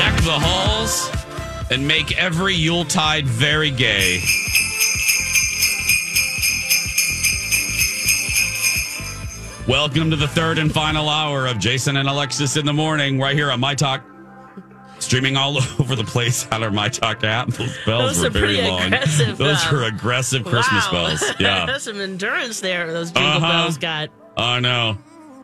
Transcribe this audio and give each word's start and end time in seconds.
Deck 0.00 0.16
the 0.22 0.30
halls 0.32 1.10
and 1.70 1.86
make 1.86 2.16
every 2.18 2.54
Yuletide 2.54 3.26
very 3.26 3.70
gay. 3.70 4.22
Welcome 9.68 10.08
to 10.08 10.16
the 10.16 10.26
third 10.26 10.56
and 10.56 10.72
final 10.72 11.10
hour 11.10 11.46
of 11.46 11.58
Jason 11.58 11.98
and 11.98 12.08
Alexis 12.08 12.56
in 12.56 12.64
the 12.64 12.72
morning, 12.72 13.20
right 13.20 13.36
here 13.36 13.50
on 13.50 13.60
My 13.60 13.74
Talk. 13.74 14.02
Streaming 15.00 15.36
all 15.36 15.58
over 15.78 15.94
the 15.94 16.04
place 16.04 16.48
on 16.50 16.62
our 16.62 16.70
My 16.70 16.88
Talk 16.88 17.22
app. 17.22 17.48
Those 17.48 17.76
bells 17.84 18.16
Those 18.16 18.24
were 18.24 18.30
very 18.30 18.62
long. 18.62 18.88
Those 19.36 19.66
uh, 19.66 19.68
were 19.70 19.82
aggressive 19.82 20.46
Christmas 20.46 20.86
wow. 20.86 21.08
bells. 21.08 21.22
Yeah. 21.38 21.66
That's 21.66 21.84
some 21.84 22.00
endurance 22.00 22.60
there. 22.60 22.90
Those 22.90 23.10
jingle 23.12 23.32
Uh-huh. 23.32 23.64
bells 23.64 23.76
got. 23.76 24.08
I 24.38 24.60
know. 24.60 24.96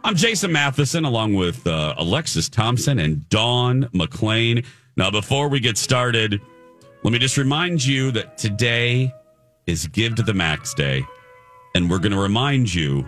I'm 0.07 0.15
Jason 0.15 0.53
Matheson 0.53 1.05
along 1.05 1.35
with 1.35 1.67
uh, 1.67 1.97
Alexis 1.99 2.49
Thompson 2.49 3.01
and 3.01 3.29
Dawn 3.29 3.89
McLean. 3.93 4.63
Now, 4.97 5.11
before 5.11 5.49
we 5.49 5.59
get 5.59 5.77
started, 5.77 6.41
let 7.03 7.13
me 7.13 7.19
just 7.19 7.37
remind 7.37 7.85
you 7.85 8.13
that 8.13 8.39
today 8.39 9.13
is 9.67 9.89
Give 9.89 10.15
to 10.15 10.23
the 10.23 10.33
Max 10.33 10.75
Day. 10.75 11.03
And 11.75 11.91
we're 11.91 11.99
going 11.99 12.13
to 12.13 12.21
remind 12.21 12.73
you 12.73 13.03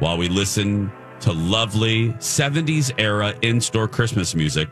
while 0.00 0.18
we 0.18 0.28
listen 0.28 0.90
to 1.20 1.32
lovely 1.32 2.08
70s 2.14 2.92
era 2.98 3.32
in 3.42 3.60
store 3.60 3.86
Christmas 3.86 4.34
music 4.34 4.68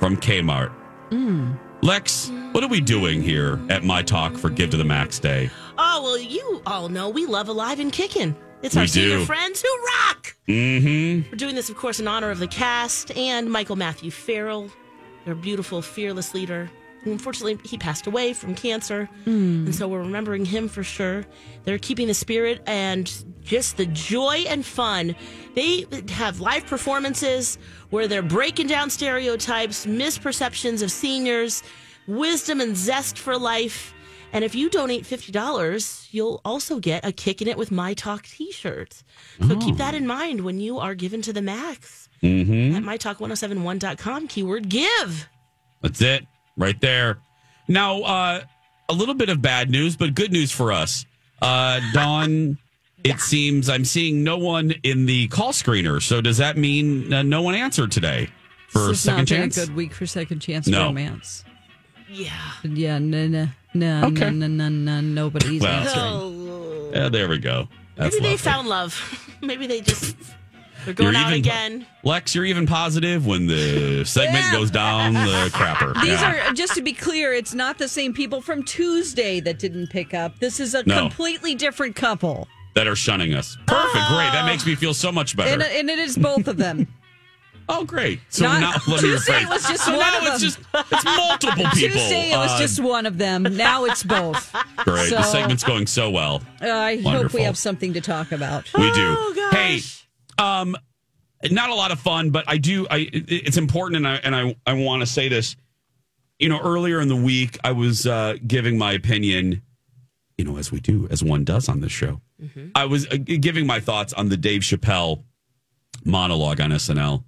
from 0.00 0.16
Kmart. 0.16 0.72
Lex, 1.82 2.32
what 2.50 2.64
are 2.64 2.68
we 2.68 2.80
doing 2.80 3.22
here 3.22 3.60
at 3.68 3.84
My 3.84 4.02
Talk 4.02 4.36
for 4.36 4.50
Give 4.50 4.70
to 4.70 4.76
the 4.76 4.84
Max 4.84 5.20
Day? 5.20 5.48
Oh 5.78 6.00
well, 6.02 6.18
you 6.18 6.60
all 6.66 6.88
know 6.88 7.08
we 7.08 7.24
love 7.24 7.46
Alive 7.46 7.78
and 7.78 7.92
Kickin'. 7.92 8.34
It's 8.62 8.74
We 8.74 8.80
our 8.82 8.86
senior 8.86 9.18
do. 9.18 9.24
friends 9.24 9.60
who 9.62 9.68
rock. 10.08 10.36
Mm-hmm. 10.48 11.30
We're 11.30 11.36
doing 11.36 11.54
this, 11.54 11.68
of 11.70 11.76
course, 11.76 12.00
in 12.00 12.06
honor 12.08 12.30
of 12.30 12.38
the 12.38 12.46
cast 12.46 13.16
and 13.16 13.50
Michael 13.50 13.76
Matthew 13.76 14.10
Farrell, 14.10 14.70
their 15.24 15.34
beautiful, 15.34 15.82
fearless 15.82 16.34
leader. 16.34 16.70
Unfortunately, 17.04 17.58
he 17.68 17.76
passed 17.76 18.06
away 18.06 18.32
from 18.32 18.54
cancer, 18.54 19.08
and 19.26 19.74
so 19.74 19.88
we're 19.88 19.98
remembering 19.98 20.44
him 20.44 20.68
for 20.68 20.84
sure. 20.84 21.24
They're 21.64 21.78
keeping 21.78 22.06
the 22.06 22.14
spirit 22.14 22.62
and 22.64 23.12
just 23.40 23.76
the 23.76 23.86
joy 23.86 24.44
and 24.46 24.64
fun. 24.64 25.16
They 25.56 25.84
have 26.10 26.38
live 26.38 26.64
performances 26.66 27.58
where 27.90 28.06
they're 28.06 28.22
breaking 28.22 28.68
down 28.68 28.88
stereotypes, 28.88 29.84
misperceptions 29.84 30.80
of 30.80 30.92
seniors, 30.92 31.64
wisdom 32.06 32.60
and 32.60 32.76
zest 32.76 33.18
for 33.18 33.36
life. 33.36 33.92
And 34.32 34.44
if 34.44 34.54
you 34.54 34.70
donate 34.70 35.04
$50, 35.04 36.08
you'll 36.12 36.40
also 36.44 36.78
get 36.78 37.04
a 37.04 37.12
Kicking 37.12 37.48
It 37.48 37.58
with 37.58 37.70
My 37.70 37.92
Talk 37.94 38.24
t 38.24 38.50
shirt. 38.50 39.02
So 39.46 39.56
keep 39.58 39.76
that 39.76 39.94
in 39.94 40.06
mind 40.06 40.40
when 40.40 40.58
you 40.58 40.78
are 40.78 40.94
given 40.94 41.22
to 41.22 41.32
the 41.32 41.42
max 41.42 42.08
Mm-hmm. 42.22 42.76
at 42.76 42.82
mytalk1071.com, 42.84 44.28
keyword 44.28 44.68
give. 44.68 45.28
That's 45.80 46.00
it, 46.00 46.24
right 46.56 46.80
there. 46.80 47.18
Now, 47.66 48.02
uh, 48.02 48.42
a 48.88 48.92
little 48.94 49.14
bit 49.16 49.28
of 49.28 49.42
bad 49.42 49.70
news, 49.70 49.96
but 49.96 50.14
good 50.14 50.30
news 50.32 50.52
for 50.52 50.70
us. 50.70 51.04
Uh, 51.40 51.80
Dawn, 51.92 52.58
it 53.04 53.18
seems 53.18 53.68
I'm 53.68 53.84
seeing 53.84 54.22
no 54.22 54.38
one 54.38 54.72
in 54.84 55.06
the 55.06 55.26
call 55.28 55.50
screener. 55.52 56.00
So 56.00 56.20
does 56.20 56.36
that 56.38 56.56
mean 56.56 57.12
uh, 57.12 57.22
no 57.22 57.42
one 57.42 57.56
answered 57.56 57.90
today 57.90 58.28
for 58.68 58.78
This 58.78 58.88
has 58.88 59.00
second 59.00 59.18
not 59.18 59.26
chance? 59.26 59.56
a 59.58 59.66
good 59.66 59.74
week 59.74 59.92
for 59.92 60.06
second 60.06 60.38
chance 60.40 60.68
No. 60.68 60.84
romance. 60.86 61.44
Yeah. 62.08 62.30
Yeah, 62.62 62.98
no, 63.00 63.26
no, 63.26 63.48
no, 63.74 64.04
Okay. 64.06 64.30
no, 64.30 64.46
no, 64.46 64.46
no, 64.46 64.68
no, 64.68 65.00
nobody's 65.00 65.60
Well. 65.62 65.72
answering. 65.72 66.04
Oh, 66.06 66.90
Yeah, 66.94 67.08
there 67.08 67.28
we 67.28 67.38
go. 67.38 67.68
That's 67.96 68.14
maybe 68.14 68.22
they 68.22 68.30
lovely. 68.32 68.36
found 68.50 68.68
love. 68.68 69.34
maybe 69.42 69.66
they 69.66 69.80
just, 69.80 70.16
they're 70.84 70.94
going 70.94 71.12
You're 71.14 71.20
out 71.22 71.28
even- 71.28 71.38
again. 71.40 71.86
Lex, 72.04 72.34
you're 72.34 72.44
even 72.44 72.66
positive 72.66 73.26
when 73.26 73.46
the 73.46 74.04
segment 74.06 74.44
Yeah. 74.44 74.52
goes 74.52 74.70
down 74.70 75.14
the 75.14 75.50
crapper. 75.52 75.94
These 76.02 76.20
Yeah. 76.20 76.50
are 76.50 76.52
just 76.52 76.74
to 76.74 76.82
be 76.82 76.92
clear, 76.92 77.32
it's 77.32 77.54
not 77.54 77.78
the 77.78 77.88
same 77.88 78.12
people 78.14 78.40
from 78.40 78.62
Tuesday 78.64 79.40
that 79.40 79.58
didn't 79.58 79.88
pick 79.88 80.12
up. 80.14 80.38
This 80.38 80.58
is 80.60 80.74
a 80.74 80.82
No. 80.86 80.98
completely 80.98 81.54
different 81.54 81.96
couple, 81.96 82.48
that 82.74 82.86
are 82.86 82.96
shunning 82.96 83.34
us. 83.34 83.56
Perfect, 83.66 83.92
great. 84.08 84.32
That 84.32 84.44
oh. 84.44 84.46
makes 84.46 84.64
me 84.66 84.74
feel 84.74 84.94
so 84.94 85.12
much 85.12 85.36
better. 85.36 85.52
and, 85.52 85.62
and 85.62 85.90
it 85.90 85.98
is 85.98 86.16
both 86.16 86.48
of 86.48 86.56
them. 86.56 86.88
Oh, 87.68 87.84
great. 87.84 88.20
So 88.28 88.44
Not- 88.44 88.60
now 88.60 88.70
let 88.92 89.02
me 89.02 89.08
Tuesday 89.10 89.32
rephrase. 89.32 89.48
was 89.48 89.68
just 89.68 89.84
so 89.84 89.90
one 89.92 90.00
now 90.00 90.18
of 90.18 90.24
it's 90.24 90.54
them. 90.54 90.64
just 90.82 90.92
it's 90.92 91.04
multiple 91.04 91.64
people. 91.74 91.98
Tuesday 92.00 92.30
it 92.32 92.36
was 92.36 92.50
Uh, 92.52 92.58
just 92.58 92.80
one 92.80 93.06
of 93.06 93.18
them. 93.18 93.42
Now 93.44 93.84
it's 93.84 94.02
both. 94.02 94.52
great. 94.78 95.10
the 95.10 95.22
segment's 95.22 95.64
going 95.64 95.86
so 95.86 96.10
well. 96.10 96.42
Uh, 96.60 96.70
I 96.70 96.96
hope 97.00 97.32
we 97.32 97.42
have 97.42 97.56
something 97.58 97.92
to 97.94 98.00
talk 98.00 98.32
about. 98.32 98.72
We 98.74 98.90
do. 98.92 99.16
Oh, 99.18 99.32
gosh. 99.34 99.54
Hey, 100.38 100.42
um, 100.44 100.76
not 101.50 101.70
a 101.70 101.74
lot 101.74 101.90
of 101.92 101.98
fun, 102.00 102.30
but 102.30 102.44
I 102.48 102.56
do. 102.58 102.86
I 102.90 103.08
it's 103.12 103.56
important, 103.56 103.96
and 103.96 104.06
I 104.08 104.14
and 104.16 104.34
I 104.36 104.56
I 104.66 104.72
want 104.74 105.00
to 105.00 105.06
say 105.06 105.28
this. 105.28 105.56
You 106.38 106.48
know, 106.48 106.60
earlier 106.60 107.00
in 107.00 107.08
the 107.08 107.16
week, 107.16 107.58
I 107.62 107.72
was 107.72 108.06
uh, 108.06 108.34
giving 108.46 108.78
my 108.78 108.92
opinion. 108.92 109.62
You 110.38 110.44
know, 110.44 110.56
as 110.56 110.72
we 110.72 110.80
do, 110.80 111.06
as 111.10 111.22
one 111.22 111.44
does 111.44 111.68
on 111.68 111.80
this 111.80 111.92
show. 111.92 112.20
I 112.74 112.86
was 112.86 113.06
uh, 113.06 113.16
giving 113.16 113.66
my 113.66 113.78
thoughts 113.78 114.12
on 114.12 114.28
the 114.28 114.36
Dave 114.36 114.62
Chappelle 114.62 115.22
monologue 116.04 116.60
on 116.60 116.70
SNL 116.70 117.22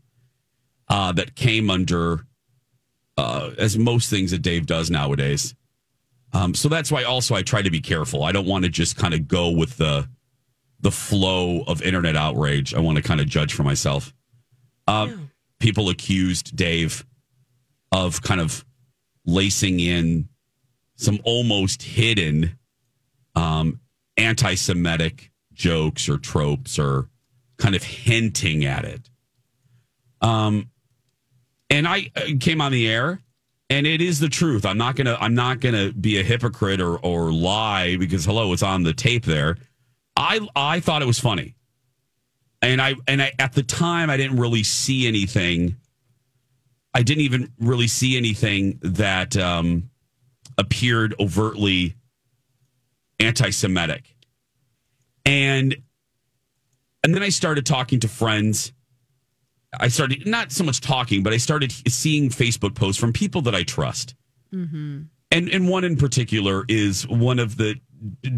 uh, 0.88 1.12
that 1.12 1.34
came 1.34 1.70
under, 1.70 2.26
uh, 3.16 3.50
as 3.58 3.78
most 3.78 4.10
things 4.10 4.30
that 4.30 4.42
Dave 4.42 4.66
does 4.66 4.90
nowadays. 4.90 5.54
Um, 6.32 6.54
so 6.54 6.68
that's 6.68 6.90
why 6.90 7.04
also 7.04 7.34
I 7.34 7.42
try 7.42 7.62
to 7.62 7.70
be 7.70 7.80
careful. 7.80 8.24
I 8.24 8.32
don't 8.32 8.46
want 8.46 8.64
to 8.64 8.70
just 8.70 8.96
kind 8.96 9.14
of 9.14 9.28
go 9.28 9.50
with 9.50 9.76
the 9.76 10.08
the 10.80 10.90
flow 10.90 11.62
of 11.62 11.80
internet 11.80 12.14
outrage. 12.14 12.74
I 12.74 12.80
want 12.80 12.96
to 12.96 13.02
kind 13.02 13.20
of 13.20 13.26
judge 13.26 13.54
for 13.54 13.62
myself. 13.62 14.12
Uh, 14.86 15.08
People 15.60 15.88
accused 15.88 16.54
Dave 16.54 17.06
of 17.90 18.20
kind 18.20 18.40
of 18.40 18.66
lacing 19.24 19.80
in 19.80 20.28
some 20.96 21.20
almost 21.24 21.82
hidden 21.82 22.58
um, 23.34 23.80
anti 24.16 24.56
Semitic 24.56 25.30
jokes 25.54 26.08
or 26.08 26.18
tropes 26.18 26.78
or 26.78 27.08
kind 27.56 27.74
of 27.74 27.82
hinting 27.82 28.64
at 28.64 28.84
it. 28.84 29.08
Um, 30.20 30.70
and 31.74 31.88
I 31.88 32.08
uh, 32.14 32.26
came 32.38 32.60
on 32.60 32.70
the 32.70 32.88
air 32.88 33.20
and 33.68 33.84
it 33.84 34.00
is 34.00 34.20
the 34.20 34.28
truth. 34.28 34.64
I'm 34.64 34.78
not 34.78 34.94
gonna 34.94 35.18
I'm 35.20 35.34
not 35.34 35.58
gonna 35.58 35.92
be 35.92 36.20
a 36.20 36.22
hypocrite 36.22 36.80
or 36.80 36.98
or 36.98 37.32
lie 37.32 37.96
because 37.96 38.24
hello, 38.24 38.52
it's 38.52 38.62
on 38.62 38.84
the 38.84 38.94
tape 38.94 39.24
there. 39.24 39.56
I 40.16 40.40
I 40.54 40.78
thought 40.78 41.02
it 41.02 41.06
was 41.06 41.18
funny. 41.18 41.56
And 42.62 42.80
I 42.80 42.94
and 43.08 43.20
I 43.20 43.32
at 43.40 43.54
the 43.54 43.64
time 43.64 44.08
I 44.08 44.16
didn't 44.16 44.38
really 44.38 44.62
see 44.62 45.08
anything. 45.08 45.76
I 46.94 47.02
didn't 47.02 47.22
even 47.22 47.52
really 47.58 47.88
see 47.88 48.16
anything 48.16 48.78
that 48.82 49.36
um 49.36 49.90
appeared 50.56 51.16
overtly 51.18 51.96
anti-Semitic. 53.18 54.14
And 55.26 55.76
and 57.02 57.12
then 57.12 57.24
I 57.24 57.30
started 57.30 57.66
talking 57.66 57.98
to 58.00 58.08
friends. 58.08 58.72
I 59.80 59.88
started 59.88 60.26
not 60.26 60.52
so 60.52 60.64
much 60.64 60.80
talking, 60.80 61.22
but 61.22 61.32
I 61.32 61.36
started 61.38 61.72
seeing 61.88 62.30
Facebook 62.30 62.74
posts 62.74 63.00
from 63.00 63.12
people 63.12 63.42
that 63.42 63.54
I 63.54 63.62
trust. 63.62 64.14
And 65.30 65.48
and 65.48 65.68
one 65.68 65.84
in 65.84 65.96
particular 65.96 66.64
is 66.68 67.06
one 67.08 67.38
of 67.38 67.56
the 67.56 67.76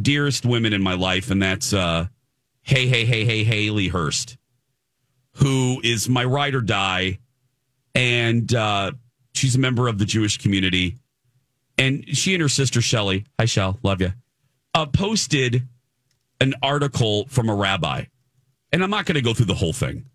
dearest 0.03 0.47
women 0.47 0.73
in 0.73 0.83
my 0.83 0.95
life, 0.95 1.31
and 1.31 1.43
that's 1.43 1.73
uh, 1.73 2.07
hey 2.63 2.87
hey 2.87 3.05
hey 3.05 3.25
hey 3.25 3.45
Haley 3.45 3.89
Hurst, 3.89 4.39
who 5.35 5.81
is 5.85 6.09
my 6.09 6.25
ride 6.25 6.55
or 6.55 6.63
die, 6.63 7.19
and 7.95 8.53
uh, 8.55 8.93
she's 9.35 9.57
a 9.57 9.59
member 9.59 9.89
of 9.89 9.99
the 9.99 10.05
Jewish 10.07 10.39
community. 10.39 10.97
And 11.79 12.17
she 12.17 12.33
and 12.35 12.41
her 12.41 12.49
sister 12.49 12.81
Shelly, 12.81 13.27
hi 13.39 13.45
Shell, 13.45 13.79
love 13.83 14.01
you, 14.01 14.13
uh, 14.73 14.87
posted 14.87 15.69
an 16.41 16.55
article 16.63 17.27
from 17.29 17.51
a 17.51 17.55
rabbi. 17.55 18.05
And 18.73 18.83
I'm 18.83 18.91
not 18.91 19.05
going 19.05 19.17
to 19.17 19.23
go 19.23 19.35
through 19.35 19.47
the 19.47 19.55
whole 19.55 19.73
thing. 19.75 20.07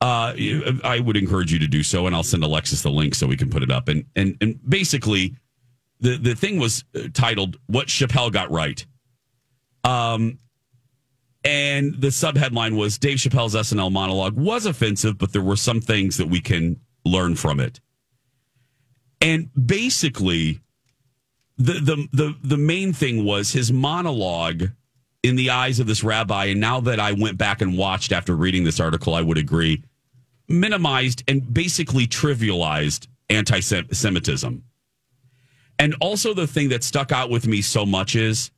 Uh, 0.00 0.34
I 0.84 1.00
would 1.00 1.16
encourage 1.16 1.52
you 1.52 1.58
to 1.58 1.66
do 1.66 1.82
so, 1.82 2.06
and 2.06 2.14
I'll 2.14 2.22
send 2.22 2.44
Alexis 2.44 2.82
the 2.82 2.90
link 2.90 3.14
so 3.14 3.26
we 3.26 3.36
can 3.36 3.48
put 3.48 3.62
it 3.62 3.70
up. 3.70 3.88
And 3.88 4.04
and 4.14 4.36
and 4.40 4.60
basically, 4.68 5.34
the 6.00 6.16
the 6.18 6.34
thing 6.34 6.58
was 6.58 6.84
uh, 6.94 7.08
titled 7.14 7.56
"What 7.66 7.88
Chappelle 7.88 8.30
Got 8.30 8.50
Right." 8.50 8.84
Um, 9.84 10.38
and 11.44 11.94
the 12.00 12.08
subheadline 12.08 12.76
was 12.76 12.98
Dave 12.98 13.18
Chappelle's 13.18 13.54
SNL 13.54 13.92
monologue 13.92 14.36
was 14.36 14.66
offensive, 14.66 15.16
but 15.16 15.32
there 15.32 15.42
were 15.42 15.56
some 15.56 15.80
things 15.80 16.16
that 16.16 16.28
we 16.28 16.40
can 16.40 16.80
learn 17.04 17.36
from 17.36 17.60
it. 17.60 17.80
And 19.20 19.48
basically, 19.54 20.60
the 21.56 21.74
the 21.74 22.08
the 22.12 22.36
the 22.42 22.56
main 22.56 22.92
thing 22.92 23.24
was 23.24 23.52
his 23.52 23.72
monologue 23.72 24.70
in 25.26 25.36
the 25.36 25.50
eyes 25.50 25.80
of 25.80 25.86
this 25.86 26.04
rabbi. 26.04 26.46
And 26.46 26.60
now 26.60 26.80
that 26.80 27.00
I 27.00 27.12
went 27.12 27.38
back 27.38 27.60
and 27.60 27.76
watched 27.76 28.12
after 28.12 28.34
reading 28.34 28.64
this 28.64 28.80
article, 28.80 29.14
I 29.14 29.22
would 29.22 29.38
agree, 29.38 29.82
minimized 30.48 31.24
and 31.28 31.52
basically 31.52 32.06
trivialized 32.06 33.08
anti-Semitism. 33.28 34.62
And 35.78 35.94
also, 36.00 36.32
the 36.32 36.46
thing 36.46 36.70
that 36.70 36.82
stuck 36.82 37.12
out 37.12 37.28
with 37.28 37.46
me 37.46 37.60
so 37.60 37.84
much 37.84 38.16
is 38.16 38.50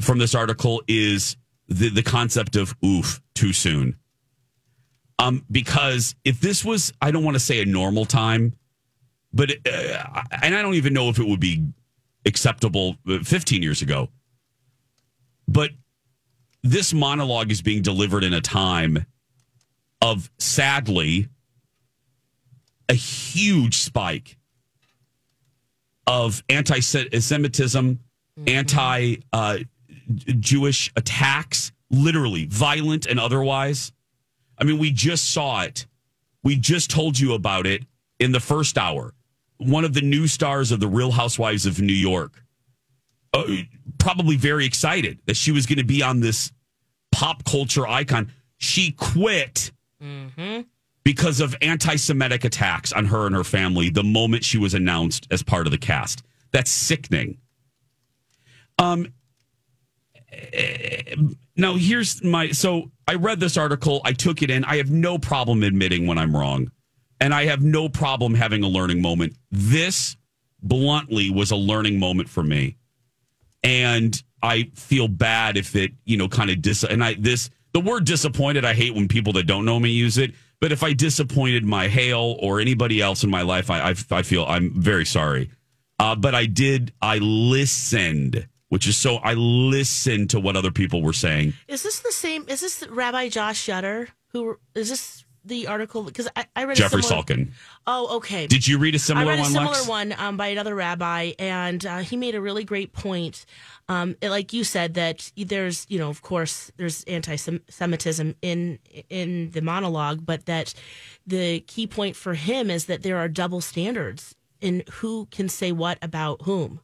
from 0.00 0.18
this 0.18 0.34
article 0.34 0.82
is 0.88 1.36
the, 1.68 1.90
the 1.90 2.02
concept 2.02 2.56
of 2.56 2.74
oof 2.84 3.20
too 3.34 3.52
soon. 3.52 3.96
Um, 5.18 5.44
because 5.50 6.14
if 6.24 6.40
this 6.40 6.64
was, 6.64 6.92
I 7.00 7.10
don't 7.10 7.24
want 7.24 7.34
to 7.34 7.40
say 7.40 7.60
a 7.60 7.66
normal 7.66 8.04
time, 8.04 8.54
but, 9.32 9.50
uh, 9.50 10.22
and 10.42 10.54
I 10.54 10.62
don't 10.62 10.74
even 10.74 10.94
know 10.94 11.08
if 11.08 11.18
it 11.18 11.26
would 11.26 11.40
be 11.40 11.66
acceptable 12.24 12.96
uh, 13.08 13.18
15 13.22 13.62
years 13.62 13.82
ago. 13.82 14.08
But 15.46 15.70
this 16.62 16.94
monologue 16.94 17.50
is 17.50 17.62
being 17.62 17.82
delivered 17.82 18.24
in 18.24 18.32
a 18.32 18.40
time 18.40 19.06
of 20.00 20.30
sadly 20.38 21.28
a 22.88 22.94
huge 22.94 23.78
spike 23.78 24.36
of 26.06 26.42
anti 26.48 26.80
Semitism, 26.80 27.94
mm-hmm. 27.94 28.48
anti 28.48 29.16
uh, 29.32 29.58
Jewish 30.38 30.92
attacks, 30.96 31.72
literally 31.90 32.46
violent 32.46 33.06
and 33.06 33.18
otherwise. 33.18 33.92
I 34.58 34.64
mean, 34.64 34.78
we 34.78 34.90
just 34.90 35.30
saw 35.30 35.62
it. 35.62 35.86
We 36.42 36.56
just 36.56 36.90
told 36.90 37.18
you 37.18 37.34
about 37.34 37.66
it 37.66 37.84
in 38.18 38.32
the 38.32 38.40
first 38.40 38.76
hour. 38.78 39.14
One 39.58 39.84
of 39.84 39.94
the 39.94 40.02
new 40.02 40.26
stars 40.26 40.72
of 40.72 40.80
The 40.80 40.86
Real 40.86 41.12
Housewives 41.12 41.64
of 41.64 41.80
New 41.80 41.94
York, 41.94 42.43
uh, 43.34 43.44
probably 43.98 44.36
very 44.36 44.64
excited 44.64 45.18
that 45.26 45.36
she 45.36 45.52
was 45.52 45.66
going 45.66 45.78
to 45.78 45.84
be 45.84 46.02
on 46.02 46.20
this 46.20 46.52
pop 47.12 47.44
culture 47.44 47.86
icon. 47.86 48.32
She 48.58 48.92
quit 48.92 49.72
mm-hmm. 50.02 50.62
because 51.02 51.40
of 51.40 51.54
anti 51.60 51.96
Semitic 51.96 52.44
attacks 52.44 52.92
on 52.92 53.06
her 53.06 53.26
and 53.26 53.34
her 53.34 53.44
family 53.44 53.90
the 53.90 54.04
moment 54.04 54.44
she 54.44 54.58
was 54.58 54.74
announced 54.74 55.26
as 55.30 55.42
part 55.42 55.66
of 55.66 55.70
the 55.70 55.78
cast. 55.78 56.22
That's 56.52 56.70
sickening. 56.70 57.38
Um, 58.78 59.12
now 61.56 61.74
here's 61.74 62.22
my 62.22 62.50
so 62.50 62.90
I 63.06 63.14
read 63.14 63.40
this 63.40 63.56
article, 63.56 64.00
I 64.04 64.12
took 64.12 64.42
it 64.42 64.50
in. 64.50 64.64
I 64.64 64.76
have 64.76 64.90
no 64.90 65.18
problem 65.18 65.62
admitting 65.62 66.06
when 66.06 66.18
I'm 66.18 66.34
wrong, 66.36 66.70
and 67.20 67.34
I 67.34 67.46
have 67.46 67.62
no 67.62 67.88
problem 67.88 68.34
having 68.34 68.62
a 68.62 68.68
learning 68.68 69.02
moment. 69.02 69.36
This 69.50 70.16
bluntly 70.62 71.30
was 71.30 71.50
a 71.50 71.56
learning 71.56 71.98
moment 71.98 72.28
for 72.28 72.42
me, 72.42 72.76
and 73.64 74.22
I 74.42 74.70
feel 74.74 75.08
bad 75.08 75.56
if 75.56 75.74
it 75.74 75.92
you 76.04 76.16
know 76.16 76.28
kind 76.28 76.50
of 76.50 76.62
dis 76.62 76.84
and 76.84 77.02
I 77.02 77.14
this 77.14 77.50
the 77.72 77.80
word 77.80 78.04
disappointed. 78.04 78.64
I 78.64 78.74
hate 78.74 78.94
when 78.94 79.08
people 79.08 79.32
that 79.32 79.44
don't 79.44 79.64
know 79.64 79.80
me 79.80 79.90
use 79.90 80.18
it. 80.18 80.34
But 80.60 80.70
if 80.70 80.84
I 80.84 80.92
disappointed 80.92 81.64
my 81.64 81.88
Hale 81.88 82.36
or 82.40 82.60
anybody 82.60 83.00
else 83.00 83.24
in 83.24 83.30
my 83.30 83.42
life, 83.42 83.70
I 83.70 83.90
I, 83.90 83.94
I 84.12 84.22
feel 84.22 84.44
I'm 84.44 84.80
very 84.80 85.04
sorry. 85.04 85.50
Uh, 85.98 86.14
but 86.14 86.34
I 86.34 86.46
did. 86.46 86.92
I 87.02 87.18
listened 87.18 88.46
which 88.74 88.88
is 88.88 88.96
so 88.96 89.16
I 89.16 89.34
listened 89.34 90.30
to 90.30 90.40
what 90.40 90.56
other 90.56 90.72
people 90.72 91.00
were 91.00 91.12
saying. 91.12 91.54
Is 91.68 91.84
this 91.84 92.00
the 92.00 92.10
same? 92.10 92.44
Is 92.48 92.60
this 92.60 92.84
Rabbi 92.88 93.28
Josh 93.28 93.60
Shutter? 93.60 94.08
Who 94.32 94.58
is 94.74 94.88
this 94.88 95.23
the 95.44 95.66
article? 95.66 96.02
Because 96.02 96.28
I, 96.36 96.46
I 96.56 96.64
read 96.64 96.76
Jeffrey 96.76 97.02
similar, 97.02 97.22
Salkin. 97.24 97.52
Oh, 97.86 98.16
okay. 98.16 98.46
Did 98.46 98.66
you 98.66 98.78
read 98.78 98.94
a 98.94 98.98
similar 98.98 99.26
one? 99.26 99.34
I 99.34 99.36
read 99.38 99.46
a 99.46 99.50
similar 99.50 99.72
Lex? 99.72 99.88
one 99.88 100.14
um, 100.18 100.36
by 100.36 100.48
another 100.48 100.74
rabbi, 100.74 101.32
and 101.38 101.84
uh, 101.84 101.98
he 101.98 102.16
made 102.16 102.34
a 102.34 102.40
really 102.40 102.64
great 102.64 102.92
point. 102.92 103.46
Um, 103.88 104.16
like 104.22 104.52
you 104.52 104.64
said, 104.64 104.94
that 104.94 105.30
there's, 105.36 105.86
you 105.88 105.98
know, 105.98 106.08
of 106.08 106.22
course, 106.22 106.70
there's 106.76 107.04
anti-Semitism 107.04 108.34
in 108.42 108.78
in 109.10 109.50
the 109.50 109.60
monologue, 109.60 110.24
but 110.24 110.46
that 110.46 110.74
the 111.26 111.60
key 111.60 111.86
point 111.86 112.16
for 112.16 112.34
him 112.34 112.70
is 112.70 112.86
that 112.86 113.02
there 113.02 113.18
are 113.18 113.28
double 113.28 113.60
standards 113.60 114.34
in 114.60 114.82
who 114.94 115.26
can 115.30 115.48
say 115.48 115.72
what 115.72 115.98
about 116.02 116.42
whom. 116.42 116.80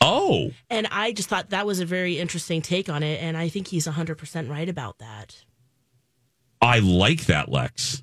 Oh. 0.00 0.50
And 0.70 0.86
I 0.90 1.12
just 1.12 1.28
thought 1.28 1.50
that 1.50 1.66
was 1.66 1.80
a 1.80 1.86
very 1.86 2.18
interesting 2.18 2.62
take 2.62 2.88
on 2.88 3.02
it. 3.02 3.22
And 3.22 3.36
I 3.36 3.48
think 3.48 3.68
he's 3.68 3.86
100% 3.86 4.48
right 4.48 4.68
about 4.68 4.98
that. 4.98 5.44
I 6.66 6.80
like 6.80 7.26
that, 7.26 7.48
Lex. 7.48 8.02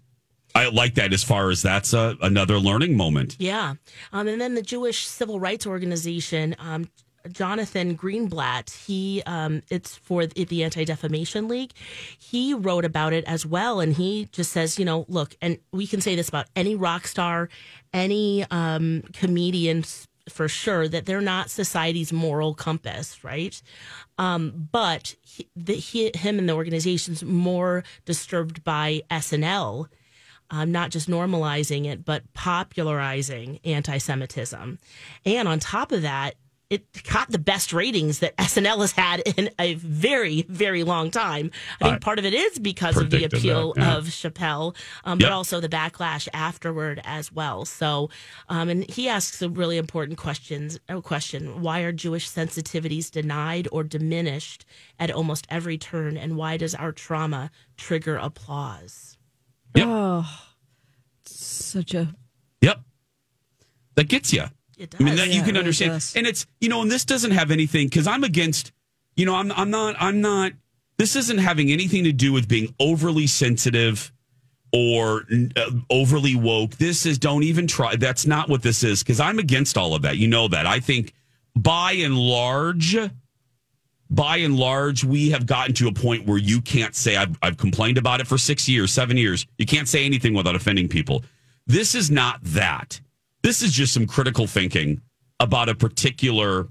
I 0.56 0.69
like 0.69 0.95
that 0.95 1.12
as 1.12 1.21
far 1.21 1.50
as 1.50 1.62
that's 1.62 1.94
a, 1.94 2.15
another 2.21 2.60
learning 2.60 2.95
moment. 2.95 3.36
Yeah. 3.39 3.74
Um, 4.13 4.27
and 4.27 4.39
then 4.39 4.56
the 4.56 4.62
Jewish 4.62 5.06
Civil 5.06 5.39
Rights 5.39 5.68
Organization, 5.68 6.56
um, 6.60 6.88
Jonathan 7.30 7.98
Greenblatt, 7.98 8.86
he 8.86 9.21
um, 9.25 9.63
it's 9.69 9.98
for 9.98 10.25
the 10.25 10.63
Anti 10.63 10.86
Defamation 10.86 11.48
League. 11.50 11.71
He 12.18 12.54
wrote 12.54 12.86
about 12.86 13.12
it 13.13 13.25
as 13.25 13.45
well, 13.45 13.80
and 13.80 13.94
he 13.94 14.30
just 14.31 14.51
says, 14.51 14.80
you 14.80 14.86
know, 14.86 15.06
look, 15.10 15.36
and 15.42 15.57
we 15.71 15.86
can 15.86 16.00
say 16.00 16.15
this 16.15 16.30
about 16.30 16.45
any 16.56 16.75
rock 16.75 17.07
star, 17.07 17.50
any 17.94 18.45
um, 18.50 19.04
comedian, 19.13 19.83
for 20.29 20.47
sure 20.47 20.87
that 20.87 21.05
they're 21.05 21.21
not 21.21 21.49
society's 21.49 22.13
moral 22.13 22.53
compass, 22.53 23.23
right? 23.23 23.61
Um, 24.17 24.69
but 24.71 25.15
he, 25.21 25.49
the, 25.55 25.73
he, 25.73 26.11
him 26.15 26.39
and 26.39 26.47
the 26.47 26.53
organization's 26.53 27.23
more 27.23 27.83
disturbed 28.05 28.63
by 28.63 29.01
SNL, 29.11 29.87
um, 30.49 30.71
not 30.71 30.91
just 30.91 31.09
normalizing 31.09 31.85
it, 31.85 32.05
but 32.05 32.31
popularizing 32.33 33.59
anti-Semitism. 33.65 34.79
And 35.25 35.48
on 35.48 35.59
top 35.59 35.91
of 35.91 36.03
that, 36.03 36.36
it 36.74 37.03
got 37.03 37.30
the 37.30 37.38
best 37.38 37.72
ratings 37.72 38.18
that 38.20 38.36
SNL 38.38 38.80
has 38.80 38.92
had 38.94 39.20
in 39.38 39.51
a 39.60 39.75
very, 39.75 40.42
very 40.50 40.84
long 40.84 41.12
time. 41.12 41.51
I 41.80 41.84
think 41.86 41.96
I 41.98 42.00
part 42.00 42.18
of 42.18 42.25
it 42.25 42.34
is 42.34 42.58
because 42.58 42.98
of 42.98 43.12
the 43.12 43.25
appeal 43.25 43.74
that, 43.74 43.82
yeah. 43.82 43.96
of 43.96 44.06
Chappelle, 44.06 44.75
um, 45.03 45.20
yep. 45.20 45.30
but 45.30 45.36
also 45.36 45.60
the 45.60 45.70
backlash 45.70 46.27
afterward 46.34 47.00
as 47.03 47.32
well. 47.32 47.65
So, 47.65 48.10
um, 48.50 48.70
and 48.70 48.89
he 48.89 49.08
asks 49.08 49.39
a 49.44 49.50
really 49.50 49.77
important 49.77 50.18
questions. 50.18 50.80
A 50.89 51.00
question: 51.00 51.62
Why 51.62 51.82
are 51.82 51.92
Jewish 51.92 52.27
sensitivities 52.27 53.12
denied 53.12 53.68
or 53.72 53.84
diminished 53.84 54.65
at 54.98 55.12
almost 55.12 55.46
every 55.51 55.77
turn, 55.77 56.18
and 56.18 56.36
why 56.36 56.58
does 56.58 56.74
our 56.74 56.92
trauma 56.92 57.51
trigger 57.77 58.18
applause? 58.18 59.15
Yep. 59.75 59.88
Oh, 59.88 60.42
such 61.25 61.94
a 61.94 62.15
yep. 62.62 62.80
That 63.94 64.08
gets 64.08 64.34
you. 64.34 64.46
It 64.77 64.92
does. 64.92 65.01
I 65.01 65.03
mean, 65.03 65.15
that 65.15 65.27
yeah, 65.27 65.36
you 65.36 65.44
can 65.44 65.58
understand, 65.58 65.92
does. 65.94 66.15
and 66.15 66.25
it's 66.25 66.46
you 66.60 66.70
know, 66.70 66.82
and 66.82 66.92
this 66.92 67.06
doesn't 67.06 67.32
have 67.32 67.51
anything 67.51 67.88
because 67.88 68.08
I'm 68.08 68.24
against. 68.24 68.72
You 69.15 69.25
know, 69.25 69.36
I'm 69.36 69.51
I'm 69.51 69.70
not 69.70 69.96
I'm 70.00 70.22
not. 70.22 70.53
This 70.98 71.15
isn't 71.15 71.39
having 71.39 71.72
anything 71.72 72.03
to 72.06 72.12
do 72.12 72.34
with 72.34 72.48
being 72.48 72.74
overly 72.80 73.27
sensitive 73.27 74.12
or 74.72 75.25
uh, 75.56 75.72
overly 75.89 76.36
woke. 76.36 76.72
This 76.77 77.06
is 77.06 77.18
don't 77.20 77.44
even 77.44 77.68
try. 77.68 77.96
That's 77.96 78.25
not 78.25 78.50
what 78.50 78.63
this 78.63 78.84
is 78.84 79.03
because 79.03 79.20
I'm 79.20 79.39
against 79.39 79.77
all 79.77 79.94
of 79.94 80.01
that. 80.01 80.18
You 80.18 80.27
know 80.27 80.48
that. 80.48 80.65
I 80.65 80.80
think 80.80 81.13
by 81.56 81.94
and 81.94 82.18
large, 82.18 82.98
by 84.10 84.38
and 84.38 84.58
large, 84.58 85.03
we 85.03 85.30
have 85.30 85.46
gotten 85.46 85.74
to 85.75 85.88
a 85.88 85.94
point 85.94 86.25
where 86.25 86.39
you 86.39 86.62
can't 86.62 86.96
say 86.96 87.15
I've, 87.15 87.38
I've 87.42 87.58
complained 87.58 88.00
about 88.00 88.20
it 88.20 88.27
for 88.27 88.38
six 88.38 88.68
years, 88.68 88.92
seven 88.92 89.15
years. 89.15 89.46
You 89.58 89.65
can't 89.65 89.88
say 89.88 90.06
anything 90.06 90.34
without 90.34 90.56
offending 90.56 90.88
people. 90.88 91.24
This 91.68 91.96
is 91.96 92.10
not 92.10 92.39
that. 92.44 93.00
This 93.43 93.62
is 93.62 93.71
just 93.71 93.93
some 93.93 94.07
critical 94.07 94.47
thinking 94.47 95.01
about 95.39 95.69
a 95.69 95.75
particular 95.75 96.69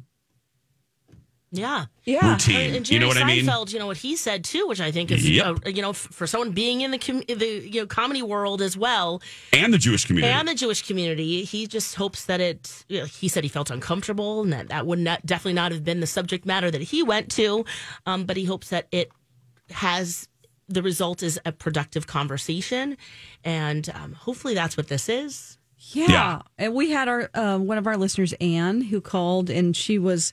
yeah, 1.55 1.85
yeah. 2.05 2.33
Routine. 2.33 2.75
And, 2.77 2.89
you 2.89 2.99
know 2.99 3.09
what 3.09 3.19
Seinfeld, 3.19 3.23
I 3.23 3.59
mean? 3.59 3.69
You 3.69 3.79
know 3.79 3.87
what 3.87 3.99
he 3.99 4.17
said 4.17 4.43
too, 4.43 4.67
which 4.69 4.81
I 4.81 4.91
think 4.91 5.11
is, 5.11 5.29
yep. 5.29 5.59
uh, 5.67 5.69
you 5.69 5.83
know, 5.83 5.93
for 5.93 6.27
someone 6.27 6.53
being 6.53 6.81
in 6.81 6.93
the 6.93 6.99
com- 6.99 7.25
the 7.29 7.69
you 7.71 7.83
know 7.83 7.87
comedy 7.87 8.23
world 8.23 8.63
as 8.63 8.75
well, 8.75 9.21
and 9.53 9.73
the 9.73 9.77
Jewish 9.77 10.07
community, 10.07 10.33
and 10.33 10.49
the 10.49 10.55
Jewish 10.55 10.87
community, 10.87 11.45
he 11.45 11.67
just 11.67 11.95
hopes 11.95 12.25
that 12.25 12.41
it. 12.41 12.87
You 12.89 13.01
know, 13.01 13.05
he 13.05 13.29
said 13.29 13.45
he 13.45 13.51
felt 13.51 13.71
uncomfortable, 13.71 14.41
and 14.41 14.53
that 14.55 14.69
that 14.69 14.87
would 14.87 14.99
not 14.99 15.27
definitely 15.27 15.53
not 15.53 15.73
have 15.73 15.85
been 15.85 16.01
the 16.01 16.07
subject 16.07 16.47
matter 16.47 16.71
that 16.71 16.81
he 16.81 17.03
went 17.03 17.31
to, 17.33 17.67
um, 18.07 18.25
but 18.25 18.39
he 18.39 18.47
hopes 18.47 18.71
that 18.71 18.89
it 18.91 19.13
has 19.71 20.29
the 20.69 20.83
result 20.83 21.23
is 21.23 21.39
a 21.45 21.53
productive 21.53 22.07
conversation, 22.07 22.97
and 23.45 23.91
um, 23.95 24.15
hopefully 24.15 24.55
that's 24.55 24.79
what 24.79 24.89
this 24.89 25.11
is. 25.11 25.59
Yeah. 25.91 26.11
Yeah. 26.11 26.43
And 26.59 26.75
we 26.75 26.91
had 26.91 27.09
our 27.09 27.31
uh, 27.35 27.59
one 27.59 27.79
of 27.79 27.87
our 27.87 27.97
listeners, 27.97 28.33
Anne, 28.41 28.83
who 28.83 29.01
called 29.01 29.51
and 29.51 29.77
she 29.77 29.99
was 29.99 30.33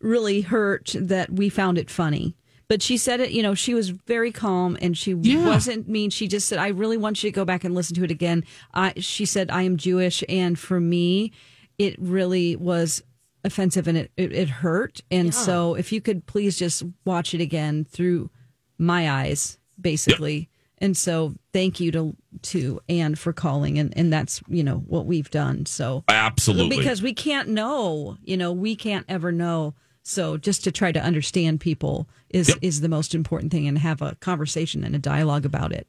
really 0.00 0.42
hurt 0.42 0.94
that 0.98 1.30
we 1.30 1.48
found 1.48 1.78
it 1.78 1.90
funny. 1.90 2.36
But 2.68 2.82
she 2.82 2.98
said 2.98 3.20
it, 3.20 3.30
you 3.30 3.42
know, 3.42 3.54
she 3.54 3.72
was 3.72 3.88
very 3.88 4.30
calm 4.30 4.76
and 4.82 4.96
she 4.96 5.14
wasn't 5.14 5.88
mean. 5.88 6.10
She 6.10 6.28
just 6.28 6.46
said, 6.48 6.58
I 6.58 6.68
really 6.68 6.98
want 6.98 7.22
you 7.22 7.30
to 7.30 7.34
go 7.34 7.46
back 7.46 7.64
and 7.64 7.74
listen 7.74 7.96
to 7.96 8.04
it 8.04 8.10
again. 8.10 8.44
I, 8.74 8.92
she 8.98 9.24
said, 9.24 9.50
I 9.50 9.62
am 9.62 9.78
Jewish. 9.78 10.22
And 10.28 10.58
for 10.58 10.78
me, 10.78 11.32
it 11.78 11.96
really 11.98 12.56
was 12.56 13.02
offensive 13.42 13.88
and 13.88 13.96
it, 13.96 14.10
it, 14.18 14.32
it 14.32 14.50
hurt. 14.50 15.00
And 15.10 15.34
so 15.34 15.76
if 15.76 15.92
you 15.92 16.02
could 16.02 16.26
please 16.26 16.58
just 16.58 16.82
watch 17.06 17.32
it 17.32 17.40
again 17.40 17.84
through 17.84 18.30
my 18.76 19.10
eyes, 19.10 19.58
basically. 19.80 20.50
And 20.76 20.96
so 20.96 21.34
thank 21.52 21.80
you 21.80 21.90
to 21.92 22.14
to 22.44 22.80
Anne 22.88 23.14
for 23.14 23.32
calling 23.32 23.78
and, 23.78 23.96
and 23.96 24.12
that's, 24.12 24.42
you 24.48 24.62
know, 24.64 24.78
what 24.78 25.06
we've 25.06 25.30
done. 25.30 25.66
So 25.66 26.04
Absolutely. 26.08 26.76
because 26.76 27.02
we 27.02 27.12
can't 27.14 27.48
know, 27.48 28.16
you 28.22 28.36
know, 28.36 28.52
we 28.52 28.76
can't 28.76 29.04
ever 29.08 29.32
know. 29.32 29.74
So 30.02 30.36
just 30.38 30.64
to 30.64 30.72
try 30.72 30.90
to 30.92 31.00
understand 31.02 31.60
people 31.60 32.08
is 32.30 32.48
Yep. 32.48 32.58
is 32.62 32.80
the 32.80 32.88
most 32.88 33.14
important 33.14 33.52
thing 33.52 33.66
and 33.68 33.78
have 33.78 34.00
a 34.02 34.14
conversation 34.16 34.84
and 34.84 34.94
a 34.94 34.98
dialogue 34.98 35.44
about 35.44 35.72
it. 35.72 35.86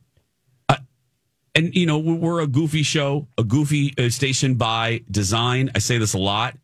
and 1.56 1.74
you 1.76 1.86
know 1.86 1.98
we're 1.98 2.42
a 2.42 2.48
goofy 2.48 2.84
show 2.84 3.28
a 3.38 3.44
goofy 3.44 3.94
uh, 3.98 4.08
station 4.10 4.54
by 4.56 5.02
design 5.10 5.70
i 5.76 5.80
say 5.80 5.98
this 5.98 6.14
a 6.14 6.18
lot 6.18 6.56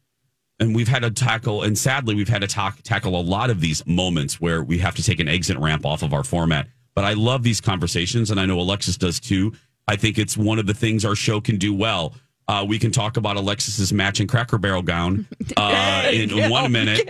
and 0.60 0.75
we've 0.75 0.88
had 0.88 1.01
to 1.01 1.10
tackle 1.12 1.63
and 1.63 1.77
sadly 1.77 2.13
we've 2.15 2.30
had 2.30 2.42
to 2.42 2.48
talk, 2.48 2.80
tackle 2.84 3.20
a 3.20 3.22
lot 3.22 3.50
of 3.50 3.60
these 3.62 3.86
moments 3.88 4.39
where 4.39 4.63
we 4.63 4.77
have 4.77 4.96
to 4.96 5.04
take 5.04 5.20
an 5.20 5.27
exit 5.27 5.58
ramp 5.58 5.86
off 5.88 6.04
of 6.04 6.13
our 6.13 6.24
format 6.24 6.68
but 6.94 7.04
i 7.04 7.13
love 7.13 7.42
these 7.42 7.60
conversations 7.60 8.30
and 8.30 8.39
i 8.39 8.46
know 8.46 8.60
alexis 8.60 8.96
does 8.96 9.20
too 9.20 9.51
i 9.88 9.96
think 9.96 10.18
it's 10.18 10.38
one 10.38 10.60
of 10.60 10.65
the 10.65 10.74
things 10.74 11.06
our 11.06 11.15
show 11.15 11.39
can 11.42 11.58
do 11.58 11.74
well 11.74 12.13
uh, 12.48 12.63
we 12.68 12.77
can 12.77 12.92
talk 12.92 13.18
about 13.18 13.38
alexis's 13.38 13.92
matching 13.92 14.27
cracker 14.27 14.58
barrel 14.58 14.82
gown 14.84 15.25
uh, 15.58 16.10
in 16.12 16.50
one 16.50 16.72
minute 16.72 17.10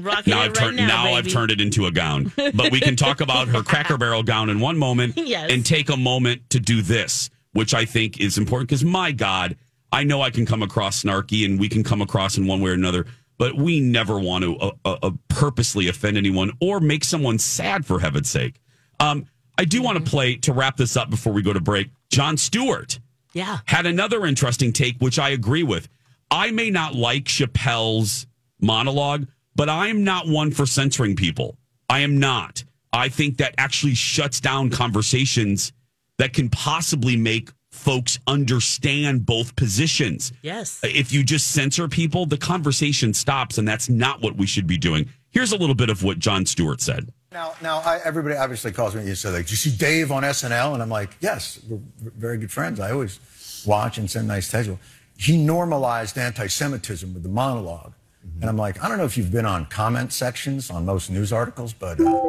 Rocking 0.00 0.30
now 0.30 0.40
I've 0.40 0.52
right 0.52 0.54
turned 0.54 0.76
now, 0.78 0.86
now 0.86 1.12
I've 1.14 1.28
turned 1.28 1.50
it 1.50 1.60
into 1.60 1.84
a 1.86 1.90
gown. 1.90 2.32
But 2.36 2.72
we 2.72 2.80
can 2.80 2.96
talk 2.96 3.20
about 3.20 3.48
her 3.48 3.62
Cracker 3.62 3.98
Barrel 3.98 4.22
gown 4.22 4.48
in 4.48 4.58
one 4.58 4.78
moment 4.78 5.14
Yes. 5.22 5.50
and 5.50 5.66
take 5.66 5.90
a 5.90 5.96
moment 5.98 6.48
to 6.50 6.58
do 6.58 6.80
this, 6.80 7.28
which 7.52 7.74
I 7.74 7.84
think 7.84 8.18
is 8.18 8.38
important 8.38 8.70
because 8.70 8.84
my 8.84 9.12
God, 9.12 9.56
I 9.92 10.04
know 10.04 10.22
I 10.22 10.30
can 10.30 10.46
come 10.46 10.62
across 10.62 11.02
snarky 11.02 11.44
and 11.44 11.60
we 11.60 11.68
can 11.68 11.84
come 11.84 12.00
across 12.00 12.38
in 12.38 12.46
one 12.46 12.62
way 12.62 12.70
or 12.70 12.74
another, 12.74 13.04
but 13.36 13.54
we 13.54 13.80
never 13.80 14.18
want 14.18 14.44
to 14.44 14.56
uh, 14.56 14.70
uh, 14.86 14.96
uh, 15.02 15.10
purposely 15.28 15.88
offend 15.88 16.16
anyone 16.16 16.52
or 16.60 16.80
make 16.80 17.04
someone 17.04 17.38
sad 17.38 17.84
for 17.84 18.00
heaven's 18.00 18.30
sake. 18.30 18.60
Um, 18.98 19.26
I 19.62 19.64
do 19.64 19.80
want 19.80 19.96
to 19.96 20.02
mm-hmm. 20.02 20.10
play 20.10 20.36
to 20.38 20.52
wrap 20.52 20.76
this 20.76 20.96
up 20.96 21.08
before 21.08 21.32
we 21.32 21.40
go 21.40 21.52
to 21.52 21.60
break. 21.60 21.90
Jon 22.10 22.36
Stewart 22.36 22.98
Yeah. 23.32 23.58
had 23.66 23.86
another 23.86 24.26
interesting 24.26 24.72
take, 24.72 24.98
which 24.98 25.20
I 25.20 25.28
agree 25.28 25.62
with. 25.62 25.88
I 26.32 26.50
may 26.50 26.68
not 26.68 26.96
like 26.96 27.26
Chappelle's 27.26 28.26
monologue, 28.60 29.28
but 29.54 29.68
I'm 29.68 30.02
not 30.02 30.26
one 30.26 30.50
for 30.50 30.66
censoring 30.66 31.14
people. 31.14 31.56
I 31.88 32.00
am 32.00 32.18
not. 32.18 32.64
I 32.92 33.08
think 33.08 33.36
that 33.36 33.54
actually 33.56 33.94
shuts 33.94 34.40
down 34.40 34.68
conversations 34.70 35.72
that 36.18 36.32
can 36.32 36.50
possibly 36.50 37.16
make 37.16 37.50
folks 37.70 38.18
understand 38.26 39.24
both 39.24 39.54
positions. 39.54 40.32
Yes. 40.42 40.80
If 40.82 41.12
you 41.12 41.22
just 41.22 41.52
censor 41.52 41.86
people, 41.86 42.26
the 42.26 42.36
conversation 42.36 43.14
stops, 43.14 43.58
and 43.58 43.68
that's 43.68 43.88
not 43.88 44.22
what 44.22 44.34
we 44.36 44.48
should 44.48 44.66
be 44.66 44.76
doing. 44.76 45.08
Here's 45.30 45.52
a 45.52 45.56
little 45.56 45.76
bit 45.76 45.88
of 45.88 46.02
what 46.02 46.18
Jon 46.18 46.46
Stewart 46.46 46.80
said. 46.80 47.12
Now, 47.32 47.54
now, 47.62 47.78
I, 47.78 47.98
everybody 48.04 48.36
obviously 48.36 48.72
calls 48.72 48.94
me. 48.94 49.06
You 49.06 49.14
say, 49.14 49.30
like, 49.30 49.46
"Did 49.46 49.52
you 49.52 49.56
see 49.56 49.74
Dave 49.74 50.12
on 50.12 50.22
SNL?" 50.22 50.74
And 50.74 50.82
I'm 50.82 50.90
like, 50.90 51.16
"Yes, 51.20 51.58
we're 51.68 51.80
very 52.00 52.36
good 52.36 52.52
friends. 52.52 52.78
I 52.78 52.90
always 52.92 53.20
watch 53.64 53.96
and 53.96 54.10
send 54.10 54.28
nice 54.28 54.50
texts." 54.50 54.72
He 55.16 55.42
normalized 55.42 56.18
anti-Semitism 56.18 57.14
with 57.14 57.22
the 57.22 57.28
monologue, 57.28 57.94
and 58.40 58.50
I'm 58.50 58.56
like, 58.56 58.82
I 58.82 58.88
don't 58.88 58.98
know 58.98 59.04
if 59.04 59.16
you've 59.16 59.30
been 59.30 59.46
on 59.46 59.66
comment 59.66 60.12
sections 60.12 60.70
on 60.70 60.84
most 60.84 61.10
news 61.10 61.32
articles, 61.32 61.72
but 61.72 62.00
uh, 62.00 62.20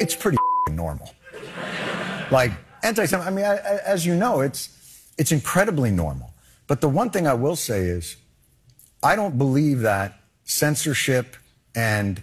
it's 0.00 0.16
pretty 0.16 0.38
normal. 0.70 1.14
like 2.30 2.50
anti-Semitic. 2.82 3.30
I 3.30 3.34
mean, 3.34 3.44
I, 3.44 3.56
I, 3.56 3.80
as 3.86 4.04
you 4.04 4.16
know, 4.16 4.40
it's 4.40 5.04
it's 5.16 5.30
incredibly 5.30 5.92
normal. 5.92 6.32
But 6.66 6.80
the 6.80 6.88
one 6.88 7.10
thing 7.10 7.26
I 7.28 7.34
will 7.34 7.56
say 7.56 7.82
is, 7.82 8.16
I 9.02 9.14
don't 9.14 9.38
believe 9.38 9.80
that 9.80 10.20
censorship 10.42 11.36
and 11.76 12.20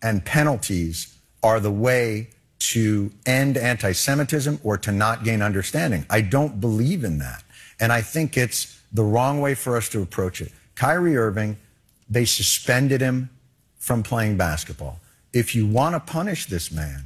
and 0.00 0.24
penalties 0.24 1.16
are 1.42 1.60
the 1.60 1.70
way 1.70 2.28
to 2.58 3.10
end 3.26 3.56
anti 3.56 3.92
Semitism 3.92 4.60
or 4.62 4.76
to 4.78 4.92
not 4.92 5.24
gain 5.24 5.42
understanding. 5.42 6.04
I 6.10 6.20
don't 6.20 6.60
believe 6.60 7.04
in 7.04 7.18
that. 7.18 7.42
And 7.78 7.92
I 7.92 8.02
think 8.02 8.36
it's 8.36 8.80
the 8.92 9.02
wrong 9.02 9.40
way 9.40 9.54
for 9.54 9.76
us 9.76 9.88
to 9.90 10.02
approach 10.02 10.42
it. 10.42 10.52
Kyrie 10.74 11.16
Irving, 11.16 11.56
they 12.08 12.24
suspended 12.24 13.00
him 13.00 13.30
from 13.78 14.02
playing 14.02 14.36
basketball. 14.36 15.00
If 15.32 15.54
you 15.54 15.66
want 15.66 15.94
to 15.94 16.00
punish 16.00 16.46
this 16.46 16.70
man, 16.70 17.04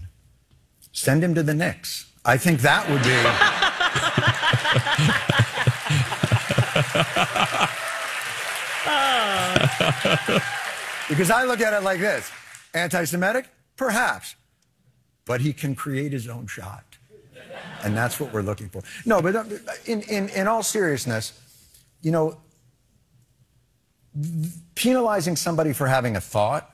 send 0.92 1.22
him 1.22 1.34
to 1.34 1.42
the 1.42 1.54
Knicks. 1.54 2.10
I 2.24 2.36
think 2.36 2.60
that 2.62 2.88
would 2.90 3.02
be. 3.02 3.10
Because 11.08 11.30
I 11.30 11.44
look 11.44 11.60
at 11.60 11.74
it 11.74 11.82
like 11.82 12.00
this 12.00 12.30
anti 12.72 13.04
Semitic? 13.04 13.46
Perhaps. 13.76 14.36
But 15.24 15.40
he 15.40 15.52
can 15.52 15.74
create 15.74 16.12
his 16.12 16.28
own 16.28 16.46
shot. 16.46 16.84
And 17.82 17.96
that's 17.96 18.18
what 18.18 18.32
we're 18.32 18.42
looking 18.42 18.68
for. 18.68 18.82
No, 19.04 19.20
but 19.20 19.36
uh, 19.36 19.44
in, 19.86 20.02
in, 20.02 20.28
in 20.30 20.46
all 20.46 20.62
seriousness, 20.62 21.38
you 22.02 22.10
know, 22.10 22.38
penalizing 24.74 25.36
somebody 25.36 25.72
for 25.72 25.86
having 25.86 26.16
a 26.16 26.20
thought, 26.20 26.70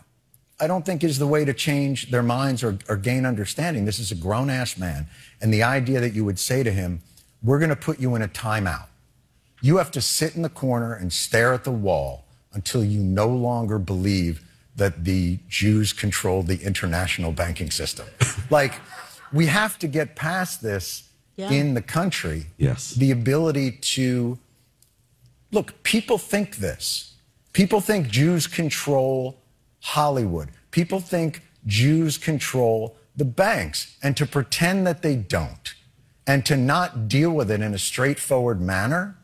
I 0.61 0.67
don't 0.67 0.85
think 0.85 1.03
is 1.03 1.19
the 1.19 1.27
way 1.27 1.45
to 1.45 1.55
change 1.55 2.11
their 2.11 2.23
minds 2.23 2.63
or, 2.63 2.79
or 2.89 2.97
gain 2.97 3.25
understanding. 3.25 3.87
This 3.87 3.99
is 3.99 4.13
a 4.13 4.15
grown 4.15 4.51
ass 4.51 4.77
man. 4.77 5.07
And 5.41 5.53
the 5.53 5.63
idea 5.63 6.01
that 6.01 6.13
you 6.13 6.25
would 6.25 6.39
say 6.39 6.63
to 6.63 6.71
him, 6.71 7.01
we're 7.43 7.59
going 7.59 7.71
to 7.71 7.77
put 7.77 7.99
you 7.99 8.15
in 8.15 8.23
a 8.23 8.29
timeout. 8.29 8.87
You 9.63 9.79
have 9.79 9.91
to 9.93 10.03
sit 10.03 10.37
in 10.37 10.43
the 10.43 10.51
corner 10.51 10.95
and 10.95 11.13
stare 11.13 11.55
at 11.55 11.65
the 11.65 11.71
wall 11.71 12.25
until 12.53 12.85
you 12.85 13.01
no 13.01 13.29
longer 13.29 13.79
believe 13.79 14.47
that 14.77 15.05
the 15.05 15.39
Jews 15.49 15.93
control 15.93 16.43
the 16.43 16.63
international 16.63 17.33
banking 17.33 17.71
system. 17.71 18.07
like, 18.51 18.75
we 19.33 19.47
have 19.47 19.79
to 19.79 19.89
get 19.89 20.17
past 20.17 20.63
this 20.63 21.05
Yeah. 21.37 21.51
in 21.51 21.75
the 21.75 21.83
country. 21.83 22.47
Yes. 22.59 22.91
The 22.95 23.11
ability 23.11 23.73
to 23.97 24.39
look, 25.53 25.83
people 25.83 26.19
think 26.19 26.57
this. 26.57 27.15
People 27.53 27.81
think 27.81 28.09
Jews 28.09 28.47
control 28.47 29.41
Hollywood. 29.81 30.49
People 30.71 31.01
think 31.01 31.43
Jews 31.67 32.17
control 32.19 32.97
the 33.17 33.25
banks. 33.25 33.97
And 34.03 34.17
to 34.17 34.27
pretend 34.27 34.87
that 34.87 35.03
they 35.03 35.17
don't 35.17 35.75
and 36.27 36.45
to 36.47 36.57
not 36.57 37.09
deal 37.09 37.31
with 37.33 37.51
it 37.51 37.61
in 37.61 37.75
a 37.75 37.79
straightforward 37.79 38.61
manner, 38.61 39.17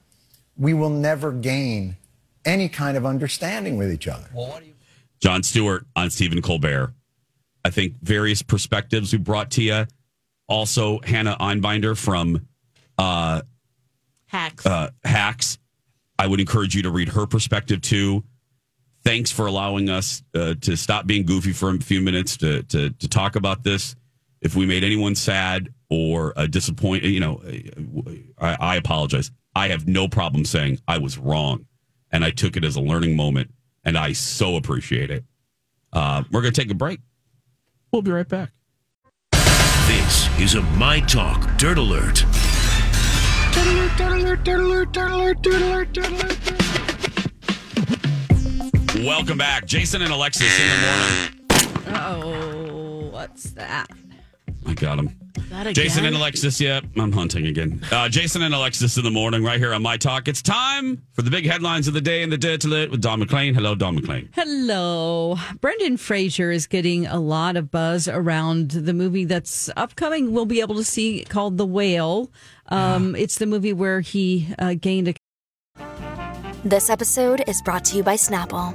we 0.56 0.74
will 0.74 0.90
never 0.90 1.30
gain 1.32 1.96
any 2.44 2.68
kind 2.68 2.96
of 2.96 3.04
understanding 3.06 3.76
with 3.76 3.92
each 3.92 4.08
other. 4.08 4.28
Jon 5.20 5.42
Stewart 5.42 5.86
on 5.94 6.10
Stephen 6.10 6.40
Colbert. 6.42 6.92
I 7.64 7.70
think 7.70 7.94
various 8.00 8.42
perspectives 8.42 9.12
we 9.12 9.18
brought 9.18 9.50
to 9.52 9.62
you. 9.62 9.86
Also, 10.48 11.00
Hannah 11.00 11.36
Einbinder 11.40 11.96
from 11.96 12.46
uh, 12.98 13.42
Hacks. 14.26 14.64
uh, 14.64 14.90
Hacks. 15.04 15.58
I 16.18 16.26
would 16.26 16.40
encourage 16.40 16.74
you 16.74 16.82
to 16.82 16.90
read 16.90 17.08
her 17.10 17.26
perspective 17.26 17.80
too. 17.80 18.24
Thanks 19.04 19.30
for 19.30 19.46
allowing 19.46 19.88
us 19.90 20.22
uh, 20.34 20.54
to 20.62 20.76
stop 20.76 21.06
being 21.06 21.24
goofy 21.26 21.52
for 21.52 21.74
a 21.74 21.78
few 21.78 22.00
minutes 22.00 22.36
to, 22.38 22.62
to 22.64 22.90
to 22.90 23.08
talk 23.08 23.36
about 23.36 23.62
this. 23.62 23.94
If 24.40 24.56
we 24.56 24.66
made 24.66 24.84
anyone 24.84 25.14
sad 25.14 25.68
or 25.90 26.32
uh, 26.36 26.46
disappointed, 26.46 27.10
you 27.10 27.20
know, 27.20 27.40
I, 28.38 28.56
I 28.58 28.76
apologize. 28.76 29.30
I 29.54 29.68
have 29.68 29.86
no 29.86 30.08
problem 30.08 30.44
saying 30.44 30.80
I 30.86 30.98
was 30.98 31.18
wrong, 31.18 31.66
and 32.10 32.24
I 32.24 32.30
took 32.30 32.56
it 32.56 32.64
as 32.64 32.76
a 32.76 32.80
learning 32.80 33.16
moment, 33.16 33.52
and 33.86 33.96
I 33.96 34.12
so 34.12 34.56
appreciate 34.56 35.10
it. 35.10 35.24
Uh, 35.92 36.24
we're 36.30 36.42
going 36.42 36.52
to 36.52 36.60
take 36.60 36.70
a 36.70 36.74
break. 36.74 37.00
We'll 37.92 38.02
be 38.02 38.10
right 38.10 38.28
back. 38.28 38.50
This 39.32 40.40
is 40.40 40.56
a 40.56 40.62
My 40.62 41.00
Talk 41.00 41.56
Dirt 41.56 41.78
Alert. 41.78 42.24
Welcome 49.06 49.38
back, 49.38 49.66
Jason 49.66 50.02
and 50.02 50.12
Alexis 50.12 50.58
in 50.60 50.68
the 50.68 50.76
morning. 50.86 51.96
Oh, 51.96 53.08
what's 53.12 53.50
that? 53.52 53.88
I 54.66 54.74
got 54.74 54.98
him. 54.98 55.16
That 55.50 55.62
again? 55.68 55.74
Jason 55.74 56.04
and 56.04 56.16
Alexis, 56.16 56.60
yep, 56.60 56.84
I'm 56.96 57.12
hunting 57.12 57.46
again. 57.46 57.80
Uh, 57.92 58.08
Jason 58.08 58.42
and 58.42 58.52
Alexis 58.54 58.96
in 58.96 59.04
the 59.04 59.10
morning, 59.10 59.44
right 59.44 59.58
here 59.60 59.72
on 59.72 59.82
My 59.82 59.96
Talk. 59.96 60.26
It's 60.28 60.42
time 60.42 61.02
for 61.12 61.22
the 61.22 61.30
big 61.30 61.46
headlines 61.46 61.86
of 61.88 61.94
the 61.94 62.00
day 62.00 62.22
in 62.22 62.30
the 62.30 62.36
Dirt 62.38 62.64
Lit 62.64 62.90
with 62.90 63.00
Don 63.00 63.20
McLean. 63.20 63.54
Hello, 63.54 63.74
Don 63.74 63.94
McLean. 63.94 64.28
Hello. 64.34 65.36
Brendan 65.60 65.96
Fraser 65.96 66.50
is 66.50 66.66
getting 66.66 67.06
a 67.06 67.18
lot 67.20 67.56
of 67.56 67.70
buzz 67.70 68.08
around 68.08 68.72
the 68.72 68.92
movie 68.92 69.24
that's 69.24 69.70
upcoming. 69.76 70.32
We'll 70.32 70.46
be 70.46 70.60
able 70.60 70.74
to 70.76 70.84
see 70.84 71.24
called 71.24 71.58
The 71.58 71.66
Whale. 71.66 72.30
Um, 72.68 73.14
It's 73.14 73.38
the 73.38 73.46
movie 73.46 73.72
where 73.72 74.00
he 74.00 74.48
uh, 74.58 74.74
gained 74.74 75.08
a 75.08 75.14
This 76.64 76.90
episode 76.90 77.44
is 77.46 77.62
brought 77.62 77.84
to 77.86 77.96
you 77.96 78.02
by 78.02 78.16
Snapple. 78.16 78.74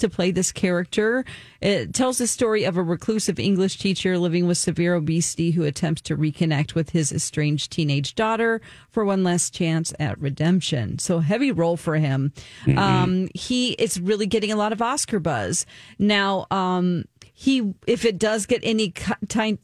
to 0.00 0.08
play 0.08 0.30
this 0.30 0.52
character. 0.52 1.24
It 1.60 1.94
tells 1.94 2.18
the 2.18 2.26
story 2.26 2.64
of 2.64 2.76
a 2.76 2.82
reclusive 2.82 3.38
English 3.38 3.78
teacher 3.78 4.18
living 4.18 4.46
with 4.46 4.58
severe 4.58 4.94
obesity 4.94 5.52
who 5.52 5.64
attempts 5.64 6.02
to 6.02 6.16
reconnect 6.16 6.74
with 6.74 6.90
his 6.90 7.12
estranged 7.12 7.72
teenage 7.72 8.14
daughter 8.14 8.60
for 8.90 9.04
one 9.04 9.22
last 9.24 9.54
chance 9.54 9.92
at 9.98 10.20
redemption. 10.20 10.98
So 10.98 11.20
heavy 11.20 11.52
role 11.52 11.76
for 11.76 11.96
him. 11.96 12.32
Um, 12.78 13.28
he 13.34 13.72
is 13.72 14.00
really 14.00 14.26
getting 14.26 14.52
a 14.52 14.56
lot 14.56 14.72
of 14.72 14.82
Oscar 14.82 15.20
buzz 15.20 15.66
now. 15.98 16.46
Um, 16.50 17.04
he, 17.32 17.74
if 17.86 18.04
it 18.04 18.18
does 18.18 18.46
get 18.46 18.60
any 18.62 18.92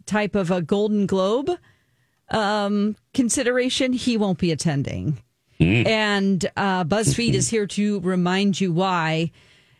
type 0.06 0.34
of 0.34 0.50
a 0.50 0.62
Golden 0.62 1.06
Globe 1.06 1.50
um, 2.30 2.96
consideration, 3.12 3.92
he 3.92 4.16
won't 4.16 4.38
be 4.38 4.50
attending. 4.50 5.18
And 5.86 6.50
uh, 6.56 6.84
BuzzFeed 6.84 7.34
is 7.34 7.48
here 7.50 7.66
to 7.66 8.00
remind 8.00 8.60
you 8.60 8.72
why. 8.72 9.30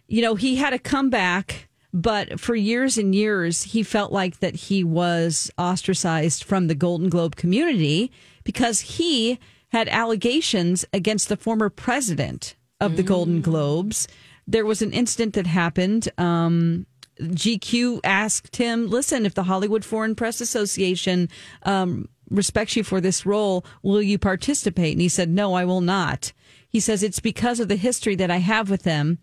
You 0.09 0.23
know, 0.23 0.35
he 0.35 0.57
had 0.57 0.73
a 0.73 0.79
comeback, 0.79 1.69
but 1.93 2.39
for 2.39 2.55
years 2.55 2.99
and 2.99 3.15
years, 3.15 3.63
he 3.63 3.83
felt 3.83 4.13
like 4.13 4.41
that 4.41 4.55
he 4.55 4.85
was 4.85 5.51
ostracized 5.59 6.45
from 6.45 6.69
the 6.69 6.75
Golden 6.75 7.09
Globe 7.09 7.37
community 7.37 8.13
because 8.45 8.81
he 8.81 9.39
had 9.71 9.89
allegations 9.89 10.85
against 10.93 11.29
the 11.29 11.37
former 11.37 11.69
president 11.69 12.55
of 12.81 12.97
the 12.97 13.03
Golden 13.03 13.41
Globes. 13.41 14.07
There 14.47 14.65
was 14.65 14.83
an 14.83 14.93
incident 14.93 15.35
that 15.35 15.47
happened. 15.47 16.09
Um, 16.19 16.87
GQ 17.21 18.01
asked 18.05 18.57
him, 18.57 18.89
listen, 18.89 19.27
if 19.27 19.35
the 19.35 19.45
Hollywood 19.45 19.85
Foreign 19.85 20.15
Press 20.15 20.41
Association 20.41 21.29
um, 21.63 22.09
respects 22.31 22.77
you 22.77 22.85
for 22.85 23.01
this 23.01 23.25
role, 23.25 23.65
will 23.83 24.03
you 24.03 24.19
participate? 24.19 24.93
And 24.93 25.01
he 25.01 25.09
said, 25.09 25.31
no, 25.31 25.55
I 25.55 25.65
will 25.65 25.81
not. 25.81 26.33
He 26.69 26.81
says, 26.81 27.03
it's 27.03 27.21
because 27.21 27.59
of 27.59 27.69
the 27.69 27.77
history 27.77 28.15
that 28.17 28.31
I 28.31 28.39
have 28.39 28.71
with 28.71 28.83
them. 28.83 29.19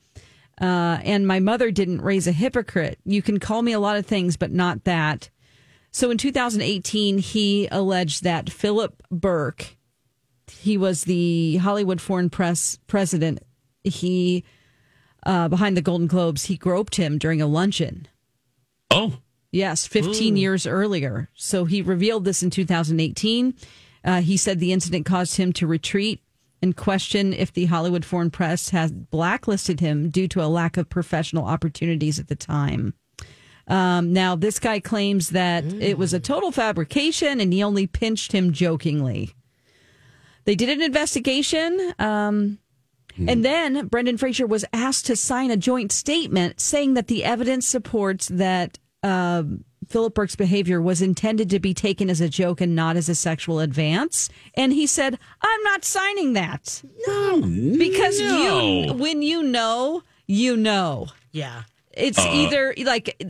Uh, 0.62 1.00
and 1.04 1.28
my 1.28 1.40
mother 1.40 1.72
didn't 1.72 2.02
raise 2.02 2.28
a 2.28 2.32
hypocrite. 2.32 3.00
You 3.06 3.22
can 3.22 3.40
call 3.40 3.62
me 3.62 3.74
a 3.74 3.80
lot 3.80 3.98
of 3.98 4.06
things, 4.06 4.38
but 4.38 4.52
not 4.52 4.84
that. 4.84 5.30
So 5.92 6.12
in 6.12 6.18
2018, 6.18 7.18
he 7.20 7.68
alleged 7.72 8.24
that 8.24 8.50
Philip 8.50 9.02
Berk, 9.12 9.76
he 10.52 10.78
was 10.78 11.04
the 11.04 11.58
Hollywood 11.58 12.02
Foreign 12.02 12.30
Press 12.30 12.80
president. 12.88 13.40
He, 13.84 14.44
uh, 15.26 15.50
behind 15.50 15.76
the 15.76 15.82
Golden 15.82 16.08
Globes, 16.08 16.46
he 16.46 16.58
groped 16.58 16.96
him 16.96 17.18
during 17.18 17.42
a 17.42 17.48
luncheon. 17.48 18.08
Oh, 18.90 19.18
Yes, 19.54 19.86
15 19.86 20.36
years 20.36 20.66
earlier. 20.66 21.30
So 21.36 21.66
he 21.66 21.84
revealed 21.84 22.26
this 22.26 22.42
in 22.42 22.50
2018. 22.50 23.54
Uh, 24.04 24.22
he 24.22 24.36
said 24.36 24.60
the 24.60 24.74
incident 24.74 25.06
caused 25.06 25.38
him 25.38 25.54
to 25.54 25.68
retreat 25.68 26.23
and 26.64 26.78
question 26.78 27.34
if 27.34 27.52
the 27.52 27.66
Hollywood 27.66 28.06
Foreign 28.06 28.32
Press 28.32 28.70
had 28.70 29.10
blacklisted 29.10 29.82
him 29.82 30.10
due 30.10 30.30
to 30.30 30.42
a 30.42 30.48
lack 30.48 30.78
of 30.78 30.90
professional 30.90 31.44
opportunities 31.44 32.20
at 32.20 32.30
the 32.30 32.38
time. 32.38 32.94
Um, 33.68 34.14
now, 34.14 34.38
this 34.38 34.60
guy 34.60 34.80
claims 34.80 35.32
that 35.32 35.66
it 35.66 35.98
was 35.98 36.14
a 36.14 36.22
total 36.22 36.52
fabrication 36.52 37.42
and 37.42 37.52
he 37.52 37.62
only 37.62 37.86
pinched 37.86 38.32
him 38.32 38.54
jokingly. 38.54 39.36
They 40.46 40.56
did 40.56 40.70
an 40.70 40.82
investigation. 40.82 41.94
Um, 42.00 42.60
and 43.28 43.44
then 43.44 43.88
Brendan 43.88 44.18
Fraser 44.18 44.48
was 44.48 44.66
asked 44.72 45.06
to 45.08 45.16
sign 45.18 45.52
a 45.52 45.58
joint 45.58 45.92
statement 45.92 46.62
saying 46.62 46.94
that 46.94 47.08
the 47.08 47.26
evidence 47.26 47.68
supports 47.68 48.28
that 48.30 48.80
um, 49.04 49.66
Philip 49.90 50.14
Berk's 50.14 50.36
behavior 50.36 50.82
was 50.82 51.02
intended 51.02 51.50
to 51.52 51.60
be 51.60 51.74
taken 51.74 52.10
as 52.10 52.22
a 52.22 52.30
joke 52.30 52.62
and 52.62 52.76
not 52.76 52.96
as 52.96 53.10
a 53.10 53.16
sexual 53.16 53.60
advance. 53.60 54.30
And 54.56 54.74
he 54.74 54.88
said, 54.88 55.18
I'm 55.42 55.64
not 55.64 55.84
signing 55.86 56.34
that. 56.34 56.82
no. 57.08 57.42
Because 57.78 58.20
no. 58.20 58.62
you, 58.88 58.94
when 58.94 59.22
you 59.22 59.44
know, 59.44 60.04
you 60.28 60.56
know. 60.58 61.08
Yeah. 61.32 61.64
It's 61.92 62.18
Uh. 62.20 62.30
either 62.34 62.74
like, 62.86 63.22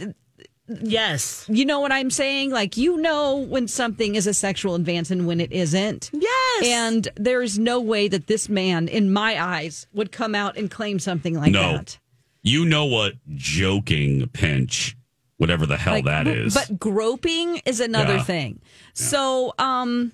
Yes. 0.81 1.45
you 1.49 1.65
know 1.65 1.81
what 1.81 1.91
I'm 1.91 2.09
saying? 2.09 2.51
Like, 2.51 2.77
you 2.77 2.97
know 2.97 3.35
when 3.35 3.67
something 3.67 4.15
is 4.15 4.27
a 4.27 4.33
sexual 4.33 4.75
advance 4.75 5.11
and 5.11 5.27
when 5.27 5.41
it 5.41 5.51
isn't. 5.51 6.09
Yes. 6.13 6.65
And 6.65 7.07
there's 7.15 7.59
no 7.59 7.81
way 7.81 8.07
that 8.07 8.27
this 8.27 8.47
man, 8.47 8.87
in 8.87 9.11
my 9.11 9.41
eyes, 9.43 9.87
would 9.93 10.11
come 10.13 10.33
out 10.33 10.55
and 10.57 10.71
claim 10.71 10.99
something 10.99 11.33
like 11.35 11.51
No. 11.51 11.73
that. 11.73 11.99
You 12.43 12.65
know 12.65 12.85
what 12.85 13.13
joking 13.35 14.27
pinch, 14.29 14.95
whatever 15.37 15.65
the 15.65 15.77
hell 15.77 15.93
Like, 15.95 16.05
that 16.05 16.27
is. 16.27 16.53
But 16.53 16.79
groping 16.79 17.57
is 17.65 17.79
another 17.79 18.15
Yeah. 18.15 18.23
thing. 18.23 18.61
So, 18.93 19.53
um, 19.59 20.11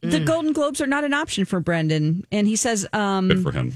the 0.00 0.20
Golden 0.20 0.52
Globes 0.52 0.80
are 0.80 0.86
not 0.86 1.02
an 1.04 1.12
option 1.12 1.44
for 1.44 1.58
Brendan, 1.60 2.24
and 2.30 2.46
he 2.46 2.54
says 2.56 2.86
um, 2.92 3.28
Good 3.28 3.42
for 3.42 3.50
him. 3.52 3.72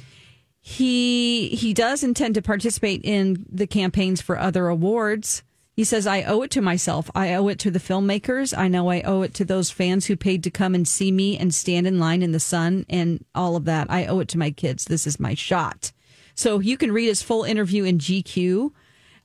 he 0.61 1.49
he 1.49 1.75
does 1.75 2.05
intend 2.05 2.35
to 2.37 2.43
participate 2.43 3.01
in 3.05 3.45
the 3.51 3.67
campaigns 3.67 4.21
for 4.21 4.39
other 4.39 4.69
awards. 4.69 5.43
He 5.75 5.85
says, 5.85 6.07
I 6.07 6.23
owe 6.25 6.43
it 6.43 6.51
to 6.53 6.61
myself. 6.61 7.11
I 7.15 7.35
owe 7.35 7.49
it 7.49 7.59
to 7.61 7.71
the 7.71 7.79
filmmakers. 7.81 8.57
I 8.57 8.69
know 8.69 8.91
I 8.91 9.01
owe 9.01 9.23
it 9.23 9.33
to 9.35 9.45
those 9.45 9.71
fans 9.71 10.05
who 10.05 10.17
paid 10.17 10.45
to 10.45 10.51
come 10.51 10.75
and 10.75 10.87
see 10.87 11.11
me 11.11 11.39
and 11.39 11.53
stand 11.55 11.87
in 11.87 11.99
line 11.99 12.23
in 12.23 12.33
the 12.33 12.39
sun 12.41 12.85
and 12.91 13.25
all 13.35 13.57
of 13.57 13.65
that. 13.65 13.91
I 13.91 14.05
owe 14.05 14.21
it 14.21 14.29
to 14.29 14.39
my 14.39 14.51
kids. 14.51 14.85
This 14.85 15.07
is 15.07 15.19
my 15.19 15.33
shot. 15.35 15.91
So 16.35 16.61
you 16.61 16.77
can 16.77 16.93
read 16.93 17.07
his 17.07 17.23
full 17.23 17.43
interview 17.45 17.85
in 17.85 17.99
GQ 17.99 18.71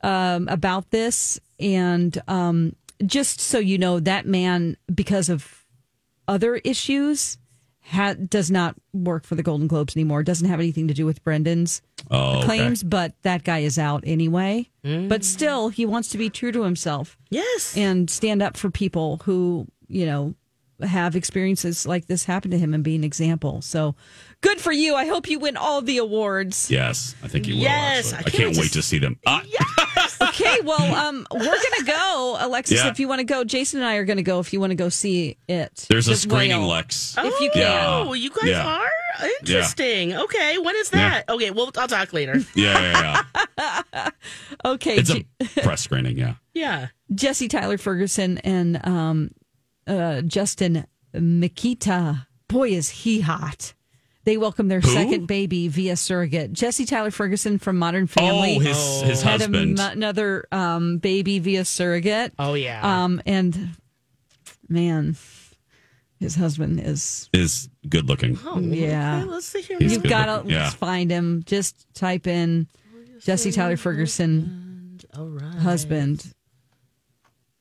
um, 0.02 0.48
about 0.48 0.90
this. 0.92 1.40
And 1.60 2.22
um, 2.28 2.76
just 3.06 3.40
so 3.40 3.60
you 3.60 3.78
know, 3.78 4.00
that 4.00 4.26
man, 4.26 4.78
because 4.94 5.30
of 5.30 5.66
other 6.28 6.56
issues, 6.58 7.38
ha- 7.82 8.14
does 8.14 8.52
not 8.52 8.76
work 8.94 9.26
for 9.26 9.36
the 9.36 9.44
Golden 9.44 9.68
Globes 9.68 9.96
anymore. 9.96 10.24
Doesn't 10.24 10.48
have 10.48 10.60
anything 10.60 10.88
to 10.88 10.94
do 10.94 11.06
with 11.06 11.24
Brendan's 11.24 11.82
Oh, 12.12 12.38
okay. 12.38 12.46
claims, 12.46 12.84
but 12.84 13.14
that 13.24 13.44
guy 13.44 13.60
is 13.60 13.78
out 13.80 14.04
anyway. 14.06 14.70
But 14.84 15.26
still, 15.26 15.68
he 15.70 15.86
wants 15.86 16.08
to 16.10 16.18
be 16.18 16.30
true 16.30 16.54
to 16.54 16.64
himself 16.64 17.18
Yes. 17.30 17.76
and 17.76 18.10
stand 18.10 18.42
up 18.42 18.56
for 18.56 18.70
people 18.72 19.20
who, 19.26 19.68
you 19.90 20.06
know, 20.06 20.34
have 20.82 21.16
experiences 21.16 21.86
like 21.86 22.06
this 22.06 22.24
happen 22.26 22.52
to 22.52 22.58
him 22.58 22.74
and 22.74 22.84
be 22.84 22.96
an 22.96 23.04
example. 23.04 23.62
So 23.62 23.96
good 24.42 24.60
for 24.60 24.72
you. 24.72 24.96
I 24.96 25.06
hope 25.08 25.30
you 25.30 25.40
win 25.40 25.58
all 25.58 25.82
the 25.82 25.98
awards. 25.98 26.70
Yes, 26.72 27.16
I 27.24 27.28
think 27.28 27.48
you 27.48 27.56
will. 27.56 27.62
Yes, 27.64 28.14
actually. 28.14 28.18
I 28.18 28.20
I 28.20 28.24
can't 28.24 28.34
can't 28.36 28.50
wait 28.52 28.58
wait 28.64 28.68
to 28.72 28.74
to 28.74 28.82
see 28.82 29.00
them. 29.00 29.20
Ah, 29.26 29.44
Okay, 30.20 30.62
well, 30.64 30.96
um, 30.96 31.28
we're 31.32 31.40
gonna 31.46 31.84
go, 31.86 32.38
Alexis. 32.40 32.84
Yeah. 32.84 32.90
If 32.90 33.00
you 33.00 33.08
want 33.08 33.20
to 33.20 33.24
go, 33.24 33.44
Jason 33.44 33.80
and 33.82 33.88
I 33.88 33.96
are 33.96 34.06
gonna 34.06 34.24
go. 34.24 34.40
If 34.40 34.52
you 34.54 34.60
want 34.60 34.72
to 34.72 34.76
go 34.76 34.90
see 34.90 35.38
it, 35.48 35.86
there's 35.90 36.08
a 36.08 36.16
screening, 36.16 36.58
Whale. 36.60 36.68
Lex. 36.68 37.16
If 37.18 37.40
you 37.40 37.52
can. 37.54 37.86
Oh, 37.86 38.14
Yeah. 38.14 38.24
you 38.24 38.30
guys 38.32 38.50
Yeah. 38.50 38.66
are 38.66 38.90
interesting. 39.40 40.16
Okay, 40.16 40.58
when 40.58 40.76
is 40.76 40.90
Yeah. 40.94 41.10
that? 41.10 41.30
Okay, 41.30 41.52
well, 41.52 41.72
I'll 41.78 41.88
talk 41.88 42.14
later. 42.14 42.36
Yeah, 42.56 42.80
yeah, 42.80 43.24
yeah. 43.58 44.10
Okay, 44.66 44.96
It's 44.98 45.12
a 45.12 45.24
press 45.62 45.82
screening. 45.82 46.18
Yeah. 46.18 46.36
yeah. 46.54 46.88
Jesse 47.14 47.48
Tyler 47.48 47.78
Ferguson 47.78 48.38
and 48.40 48.86
um, 48.88 49.32
uh, 49.88 50.22
Justin 50.22 50.86
Mikita 51.14 52.28
boy, 52.48 52.70
is 52.70 52.90
he 52.90 53.22
hot. 53.22 53.74
They 54.28 54.36
welcome 54.36 54.68
their 54.68 54.82
Who? 54.82 54.90
second 54.90 55.26
baby 55.26 55.70
via 55.70 55.96
surrogate. 55.96 56.52
Jesse 56.52 56.84
Tyler 56.84 57.12
Ferguson 57.12 57.60
from 57.60 57.80
Modern 57.80 58.08
Family. 58.08 58.58
Oh, 58.58 58.60
his 58.60 59.02
his 59.04 59.22
had 59.22 59.40
a 59.40 59.44
husband. 59.46 59.80
m- 59.80 59.92
another 59.94 60.46
um, 60.52 60.98
baby 60.98 61.40
via 61.40 61.64
surrogate. 61.64 62.34
Oh, 62.38 62.54
yeah. 62.54 62.82
Um, 63.06 63.22
and 63.26 63.70
man, 64.68 65.16
his 66.20 66.36
husband 66.36 66.82
is 66.82 67.30
is 67.32 67.70
good 67.88 68.10
looking. 68.10 68.38
oh, 68.44 68.60
yeah. 68.60 69.20
Okay, 69.22 69.30
let's 69.30 69.46
see 69.46 69.62
here. 69.62 69.78
You've 69.80 70.04
got 70.04 70.26
to 70.26 70.36
looking, 70.40 70.52
yeah. 70.52 70.72
find 70.72 71.10
him. 71.10 71.44
Just 71.46 71.88
type 71.94 72.28
in 72.28 72.68
Jesse 73.22 73.54
Tyler 73.54 73.78
Ferguson 73.78 75.00
All 75.18 75.30
right. 75.30 75.56
husband. 75.56 76.34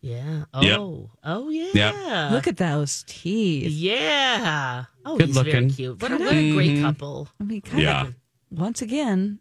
Yeah. 0.06 0.44
Oh. 0.54 0.62
Yep. 0.62 0.78
Oh, 1.24 1.48
yeah. 1.50 1.70
Yep. 1.74 2.30
Look 2.32 2.46
at 2.46 2.56
those 2.58 3.04
teeth. 3.08 3.70
Yeah. 3.72 4.84
Oh, 5.04 5.16
Good 5.18 5.26
he's 5.28 5.36
very 5.36 5.52
looking. 5.52 5.70
cute. 5.70 6.00
What 6.00 6.12
a, 6.12 6.16
what 6.18 6.32
a 6.32 6.52
great 6.52 6.80
couple. 6.80 7.28
I 7.40 7.44
mean, 7.44 7.60
kind 7.60 7.82
Yeah. 7.82 8.06
of. 8.06 8.14
Once 8.50 8.80
again, 8.82 9.40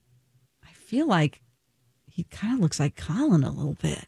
I 0.64 0.72
feel 0.74 1.08
like 1.08 1.42
he 2.10 2.24
kind 2.24 2.56
of 2.56 2.60
looks 2.62 2.80
like 2.80 2.96
Colin 2.96 3.44
a 3.44 3.52
little 3.52 3.78
bit. 3.80 4.06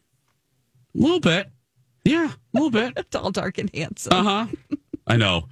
A 0.94 0.98
little 0.98 1.20
bit. 1.20 1.48
Yeah, 2.04 2.32
a 2.32 2.36
little 2.52 2.70
bit. 2.70 3.06
Tall, 3.12 3.30
dark, 3.30 3.58
and 3.58 3.70
handsome. 3.74 4.12
Uh 4.14 4.22
huh. 4.24 4.46
I 5.06 5.16
know. 5.16 5.44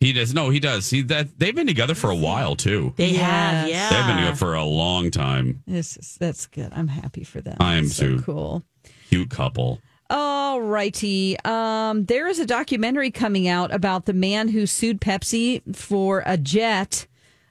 He 0.00 0.12
does. 0.14 0.32
No, 0.34 0.48
he 0.50 0.58
does. 0.60 0.88
He 0.90 1.02
that 1.02 1.38
they've 1.38 1.54
been 1.54 1.66
together 1.66 1.94
for 1.94 2.10
a 2.10 2.16
while 2.16 2.56
too. 2.56 2.94
They 2.96 3.12
have, 3.12 3.68
yeah. 3.68 3.90
They've 3.90 4.06
been 4.06 4.16
together 4.16 4.36
for 4.36 4.54
a 4.54 4.64
long 4.64 5.10
time. 5.10 5.62
This 5.66 5.96
is 5.98 6.16
that's 6.18 6.46
good. 6.46 6.72
I'm 6.72 6.88
happy 6.88 7.22
for 7.22 7.40
them. 7.42 7.58
I 7.60 7.74
am 7.76 7.86
so 7.86 8.16
too. 8.16 8.22
cool. 8.22 8.64
Cute 9.10 9.28
couple. 9.30 9.80
All 10.12 10.60
righty. 10.60 11.38
Um, 11.44 12.04
there 12.06 12.26
is 12.26 12.40
a 12.40 12.46
documentary 12.46 13.10
coming 13.12 13.46
out 13.46 13.72
about 13.72 14.06
the 14.06 14.12
man 14.12 14.48
who 14.48 14.66
sued 14.66 15.00
Pepsi 15.00 15.62
for 15.76 16.24
a 16.26 16.36
jet. 16.36 17.06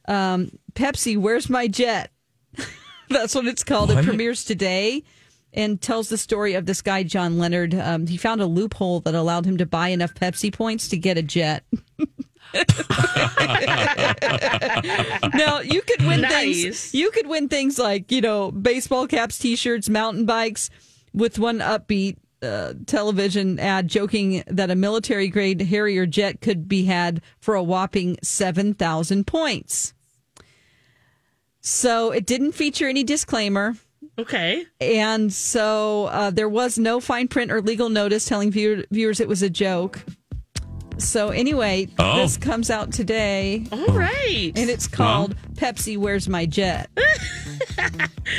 Um, 0.10 0.52
Pepsi, 0.74 1.18
where's 1.18 1.50
my 1.50 1.68
jet? 1.70 2.12
That's 3.10 3.34
what 3.34 3.48
it's 3.48 3.64
called. 3.64 3.92
It 3.92 4.04
premieres 4.04 4.44
today 4.44 5.04
and 5.54 5.82
tells 5.82 6.10
the 6.10 6.18
story 6.18 6.54
of 6.54 6.66
this 6.66 6.82
guy, 6.82 7.04
John 7.04 7.38
Leonard. 7.38 7.74
Um, 7.74 8.06
he 8.08 8.18
found 8.18 8.42
a 8.42 8.46
loophole 8.46 9.00
that 9.02 9.16
allowed 9.16 9.46
him 9.46 9.58
to 9.58 9.66
buy 9.66 9.88
enough 9.90 10.14
Pepsi 10.14 10.52
points 10.54 10.90
to 10.90 10.98
get 10.98 11.18
a 11.18 11.24
jet. 11.24 11.64
now 15.34 15.60
you 15.62 15.82
could 15.82 16.06
win 16.06 16.22
Nice. 16.22 16.62
things. 16.62 16.94
You 16.94 17.10
could 17.12 17.28
win 17.28 17.48
things 17.50 17.80
like 17.80 18.12
you 18.12 18.22
know 18.22 18.52
baseball 18.52 19.08
caps, 19.08 19.38
T-shirts, 19.40 19.88
mountain 19.90 20.26
bikes. 20.26 20.70
With 21.12 21.40
one 21.40 21.58
upbeat 21.58 22.18
uh, 22.42 22.74
television 22.86 23.60
ad 23.60 23.88
joking 23.88 24.44
that 24.48 24.72
a 24.72 24.76
military 24.76 25.28
grade 25.28 25.62
Harrier 25.62 26.06
jet 26.06 26.42
could 26.42 26.68
be 26.68 26.86
had 26.86 27.22
for 27.40 27.56
a 27.56 27.64
whopping 27.64 28.18
seven 28.24 28.74
thousand 28.74 29.28
points. 29.28 29.94
So 31.62 32.12
it 32.12 32.26
didn't 32.26 32.54
feature 32.54 32.88
any 32.88 33.04
disclaimer. 33.04 33.76
Okay. 34.18 34.66
And 34.82 35.32
so 35.32 36.06
uh, 36.06 36.32
there 36.32 36.50
was 36.50 36.78
no 36.78 37.00
fine 37.00 37.28
print 37.28 37.52
or 37.52 37.62
legal 37.62 37.90
notice 37.90 38.26
telling 38.26 38.52
viewer, 38.52 38.84
viewers 38.92 39.20
it 39.20 39.28
was 39.28 39.42
a 39.42 39.50
joke. 39.50 40.04
So 41.00 41.30
anyway, 41.30 41.88
Oh. 41.98 42.18
this 42.18 42.38
comes 42.38 42.70
out 42.70 42.92
today, 42.92 43.66
All 43.72 43.86
right. 43.88 44.52
and 44.56 44.70
it's 44.70 44.88
called 44.88 45.36
Pepsi 45.54 45.98
Where's 45.98 46.28
My 46.30 46.46
Jet? 46.46 46.90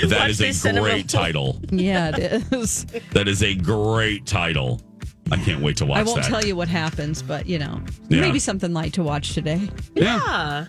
That 0.07 0.21
Watch 0.21 0.31
is 0.31 0.41
a 0.41 0.53
send 0.53 0.77
him 0.79 0.85
great 0.85 1.09
title. 1.09 1.61
Yeah, 1.73 2.15
it 2.17 2.53
is. 2.53 2.87
That 3.13 3.27
is 3.29 3.43
a 3.43 3.55
great 3.57 4.25
title. 4.25 4.81
I 5.33 5.37
can't 5.37 5.61
wait 5.63 5.77
to 5.79 5.87
watch 5.87 5.99
I 5.99 6.03
won't 6.05 6.23
that. 6.23 6.29
tell 6.29 6.45
you 6.45 6.55
what 6.57 6.69
happens, 6.69 7.23
but 7.23 7.47
you 7.47 7.59
know, 7.59 7.81
Yeah. 8.09 8.21
maybe 8.21 8.39
something 8.39 8.73
light 8.73 8.93
to 8.95 9.03
watch 9.03 9.33
today. 9.35 9.69
yeah. 9.95 10.67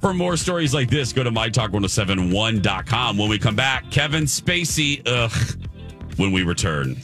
For 0.00 0.12
more 0.14 0.36
stories 0.36 0.72
like 0.74 0.90
this, 0.90 1.12
go 1.12 1.22
to 1.24 1.30
mytalk1071.com. 1.30 3.16
When 3.18 3.28
we 3.28 3.38
come 3.38 3.54
back, 3.56 3.90
Kevin 3.90 4.24
Spacey, 4.24 5.00
ugh, 5.06 5.32
when 6.16 6.32
we 6.32 6.42
return. 6.42 6.96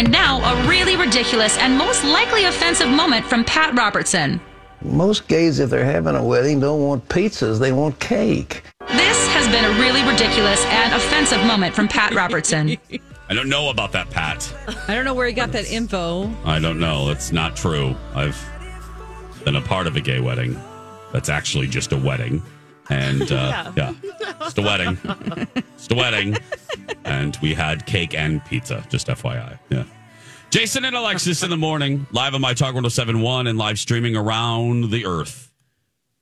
And 0.00 0.10
now, 0.10 0.40
a 0.40 0.66
really 0.66 0.96
ridiculous 0.96 1.58
and 1.58 1.76
most 1.76 2.04
likely 2.04 2.46
offensive 2.46 2.88
moment 2.88 3.26
from 3.26 3.44
Pat 3.44 3.74
Robertson. 3.74 4.40
Most 4.80 5.28
gays, 5.28 5.58
if 5.58 5.68
they're 5.68 5.84
having 5.84 6.16
a 6.16 6.24
wedding, 6.24 6.58
don't 6.58 6.80
want 6.80 7.06
pizzas, 7.10 7.58
they 7.58 7.70
want 7.70 8.00
cake. 8.00 8.62
This 8.88 9.28
has 9.28 9.46
been 9.48 9.62
a 9.62 9.78
really 9.78 10.02
ridiculous 10.10 10.64
and 10.64 10.94
offensive 10.94 11.44
moment 11.44 11.74
from 11.74 11.86
Pat 11.86 12.14
Robertson. 12.14 12.78
I 13.28 13.34
don't 13.34 13.50
know 13.50 13.68
about 13.68 13.92
that, 13.92 14.08
Pat. 14.08 14.50
I 14.88 14.94
don't 14.94 15.04
know 15.04 15.12
where 15.12 15.26
he 15.26 15.34
got 15.34 15.52
that 15.52 15.70
info. 15.70 16.32
I 16.46 16.58
don't 16.60 16.80
know. 16.80 17.10
It's 17.10 17.30
not 17.30 17.54
true. 17.54 17.94
I've 18.14 18.42
been 19.44 19.56
a 19.56 19.60
part 19.60 19.86
of 19.86 19.96
a 19.96 20.00
gay 20.00 20.20
wedding. 20.20 20.58
That's 21.12 21.28
actually 21.28 21.66
just 21.66 21.92
a 21.92 21.98
wedding. 21.98 22.42
And 22.90 23.30
uh, 23.30 23.72
yeah. 23.76 23.94
just 24.40 24.58
a 24.58 24.62
wedding. 24.62 24.98
just 25.76 25.92
a 25.92 25.94
wedding. 25.94 26.36
And 27.04 27.38
we 27.40 27.54
had 27.54 27.86
cake 27.86 28.14
and 28.14 28.44
pizza, 28.44 28.84
just 28.90 29.06
FYI. 29.06 29.58
Yeah. 29.70 29.84
Jason 30.50 30.84
and 30.84 30.96
Alexis 30.96 31.44
in 31.44 31.50
the 31.50 31.56
morning, 31.56 32.06
live 32.10 32.34
on 32.34 32.40
My 32.40 32.54
Talk 32.54 32.74
1071 32.74 33.46
and 33.46 33.56
live 33.56 33.78
streaming 33.78 34.16
around 34.16 34.90
the 34.90 35.06
earth 35.06 35.52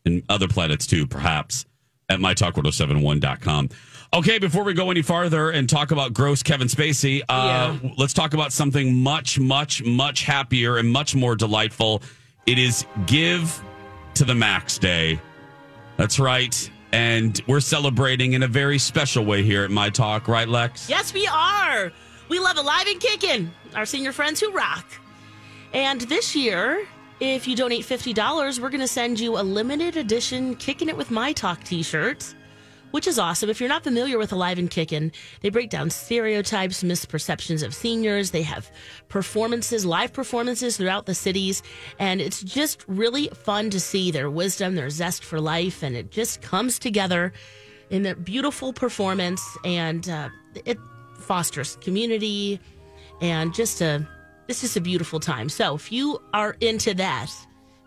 and 0.04 0.22
other 0.28 0.48
planets 0.48 0.86
too, 0.86 1.06
perhaps, 1.06 1.64
at 2.10 2.20
mytalk1071.com. 2.20 3.70
Okay, 4.12 4.38
before 4.38 4.64
we 4.64 4.74
go 4.74 4.90
any 4.90 5.02
farther 5.02 5.50
and 5.50 5.68
talk 5.68 5.90
about 5.90 6.12
gross 6.14 6.42
Kevin 6.42 6.68
Spacey, 6.68 7.22
uh, 7.28 7.76
let's 7.96 8.14
talk 8.14 8.34
about 8.34 8.52
something 8.52 8.94
much, 8.94 9.38
much, 9.38 9.82
much 9.82 10.24
happier 10.24 10.76
and 10.78 10.90
much 10.90 11.14
more 11.14 11.34
delightful. 11.34 12.02
It 12.46 12.58
is 12.58 12.86
Give 13.06 13.62
to 14.14 14.24
the 14.24 14.34
Max 14.34 14.78
Day. 14.78 15.20
That's 15.98 16.20
right. 16.20 16.70
And 16.92 17.38
we're 17.46 17.60
celebrating 17.60 18.32
in 18.32 18.44
a 18.44 18.48
very 18.48 18.78
special 18.78 19.24
way 19.24 19.42
here 19.42 19.64
at 19.64 19.70
My 19.70 19.90
Talk, 19.90 20.28
right, 20.28 20.48
Lex? 20.48 20.88
Yes, 20.88 21.12
we 21.12 21.26
are. 21.26 21.92
We 22.28 22.38
love 22.38 22.56
Alive 22.56 22.86
and 22.86 23.00
Kicking, 23.00 23.50
our 23.74 23.84
senior 23.84 24.12
friends 24.12 24.40
who 24.40 24.52
rock. 24.52 24.86
And 25.74 26.00
this 26.02 26.36
year, 26.36 26.86
if 27.20 27.48
you 27.48 27.56
donate 27.56 27.84
$50, 27.84 28.60
we're 28.60 28.70
going 28.70 28.80
to 28.80 28.88
send 28.88 29.18
you 29.18 29.38
a 29.38 29.42
limited 29.42 29.96
edition 29.96 30.54
Kicking 30.54 30.88
It 30.88 30.96
with 30.96 31.10
My 31.10 31.32
Talk 31.32 31.64
t 31.64 31.82
shirt, 31.82 32.32
which 32.90 33.06
is 33.06 33.18
awesome. 33.18 33.50
If 33.50 33.60
you're 33.60 33.68
not 33.68 33.84
familiar 33.84 34.18
with 34.18 34.32
Alive 34.32 34.58
and 34.58 34.70
Kicking, 34.70 35.12
they 35.40 35.50
break 35.50 35.70
down 35.70 35.90
stereotypes, 35.90 36.82
misperceptions 36.82 37.64
of 37.64 37.74
seniors. 37.74 38.30
They 38.30 38.42
have 38.42 38.70
performances, 39.08 39.84
live 39.84 40.12
performances 40.12 40.76
throughout 40.76 41.06
the 41.06 41.14
cities. 41.14 41.62
And 41.98 42.20
it's 42.20 42.42
just 42.42 42.84
really 42.88 43.28
fun 43.28 43.70
to 43.70 43.80
see 43.80 44.10
their 44.10 44.30
wisdom, 44.30 44.74
their 44.74 44.90
zest 44.90 45.24
for 45.24 45.40
life. 45.40 45.82
And 45.82 45.96
it 45.96 46.10
just 46.10 46.42
comes 46.42 46.78
together 46.78 47.32
in 47.90 48.06
a 48.06 48.14
beautiful 48.14 48.72
performance. 48.72 49.42
And 49.64 50.08
uh, 50.08 50.28
it 50.64 50.78
fosters 51.18 51.76
community 51.76 52.60
and 53.20 53.54
just 53.54 53.80
a 53.80 54.08
it's 54.48 54.62
just 54.62 54.78
a 54.78 54.80
beautiful 54.80 55.20
time. 55.20 55.50
So 55.50 55.74
if 55.74 55.92
you 55.92 56.22
are 56.32 56.56
into 56.60 56.94
that, 56.94 57.30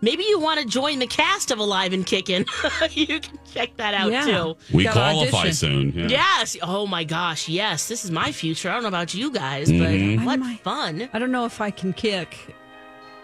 maybe 0.02 0.24
you 0.24 0.38
want 0.38 0.60
to 0.60 0.66
join 0.66 0.98
the 0.98 1.06
cast 1.06 1.50
of 1.50 1.58
Alive 1.58 1.94
and 1.94 2.04
Kicking. 2.04 2.44
you 2.90 3.20
can 3.20 3.38
check 3.54 3.74
that 3.78 3.94
out 3.94 4.12
Yeah. 4.12 4.26
too. 4.26 4.56
We 4.74 4.86
qualify 4.86 5.50
soon. 5.50 5.92
Yeah. 5.94 6.08
Yes. 6.08 6.56
Oh 6.62 6.86
my 6.86 7.04
gosh. 7.04 7.48
Yes. 7.48 7.88
This 7.88 8.04
is 8.04 8.10
my 8.10 8.30
future. 8.32 8.68
I 8.68 8.74
don't 8.74 8.82
know 8.82 8.88
about 8.88 9.14
you 9.14 9.30
guys, 9.30 9.68
Mm-hmm. 9.70 10.16
but 10.18 10.26
what 10.26 10.38
might- 10.40 10.60
fun. 10.60 11.08
I 11.14 11.18
don't 11.18 11.30
know 11.32 11.46
if 11.46 11.60
I 11.62 11.70
can 11.70 11.92
kick, 11.94 12.36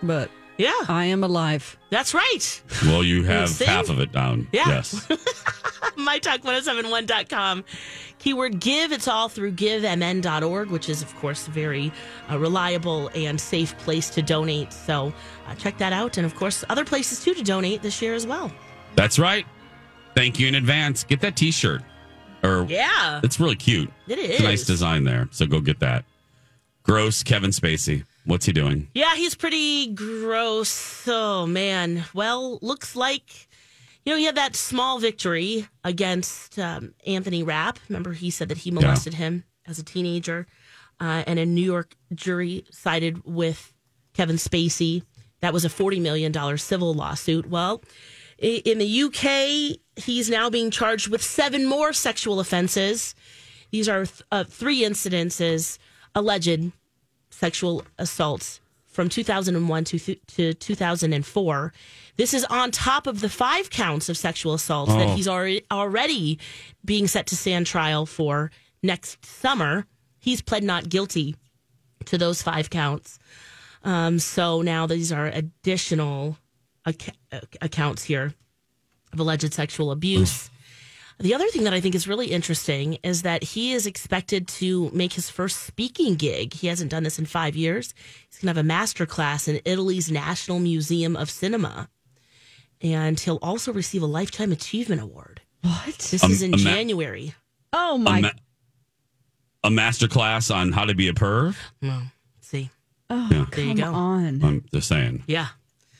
but 0.03 0.31
Yeah. 0.57 0.73
I 0.89 1.05
am 1.07 1.23
alive. 1.23 1.77
That's 1.91 2.15
right. 2.15 2.63
Well, 2.85 3.03
you 3.05 3.25
have 3.25 3.57
half 3.61 3.89
of 3.91 4.01
it 4.01 4.13
down. 4.13 4.49
Yeah. 4.53 4.69
Yes. 4.69 5.07
mytalk1071.com. 6.09 7.65
Keyword 8.19 8.61
give. 8.61 8.93
It's 8.93 9.09
all 9.09 9.29
through 9.29 9.53
givemn.org, 9.53 10.71
which 10.71 10.89
is, 10.89 11.03
of 11.03 11.15
course, 11.17 11.47
a 11.47 11.51
very 11.51 11.93
uh, 12.31 12.39
reliable 12.39 13.11
and 13.15 13.41
safe 13.41 13.77
place 13.79 14.11
to 14.11 14.23
donate. 14.23 14.73
So 14.73 15.13
uh, 15.47 15.55
check 15.55 15.79
that 15.79 15.93
out. 15.93 16.17
And, 16.17 16.27
of 16.27 16.35
course, 16.35 16.65
other 16.69 16.85
places 16.85 17.23
too 17.23 17.35
to 17.35 17.43
donate 17.43 17.83
this 17.83 18.01
year 18.03 18.15
as 18.15 18.27
well. 18.27 18.51
That's 18.97 19.19
right. 19.19 19.47
Thank 20.15 20.39
you 20.39 20.49
in 20.49 20.57
advance. 20.57 21.05
Get 21.05 21.21
that 21.21 21.37
t 21.37 21.51
shirt. 21.53 21.83
Or 22.43 22.67
Yeah. 22.69 23.21
It's 23.23 23.39
really 23.39 23.57
cute. 23.57 23.91
It 24.07 24.19
It's 24.19 24.41
a 24.41 24.45
nice 24.45 24.65
design 24.65 25.05
there. 25.05 25.29
So 25.31 25.47
go 25.47 25.61
get 25.61 25.81
that. 25.81 26.05
Gross 26.83 27.23
Kevin 27.23 27.51
Spacey. 27.51 28.05
What's 28.25 28.47
he 28.47 28.53
doing? 28.53 28.89
Yeah, 28.95 29.15
he's 29.15 29.35
pretty 29.35 29.89
gross. 29.89 31.07
Oh, 31.09 31.47
man. 31.47 32.05
Well, 32.15 32.59
looks 32.63 32.95
like, 32.95 33.48
you 34.05 34.13
know, 34.13 34.19
he 34.19 34.25
had 34.25 34.37
that 34.37 34.57
small 34.57 34.99
victory 34.99 35.69
against 35.85 36.59
um, 36.59 36.95
Anthony 37.07 37.43
Rapp. 37.43 37.79
Remember, 37.89 38.13
he 38.13 38.31
said 38.31 38.49
that 38.49 38.59
he 38.59 38.71
molested 38.71 39.15
him 39.15 39.45
as 39.67 39.79
a 39.79 39.85
teenager. 39.85 40.47
Uh, 41.01 41.23
and 41.27 41.39
a 41.39 41.47
New 41.47 41.63
York 41.63 41.95
jury 42.13 42.65
sided 42.73 43.25
with 43.25 43.73
Kevin 44.15 44.37
Spacey. 44.37 45.05
That 45.41 45.53
was 45.53 45.65
a 45.65 45.69
$40 45.69 46.01
million 46.01 46.59
civil 46.59 46.93
lawsuit. 46.93 47.49
Well, 47.49 47.83
in 48.39 48.79
the 48.79 49.03
UK, 49.03 49.79
he's 50.03 50.29
now 50.29 50.51
being 50.51 50.71
charged 50.71 51.09
with 51.09 51.23
seven 51.23 51.67
more 51.67 51.93
sexual 51.93 52.41
offenses. 52.41 53.15
These 53.71 53.89
are 53.89 54.07
th- 54.07 54.23
uh, 54.33 54.45
three 54.45 54.83
incidences, 54.83 55.79
alleged 56.15 56.73
sexual 57.31 57.85
assaults 57.99 58.61
from 58.87 59.09
2001 59.09 59.85
to, 59.85 60.15
to 60.15 60.55
2004. 60.55 61.73
This 62.19 62.35
is 62.35 62.45
on 62.47 62.71
top 62.73 63.07
of 63.07 63.21
the 63.21 63.29
five 63.31 63.71
counts 63.71 64.09
of 64.11 64.17
sexual 64.19 64.53
assault 64.53 64.89
that 64.91 65.09
Oh. 65.09 65.15
he's 65.17 65.29
already 65.29 65.63
already 65.71 66.39
being 66.85 67.07
set 67.07 67.27
to 67.29 67.37
stand 67.37 67.67
trial 67.67 68.05
for 68.07 68.51
next 68.83 69.25
summer. 69.25 69.87
He's 70.19 70.43
pled 70.43 70.65
not 70.65 70.89
guilty 70.91 71.37
to 72.07 72.19
those 72.19 72.43
five 72.43 72.69
counts. 72.71 73.19
Um, 73.85 74.19
so 74.19 74.61
now 74.63 74.87
these 74.87 75.13
are 75.13 75.27
additional 75.27 76.37
ac- 76.87 77.13
accounts 77.63 78.03
here 78.05 78.35
of 79.13 79.21
alleged 79.21 79.55
sexual 79.55 79.93
abuse. 79.93 80.51
The 81.21 81.35
other 81.35 81.49
thing 81.49 81.65
that 81.65 81.73
I 81.73 81.81
think 81.81 81.95
is 81.95 82.07
really 82.09 82.29
interesting 82.33 82.99
is 83.03 83.23
that 83.23 83.43
he 83.43 83.73
is 83.73 83.87
expected 83.87 84.47
to 84.49 84.91
make 84.93 85.13
his 85.15 85.31
first 85.31 85.63
speaking 85.67 86.15
gig. 86.17 86.55
He 86.55 86.67
hasn't 86.69 86.91
done 86.91 87.03
this 87.05 87.19
in 87.19 87.27
five 87.27 87.57
years. 87.57 87.93
He's 88.29 88.39
going 88.41 88.53
to 88.53 88.59
have 88.59 88.65
a 88.65 88.67
master 88.67 89.07
class 89.07 89.49
in 89.49 89.61
Italy's 89.65 90.11
National 90.11 90.59
Museum 90.61 91.17
of 91.17 91.29
Cinema. 91.31 91.89
And 92.81 93.19
he'll 93.19 93.39
also 93.43 93.73
receive 93.73 94.03
a 94.03 94.07
Lifetime 94.07 94.53
Achievement 94.53 95.01
Award. 95.01 95.41
What? 95.63 95.99
This 95.99 96.23
Um, 96.23 96.31
is 96.31 96.43
in 96.43 96.53
ma- 96.53 96.57
January. 96.59 97.35
Oh 97.73 97.97
A, 97.97 97.99
my! 97.99 98.21
ma- 98.21 98.31
a 99.65 99.71
master 99.71 100.07
class 100.09 100.51
on 100.51 100.73
how 100.73 100.85
to 100.85 100.95
be 100.95 101.09
a 101.09 101.13
perv. 101.13 101.57
Well, 101.83 102.03
see, 102.41 102.71
oh, 103.11 103.29
Yeah. 103.31 103.45
There 103.51 103.65
you 103.65 103.75
come 103.75 103.77
go. 103.93 103.95
on. 103.95 104.45
I'm 104.45 104.65
just 104.73 104.89
saying. 104.89 105.25
yeah. 105.27 105.49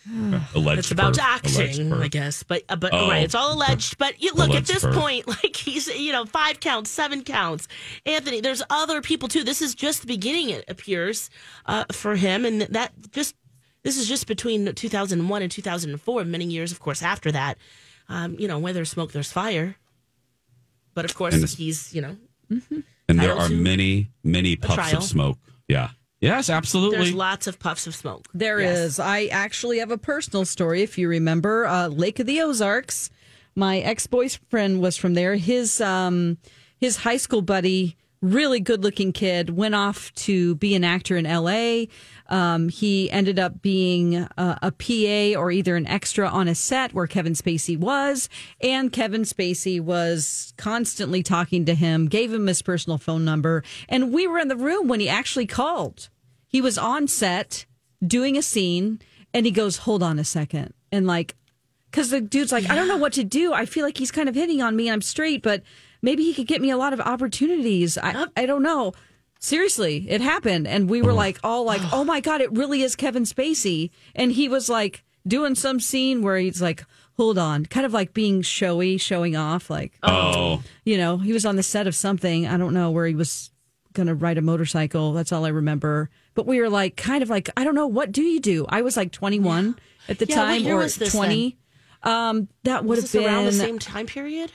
Alleged 0.55 0.79
It's 0.79 0.91
about 0.91 1.15
perv. 1.15 1.19
Acting. 1.23 1.93
I 1.93 2.09
guess. 2.09 2.43
But 2.43 2.63
uh, 2.69 2.77
but 2.77 2.95
Oh. 2.95 3.09
right, 3.11 3.25
it's 3.25 3.35
all 3.35 3.53
alleged. 3.55 3.99
But 3.99 4.23
you, 4.23 4.31
look 4.35 4.49
Alleged 4.49 4.71
at 4.71 4.75
this 4.75 4.85
perv. 4.85 4.95
point, 4.95 5.27
like 5.43 5.55
he's 5.57 5.87
you 5.89 6.13
know 6.13 6.25
five 6.25 6.61
counts, 6.61 6.91
seven 6.91 7.23
counts. 7.25 7.69
Anthony, 8.07 8.41
there's 8.41 8.63
other 8.71 9.03
people 9.03 9.29
too. 9.29 9.45
This 9.45 9.61
is 9.61 9.75
just 9.75 10.01
the 10.03 10.07
beginning. 10.07 10.49
It 10.51 10.65
appears 10.69 11.29
uh, 11.67 11.85
for 11.93 12.15
him, 12.17 12.45
and 12.47 12.63
that 12.63 12.93
just 13.11 13.35
this 13.83 13.97
is 13.99 14.09
just 14.09 14.27
between 14.27 14.73
2001 14.75 15.43
and 15.43 15.51
2004. 15.51 16.25
Many 16.25 16.45
years, 16.47 16.73
of 16.73 16.81
course, 16.81 17.03
after 17.03 17.33
that. 17.33 17.59
Um, 18.09 18.37
you 18.39 18.49
know, 18.49 18.59
where 18.59 18.73
there's 18.73 18.91
smoke, 18.91 19.13
there's 19.13 19.31
fire. 19.33 19.77
But 20.95 21.05
of 21.05 21.15
course, 21.15 21.35
And 21.35 21.43
this- 21.43 21.57
he's 21.57 21.95
you 21.95 22.01
know 22.01 22.17
And 23.09 23.19
there 23.21 23.35
are 23.37 23.49
many, 23.49 24.11
many 24.25 24.57
puffs 24.57 24.93
of 24.93 25.03
smoke. 25.03 25.39
Yeah. 25.69 25.91
Yes, 26.21 26.51
absolutely. 26.51 26.97
there's 26.99 27.13
lots 27.15 27.47
of 27.47 27.59
puffs 27.61 27.87
of 27.87 27.95
smoke. 27.95 28.27
There 28.35 28.59
is. 28.59 28.99
Yes. 28.99 28.99
I 28.99 29.27
actually 29.27 29.79
have 29.79 29.93
a 29.93 29.99
personal 29.99 30.45
story. 30.45 30.83
If 30.83 30.99
you 30.99 31.09
remember, 31.09 31.65
uh, 31.67 31.87
Lake 31.89 32.19
of 32.19 32.27
the 32.27 32.41
Ozarks. 32.41 33.09
My 33.55 33.79
ex 33.79 34.07
boyfriend 34.09 34.81
was 34.81 34.97
from 34.97 35.15
there. 35.15 35.37
His 35.37 35.81
um, 35.81 36.39
his 36.77 36.97
high 36.99 37.17
school 37.19 37.43
buddy, 37.43 37.97
really 38.21 38.61
good 38.61 38.83
looking 38.83 39.13
kid, 39.13 39.51
went 39.51 39.75
off 39.75 40.13
to 40.15 40.55
be 40.57 40.75
an 40.75 40.85
actor 40.85 41.17
in 41.17 41.27
L.A. 41.27 41.89
Um, 42.29 42.69
he 42.69 43.11
ended 43.11 43.39
up 43.39 43.63
being 43.63 44.17
a, 44.17 44.59
a 44.63 44.73
PA 44.73 45.41
or 45.41 45.51
either 45.51 45.77
an 45.77 45.87
extra 45.87 46.29
on 46.29 46.49
a 46.49 46.55
set 46.55 46.93
where 46.93 47.07
Kevin 47.07 47.35
Spacey 47.35 47.79
was, 47.79 48.29
and 48.61 48.93
Kevin 48.93 49.23
Spacey 49.23 49.81
was 49.81 50.53
constantly 50.57 51.23
talking 51.23 51.65
to 51.65 51.75
him, 51.75 52.07
gave 52.07 52.33
him 52.33 52.47
his 52.47 52.63
personal 52.63 52.99
phone 52.99 53.25
number, 53.25 53.63
and 53.89 54.13
we 54.13 54.27
were 54.27 54.39
in 54.39 54.49
the 54.49 54.57
room 54.57 54.89
when 54.89 55.01
he 55.01 55.09
actually 55.09 55.47
called. 55.47 56.09
He 56.47 56.61
was 56.61 56.79
on 56.79 57.09
set 57.09 57.67
doing 58.05 58.37
a 58.37 58.43
scene 58.43 59.01
and 59.35 59.45
he 59.47 59.53
goes, 59.53 59.79
Hold 59.79 60.03
on 60.03 60.19
a 60.19 60.25
second. 60.25 60.73
And 60.91 61.07
like, 61.07 61.35
because 61.91 62.11
the 62.11 62.21
dude's 62.21 62.53
like, 62.53 62.69
I 62.69 62.75
don't 62.75 62.89
know 62.89 62.97
what 62.97 63.15
to 63.15 63.25
do. 63.25 63.53
I 63.53 63.67
feel 63.67 63.85
like 63.85 63.99
he's 63.99 64.11
kind 64.11 64.29
of 64.29 64.35
hitting 64.35 64.63
on 64.63 64.77
me. 64.77 64.89
And 64.89 64.95
I'm 64.95 65.03
straight, 65.03 65.43
but 65.43 65.63
maybe 66.03 66.25
he 66.25 66.35
could 66.35 66.47
get 66.47 66.61
me 66.61 66.71
a 66.71 66.77
lot 66.77 66.93
of 66.93 67.01
opportunities. 67.01 67.99
I, 67.99 68.27
I 68.37 68.47
don't 68.47 68.63
know. 68.63 68.93
Seriously, 69.41 70.07
it 70.09 70.21
happened. 70.21 70.67
And 70.67 70.91
we 70.91 71.01
were 71.01 71.13
like, 71.13 71.39
all 71.45 71.65
like, 71.65 71.83
oh 71.93 72.05
my 72.05 72.21
God, 72.21 72.41
it 72.41 72.53
really 72.53 72.83
is 72.83 72.97
Kevin 72.97 73.23
Spacey. 73.23 73.91
And 74.15 74.33
he 74.33 74.49
was 74.49 74.69
like 74.69 75.05
doing 75.27 75.55
some 75.55 75.79
scene 75.79 76.23
where 76.23 76.37
he's 76.39 76.61
like, 76.61 76.85
hold 77.17 77.39
on, 77.39 77.67
kind 77.67 77.87
of 77.87 77.93
like 77.93 78.15
being 78.15 78.43
showy, 78.43 78.97
showing 78.97 79.37
off. 79.37 79.71
Like, 79.71 79.93
oh. 80.03 80.63
you 80.85 80.97
know, 80.97 81.19
he 81.19 81.33
was 81.33 81.47
on 81.47 81.57
the 81.57 81.63
set 81.63 81.87
of 81.87 81.95
something. 81.95 82.47
I 82.47 82.57
don't 82.57 82.75
know 82.75 82.91
where 82.91 83.07
he 83.07 83.15
was 83.15 83.51
going 83.93 84.07
to 84.07 84.15
ride 84.15 84.39
a 84.39 84.43
motorcycle. 84.43 85.13
That's 85.13 85.33
all 85.33 85.45
I 85.45 85.51
remember. 85.51 86.11
But 86.35 86.47
we 86.47 86.61
were 86.61 86.71
like, 86.71 86.97
kind 86.97 87.23
of 87.23 87.31
like, 87.31 87.51
I 87.57 87.65
don't 87.65 87.75
know, 87.75 87.87
what 87.87 88.13
do 88.13 88.23
you 88.23 88.41
do? 88.41 88.67
I 88.69 88.83
was 88.83 88.97
like 88.97 89.13
21 89.13 89.77
at 90.09 90.19
the 90.19 90.27
Yeah, 90.27 90.35
time 90.37 90.67
or 90.67 90.77
was 90.77 90.97
this 90.97 91.13
20. 91.13 91.59
Um, 92.05 92.49
that 92.63 92.85
would 92.85 92.97
Was 92.97 93.13
have 93.13 93.13
this 93.13 93.27
around 93.27 93.45
the 93.47 93.53
same 93.53 93.79
time 93.79 94.07
period? 94.07 94.53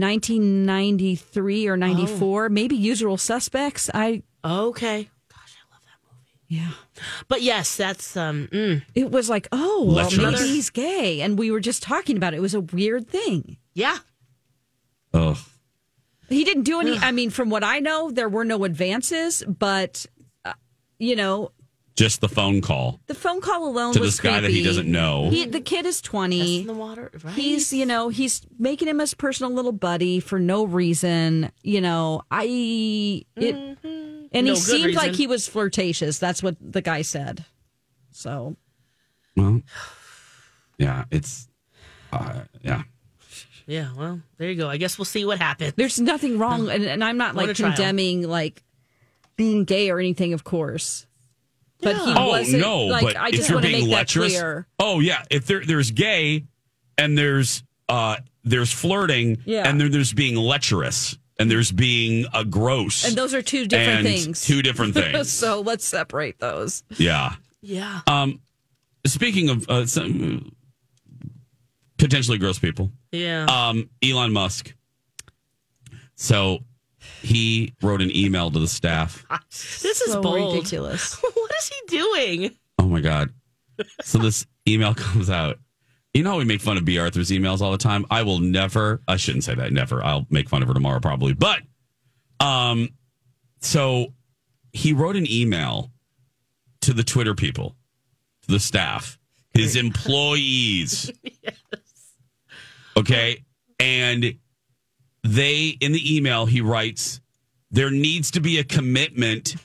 1993 0.00 1.68
or 1.68 1.76
94, 1.76 2.48
maybe 2.48 2.76
Usual 2.76 3.16
Suspects. 3.16 3.90
I 3.94 4.22
Okay. 4.44 5.08
Gosh, 5.28 5.56
I 5.56 5.74
love 5.74 5.82
that 5.84 5.98
movie. 6.06 6.24
yeah. 6.48 6.70
But 7.28 7.42
yes, 7.42 7.76
that's 7.76 8.16
um. 8.16 8.48
mm, 8.52 8.82
It 8.94 9.10
was 9.10 9.28
like, 9.28 9.48
oh, 9.52 9.84
well, 9.86 10.04
Lecherous. 10.06 10.40
maybe 10.40 10.48
he's 10.48 10.70
gay, 10.70 11.20
and 11.20 11.38
we 11.38 11.50
were 11.50 11.60
just 11.60 11.82
talking 11.82 12.16
about 12.16 12.32
it. 12.34 12.38
It 12.38 12.40
was 12.40 12.54
a 12.54 12.60
weird 12.60 13.08
thing. 13.08 13.56
yeah. 13.74 13.98
Oh. 15.14 15.42
He 16.28 16.42
didn't 16.44 16.64
do 16.64 16.80
any. 16.80 16.98
I 16.98 17.12
mean, 17.12 17.30
from 17.30 17.50
what 17.50 17.62
I 17.62 17.78
know, 17.78 18.10
there 18.10 18.28
were 18.28 18.44
no 18.44 18.64
advances, 18.64 19.44
but 19.46 20.04
uh, 20.44 20.54
you 20.98 21.14
know, 21.14 21.52
Just 21.96 22.20
the 22.20 22.28
phone 22.28 22.60
call. 22.60 23.00
the 23.06 23.14
phone 23.14 23.40
call 23.40 23.66
alone 23.66 23.94
To 23.94 24.00
was 24.00 24.18
this 24.18 24.20
guy 24.20 24.40
that 24.40 24.50
he 24.50 24.62
doesn't 24.62 24.90
know. 24.90 25.30
He, 25.30 25.46
the 25.46 25.62
kid 25.62 25.86
is 25.86 25.96
Test 25.96 26.04
twenty. 26.04 26.60
in 26.60 26.66
the 26.66 26.74
water, 26.74 27.10
right? 27.24 27.34
He's, 27.34 27.72
you 27.72 27.86
know, 27.86 28.10
he's 28.10 28.42
making 28.58 28.86
him 28.86 28.98
his 28.98 29.14
personal 29.14 29.50
little 29.50 29.72
buddy 29.72 30.20
for 30.20 30.38
no 30.38 30.64
reason. 30.64 31.50
You 31.62 31.80
know, 31.80 32.20
I 32.30 33.24
it, 33.34 33.54
and 33.82 34.30
No 34.32 34.40
he 34.40 34.44
good 34.50 34.58
seemed 34.58 34.94
like 34.94 35.14
he 35.14 35.26
was 35.26 35.48
flirtatious. 35.48 36.18
That's 36.18 36.42
what 36.42 36.56
the 36.60 36.82
guy 36.82 37.00
said. 37.00 37.46
So 38.10 38.56
Well, 39.34 39.62
yeah, 40.78 41.04
it's, 41.10 41.48
uh, 42.12 42.40
yeah. 42.60 42.82
yeah. 43.66 43.88
Well, 43.96 44.20
there 44.36 44.50
you 44.50 44.56
go. 44.56 44.68
I 44.68 44.76
guess 44.76 44.98
we'll 44.98 45.06
see 45.06 45.24
what 45.24 45.38
happens. 45.38 45.72
there's 45.76 45.98
nothing 45.98 46.38
wrong, 46.38 46.68
and, 46.68 46.84
and 46.84 47.02
I'm 47.02 47.16
not 47.16 47.34
Go 47.34 47.40
to 47.40 47.46
like 47.46 47.56
condemning 47.56 48.28
like 48.28 48.62
being 49.36 49.64
gay 49.64 49.88
or 49.90 49.98
anything, 49.98 50.34
of 50.34 50.44
course. 50.44 51.06
But 51.82 51.96
he 51.96 52.12
Oh 52.16 52.28
wasn't. 52.28 52.62
no! 52.62 52.84
like, 52.84 53.02
but 53.02 53.16
I 53.16 53.28
if 53.28 53.34
just 53.34 53.48
you're 53.50 53.56
want 53.56 53.66
to 53.66 53.72
being 53.72 53.84
make 53.84 53.90
that 53.90 53.96
lecherous, 53.96 54.32
clear. 54.32 54.66
oh 54.78 55.00
yeah, 55.00 55.24
if 55.30 55.46
there 55.46 55.64
there's 55.64 55.90
gay 55.90 56.44
and 56.98 57.16
there's 57.18 57.62
uh 57.88 58.16
there's 58.44 58.72
flirting 58.72 59.38
Yeah. 59.44 59.68
and 59.68 59.80
then 59.80 59.90
there's 59.90 60.12
being 60.12 60.36
lecherous 60.36 61.18
and 61.38 61.50
there's 61.50 61.70
being 61.72 62.26
a 62.32 62.44
gross 62.44 63.04
And 63.06 63.14
those 63.16 63.34
are 63.34 63.42
two 63.42 63.66
different 63.66 64.06
and 64.06 64.06
things. 64.06 64.40
Two 64.46 64.62
different 64.62 64.94
things. 64.94 65.30
so 65.30 65.60
let's 65.60 65.86
separate 65.86 66.38
those. 66.38 66.82
yeah. 66.96 67.34
Yeah. 67.60 68.00
Um, 68.06 68.40
speaking 69.06 69.48
of 69.50 69.68
uh, 69.68 69.84
some 69.86 70.52
potentially 71.98 72.38
gross 72.38 72.58
people, 72.58 72.90
Yeah. 73.12 73.44
um, 73.46 73.90
Elon 74.02 74.32
Musk. 74.32 74.72
So 76.14 76.60
he 77.22 77.74
wrote 77.82 78.02
an 78.02 78.14
email 78.14 78.50
to 78.50 78.58
the 78.58 78.68
staff. 78.68 79.24
this 79.50 80.00
is 80.00 80.12
so 80.12 80.20
bold. 80.20 80.54
ridiculous. 80.54 81.14
what 81.34 81.50
is 81.58 81.68
he 81.68 81.96
doing? 81.98 82.56
Oh 82.78 82.86
my 82.86 83.00
god! 83.00 83.30
So 84.02 84.18
this 84.18 84.46
email 84.68 84.94
comes 84.96 85.30
out. 85.30 85.58
You 86.14 86.22
know 86.22 86.32
how 86.32 86.38
we 86.38 86.44
make 86.44 86.62
fun 86.62 86.78
of 86.78 86.84
B. 86.84 86.98
Arthur's 86.98 87.30
emails 87.30 87.60
all 87.60 87.72
the 87.72 87.78
time. 87.78 88.06
I 88.10 88.22
will 88.22 88.38
never. 88.38 89.02
I 89.06 89.16
shouldn't 89.16 89.44
say 89.44 89.54
that. 89.54 89.72
Never. 89.72 90.02
I'll 90.02 90.26
make 90.30 90.48
fun 90.48 90.62
of 90.62 90.68
her 90.68 90.74
tomorrow 90.74 90.98
probably. 90.98 91.34
But, 91.34 91.60
um, 92.40 92.88
so 93.60 94.14
he 94.72 94.94
wrote 94.94 95.16
an 95.16 95.30
email 95.30 95.90
to 96.82 96.94
the 96.94 97.04
Twitter 97.04 97.34
people, 97.34 97.76
to 98.42 98.52
the 98.52 98.60
staff, 98.60 99.18
his 99.52 99.76
employees. 99.76 101.10
Yes. 101.22 101.54
Okay, 102.96 103.44
and 103.78 104.38
they 105.26 105.76
in 105.80 105.92
the 105.92 106.16
email 106.16 106.46
he 106.46 106.60
writes, 106.60 107.20
there 107.70 107.90
needs 107.90 108.30
to 108.32 108.40
be 108.40 108.58
a 108.58 108.64
commitment 108.64 109.56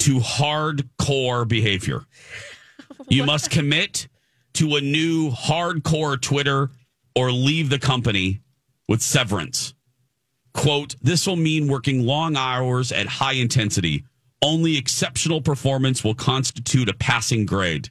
to 0.00 0.18
hardcore 0.18 1.46
behavior. 1.46 2.04
You 3.08 3.24
must 3.26 3.50
commit 3.50 4.08
to 4.54 4.76
a 4.76 4.80
new 4.80 5.30
hardcore 5.30 6.20
Twitter 6.20 6.70
or 7.14 7.30
leave 7.30 7.70
the 7.70 7.78
company 7.78 8.40
with 8.88 9.02
severance. 9.02 9.74
Quote, 10.54 10.96
this 11.00 11.26
will 11.26 11.36
mean 11.36 11.66
working 11.66 12.04
long 12.04 12.36
hours 12.36 12.92
at 12.92 13.06
high 13.06 13.32
intensity. 13.32 14.04
Only 14.42 14.76
exceptional 14.76 15.40
performance 15.40 16.04
will 16.04 16.14
constitute 16.14 16.88
a 16.88 16.94
passing 16.94 17.46
grade. 17.46 17.90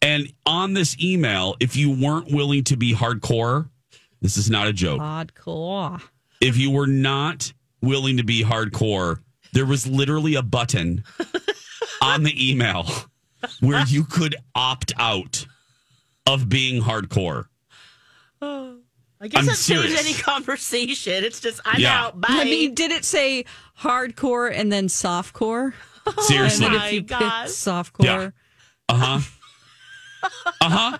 And 0.00 0.32
on 0.46 0.74
this 0.74 0.96
email, 1.02 1.56
if 1.60 1.76
you 1.76 1.90
weren't 1.90 2.32
willing 2.32 2.64
to 2.64 2.76
be 2.76 2.94
hardcore, 2.94 3.68
this 4.20 4.36
is 4.36 4.50
not 4.50 4.66
a 4.66 4.72
joke 4.72 5.00
Hardcore. 5.00 6.02
if 6.40 6.56
you 6.56 6.70
were 6.70 6.86
not 6.86 7.52
willing 7.82 8.16
to 8.16 8.24
be 8.24 8.42
hardcore, 8.42 9.20
there 9.52 9.66
was 9.66 9.86
literally 9.86 10.34
a 10.34 10.42
button 10.42 11.04
on 12.02 12.22
the 12.24 12.50
email 12.50 12.86
where 13.60 13.84
you 13.86 14.04
could 14.04 14.34
opt 14.54 14.92
out 14.98 15.46
of 16.26 16.48
being 16.48 16.82
hardcore. 16.82 17.46
I 19.20 19.26
guess 19.26 19.40
I'm 19.40 19.46
that 19.46 19.56
saves 19.56 19.98
any 19.98 20.14
conversation. 20.14 21.24
It's 21.24 21.40
just 21.40 21.60
I'm 21.64 21.80
Yeah. 21.80 22.04
out. 22.06 22.20
Bye. 22.20 22.28
I 22.30 22.44
mean, 22.44 22.74
did 22.74 22.92
it 22.92 23.04
say 23.04 23.44
hardcore 23.80 24.52
and 24.54 24.70
then 24.70 24.86
softcore? 24.86 25.72
Seriously. 26.20 26.66
And 26.66 26.74
then 26.74 26.80
my 26.80 26.86
if 26.86 26.92
you 26.92 27.00
pick 27.02 27.08
God. 27.18 27.46
softcore, 27.48 28.04
Yeah. 28.04 28.30
Uh 28.88 28.94
huh. 28.94 29.20
Uh 30.60 30.68
huh. 30.70 30.98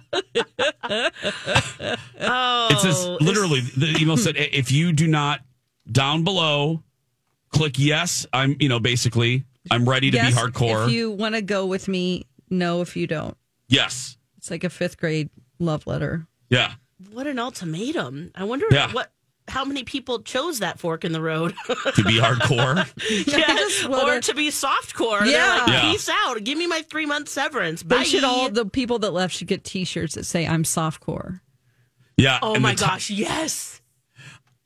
Oh, 2.21 2.69
It 2.71 2.79
says 2.81 3.09
literally 3.21 3.61
the 3.61 3.97
email 4.01 4.17
said 4.17 4.37
if 4.37 4.71
you 4.73 4.93
do 4.93 5.07
not 5.07 5.41
down 5.91 6.25
below 6.25 6.83
click 7.51 7.79
yes, 7.79 8.27
I'm 8.33 8.57
you 8.61 8.69
know 8.69 8.81
basically 8.81 9.45
I'm 9.71 9.89
ready 9.89 10.11
to 10.11 10.17
yes, 10.17 10.35
be 10.35 10.41
hardcore. 10.41 10.87
If 10.87 10.93
you 10.93 11.11
want 11.11 11.35
to 11.35 11.43
go 11.43 11.67
with 11.67 11.89
me, 11.89 12.27
no. 12.51 12.81
If 12.81 12.97
you 12.97 13.07
don't, 13.07 13.37
yes. 13.69 14.17
it's 14.39 14.51
like 14.51 14.65
a 14.65 14.71
fifth 14.71 14.99
grade 14.99 15.29
love 15.59 15.87
letter. 15.87 16.27
Yeah. 16.49 16.75
What 17.13 17.27
an 17.27 17.39
ultimatum! 17.39 18.33
I 18.35 18.45
wonder 18.45 18.67
Yeah. 18.71 18.93
what 18.93 19.13
how 19.59 19.65
many 19.65 19.83
people 19.83 20.21
chose 20.23 20.61
that 20.61 20.79
fork 20.79 21.05
in 21.05 21.11
the 21.11 21.21
road. 21.21 21.53
To 21.97 22.05
be 22.05 22.19
hardcore. 22.21 22.87
yeah, 23.27 23.89
wanna- 23.89 24.19
or 24.19 24.21
to 24.21 24.35
be 24.35 24.51
softcore. 24.51 25.19
They're 25.21 25.33
Yeah. 25.33 25.57
like, 25.59 25.69
Yeah. 25.69 25.91
peace 25.91 26.09
out. 26.09 26.45
Give 26.45 26.57
me 26.57 26.69
my 26.69 26.83
three 26.83 27.07
month 27.07 27.29
severance. 27.29 27.83
They 27.83 28.05
should 28.05 28.23
all 28.23 28.49
the 28.51 28.65
people 28.67 29.01
that 29.01 29.11
left 29.13 29.35
should 29.35 29.49
get 29.49 29.65
T-shirts 29.65 30.15
that 30.15 30.25
say 30.27 30.47
"I'm 30.47 30.63
softcore." 30.63 31.41
Yeah. 32.17 32.39
oh 32.41 32.55
and 32.55 32.63
my 32.63 32.75
t- 32.75 32.85
gosh, 32.87 33.11
yes. 33.11 33.81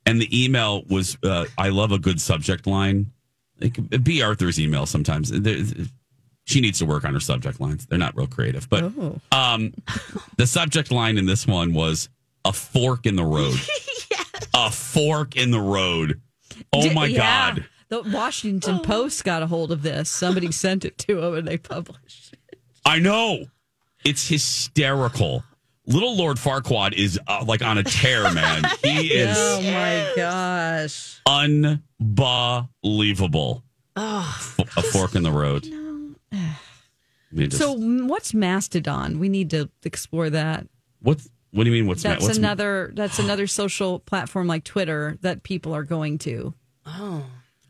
and 0.04 0.20
the 0.20 0.28
email 0.44 0.82
was 0.90 1.16
uh, 1.24 1.46
I 1.56 1.70
love 1.70 1.90
a 1.92 1.98
good 1.98 2.20
subject 2.20 2.66
line. 2.66 3.12
Like 3.60 3.78
B. 4.04 4.20
Arthur's 4.20 4.60
email 4.60 4.84
sometimes. 4.84 5.30
There- 5.30 5.64
She 6.44 6.60
needs 6.60 6.80
to 6.80 6.86
work 6.86 7.04
on 7.04 7.14
her 7.14 7.20
subject 7.20 7.60
lines. 7.60 7.86
They're 7.86 7.98
not 7.98 8.14
real 8.16 8.26
creative. 8.26 8.68
But 8.68 8.84
Oh. 8.84 9.20
um, 9.32 9.72
the 10.36 10.46
subject 10.46 10.90
line 10.90 11.16
in 11.16 11.24
this 11.24 11.46
one 11.46 11.72
was 11.72 12.08
a 12.44 12.52
fork 12.52 13.06
in 13.06 13.14
the 13.16 13.24
road. 13.24 13.56
A 14.54 14.70
fork 14.70 15.36
in 15.36 15.50
the 15.50 15.60
road. 15.60 16.20
Oh 16.72 16.92
my 16.92 17.06
yeah. 17.06 17.52
God. 17.54 17.64
The 17.88 18.02
Washington 18.02 18.76
Oh. 18.76 18.80
Post 18.80 19.24
got 19.24 19.42
a 19.42 19.46
hold 19.46 19.70
of 19.72 19.82
this. 19.82 20.08
Somebody 20.10 20.50
sent 20.52 20.84
it 20.84 20.98
to 20.98 21.20
them 21.20 21.34
and 21.34 21.46
they 21.48 21.58
published. 21.58 22.34
it. 22.50 22.58
I 22.84 22.98
know. 22.98 23.46
It's 24.04 24.28
hysterical. 24.28 25.44
Little 25.86 26.16
Lord 26.16 26.36
Farquaad 26.36 26.92
is 26.94 27.18
uh, 27.26 27.44
like 27.46 27.62
on 27.62 27.76
a 27.78 27.82
tear, 27.82 28.30
man. 28.34 28.62
He 28.82 29.08
is 29.12 29.36
Oh 29.38 29.60
my 29.62 30.12
gosh! 30.16 31.20
unbelievable. 32.82 33.62
Oh, 33.96 34.34
F- 34.60 34.76
a 34.76 34.82
fork 34.82 35.14
in 35.14 35.22
the 35.22 35.32
road. 35.32 35.66
I 36.32 36.54
mean, 37.32 37.50
just- 37.50 37.58
So 37.62 37.76
mm, 37.76 38.06
what's 38.08 38.32
Mastodon? 38.32 39.18
We 39.18 39.28
need 39.28 39.50
to 39.50 39.68
explore 39.84 40.30
that. 40.30 40.66
What's 41.00 41.28
what 41.52 41.64
do 41.64 41.70
you 41.70 41.76
mean? 41.76 41.86
What's 41.86 42.02
that? 42.02 42.14
That's 42.14 42.24
what's 42.24 42.38
another. 42.38 42.92
That's 42.94 43.18
another 43.18 43.46
social 43.46 43.98
platform 44.00 44.46
like 44.46 44.64
Twitter 44.64 45.16
that 45.22 45.42
people 45.42 45.74
are 45.74 45.84
going 45.84 46.18
to. 46.18 46.54
oh. 46.86 47.24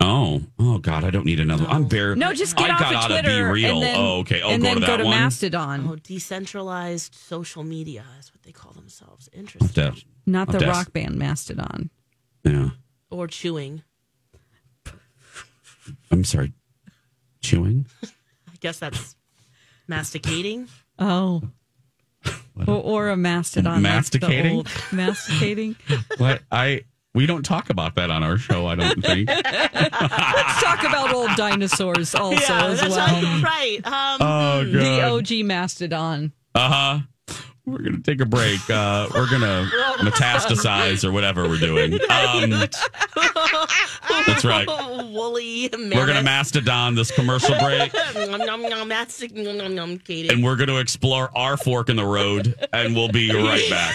Oh, 0.04 0.42
oh 0.58 0.78
God! 0.78 1.04
I 1.04 1.10
don't 1.10 1.24
need 1.24 1.38
another. 1.38 1.64
I'm 1.68 1.84
bare. 1.84 2.16
No, 2.16 2.32
just 2.34 2.56
get 2.56 2.70
I 2.70 2.74
off 2.74 2.80
got 2.80 2.90
of 2.90 2.96
out 2.96 3.06
Twitter. 3.10 3.28
of 3.48 3.54
be 3.54 3.62
real. 3.62 3.74
And 3.74 3.82
then, 3.84 3.96
oh, 4.00 4.18
okay. 4.20 4.42
Oh, 4.42 4.48
and 4.50 4.60
go 4.60 4.66
then 4.66 4.74
to 4.74 4.80
that 4.80 4.86
go 4.88 4.96
to 4.96 5.04
one. 5.04 5.16
Mastodon, 5.16 5.88
Oh, 5.88 5.94
decentralized 5.94 7.14
social 7.14 7.62
media 7.62 8.04
is 8.18 8.32
what 8.34 8.42
they 8.42 8.50
call 8.50 8.72
themselves. 8.72 9.28
Interesting. 9.32 9.70
Yeah. 9.80 9.92
not 10.26 10.48
the 10.48 10.54
I'll 10.54 10.60
des- 10.60 10.66
rock 10.70 10.92
band 10.92 11.14
Mastodon. 11.14 11.90
yeah. 12.42 12.70
Or 13.10 13.28
chewing. 13.28 13.82
I'm 16.10 16.24
sorry. 16.24 16.52
Chewing. 17.40 17.86
I 18.04 18.08
guess 18.58 18.80
that's 18.80 19.14
masticating. 19.86 20.68
Oh. 20.98 21.42
Or, 22.66 22.74
or 22.74 23.08
a 23.10 23.16
mastodon. 23.16 23.74
like 23.74 23.82
Masticating? 23.82 24.56
old- 24.56 24.68
masticating. 24.92 25.76
What 26.18 26.42
I 26.50 26.82
we 27.14 27.26
don't 27.26 27.44
talk 27.44 27.68
about 27.70 27.94
that 27.96 28.10
on 28.10 28.22
our 28.22 28.38
show. 28.38 28.66
I 28.66 28.74
don't 28.74 29.02
think. 29.02 29.28
Let's 29.28 30.62
talk 30.62 30.82
about 30.84 31.12
old 31.12 31.30
dinosaurs 31.36 32.14
also 32.14 32.40
yeah, 32.52 32.64
as 32.66 32.80
that's 32.80 32.94
well. 32.96 33.42
right. 33.42 33.78
Um, 33.84 34.18
Oh 34.20 34.64
The 34.64 35.02
OG 35.02 35.44
mastodon. 35.46 36.32
Uh 36.54 36.68
huh. 36.68 36.98
We're 37.64 37.78
gonna 37.78 38.00
take 38.00 38.20
a 38.20 38.26
break. 38.26 38.58
Uh, 38.68 39.08
we're 39.14 39.30
gonna 39.30 39.70
metastasize 39.98 41.04
or 41.04 41.12
whatever 41.12 41.48
we're 41.48 41.58
doing. 41.58 41.98
Um, 42.12 42.50
that's 44.26 44.44
right. 44.44 44.66
woolly. 44.66 45.68
We're 45.72 46.06
gonna 46.06 46.22
mastodon 46.22 46.94
this 46.94 47.10
commercial 47.10 47.58
break. 47.58 47.92
and 50.30 50.44
we're 50.44 50.56
going 50.56 50.68
to 50.68 50.78
explore 50.78 51.30
our 51.36 51.56
fork 51.56 51.88
in 51.88 51.96
the 51.96 52.04
road, 52.04 52.54
and 52.72 52.94
we'll 52.94 53.08
be 53.08 53.32
right 53.34 53.68
back. 53.70 53.94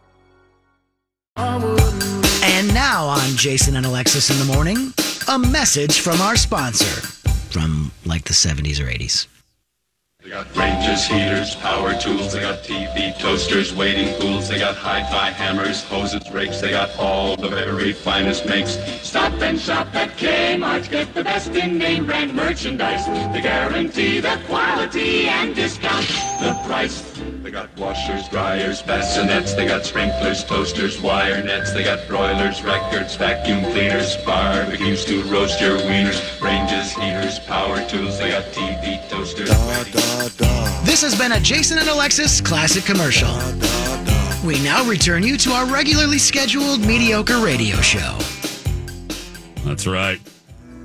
And 1.37 2.73
now 2.73 3.05
on 3.05 3.35
Jason 3.35 3.75
and 3.75 3.85
Alexis 3.85 4.29
in 4.29 4.37
the 4.45 4.53
morning, 4.53 4.93
a 5.27 5.39
message 5.39 5.99
from 5.99 6.19
our 6.21 6.35
sponsor 6.35 7.01
from 7.51 7.91
like 8.05 8.23
the 8.25 8.33
70s 8.33 8.79
or 8.79 8.85
80s. 8.85 9.27
They 10.23 10.29
got 10.29 10.55
ranges, 10.55 11.07
heaters, 11.07 11.55
power 11.55 11.95
tools, 11.95 12.33
they 12.33 12.41
got 12.41 12.63
TV 12.63 13.17
toasters, 13.17 13.73
waiting 13.73 14.13
pools, 14.19 14.47
they 14.47 14.59
got 14.59 14.75
hi-fi 14.75 15.31
hammers, 15.31 15.83
hoses, 15.83 16.29
rakes, 16.31 16.61
they 16.61 16.69
got 16.69 16.95
all 16.99 17.35
the 17.35 17.49
very 17.49 17.91
finest 17.91 18.45
makes. 18.45 18.77
Stop 19.01 19.33
and 19.41 19.59
shop 19.59 19.87
at 19.95 20.15
Kmart, 20.17 20.91
get 20.91 21.11
the 21.15 21.23
best 21.23 21.49
in 21.55 21.79
name 21.79 22.05
brand 22.05 22.35
merchandise. 22.35 23.07
They 23.33 23.41
guarantee 23.41 24.19
the 24.19 24.39
quality 24.45 25.27
and 25.27 25.55
discount 25.55 26.07
the 26.39 26.55
price. 26.67 27.10
They 27.51 27.57
got 27.57 27.77
washers, 27.77 28.29
dryers, 28.29 28.81
bassinets, 28.81 29.53
they 29.53 29.67
got 29.67 29.85
sprinklers, 29.85 30.41
toasters, 30.45 31.01
wire 31.01 31.43
nets, 31.43 31.73
they 31.73 31.83
got 31.83 32.07
broilers, 32.07 32.63
records, 32.63 33.17
vacuum 33.17 33.61
cleaners, 33.73 34.15
barbecues 34.23 35.03
to 35.03 35.21
roast 35.23 35.59
your 35.59 35.77
wieners, 35.79 36.41
ranges, 36.41 36.93
heaters, 36.93 37.39
power 37.39 37.85
tools, 37.89 38.17
they 38.19 38.29
got 38.29 38.45
TV 38.53 39.05
toasters. 39.09 39.49
This 40.85 41.01
has 41.01 41.17
been 41.17 41.33
a 41.33 41.41
Jason 41.41 41.77
and 41.77 41.89
Alexis 41.89 42.39
classic 42.39 42.85
commercial. 42.85 43.35
We 44.47 44.63
now 44.63 44.85
return 44.85 45.21
you 45.21 45.35
to 45.39 45.51
our 45.51 45.65
regularly 45.65 46.19
scheduled 46.19 46.79
mediocre 46.79 47.43
radio 47.43 47.75
show. 47.81 48.17
That's 49.65 49.85
right. 49.85 50.21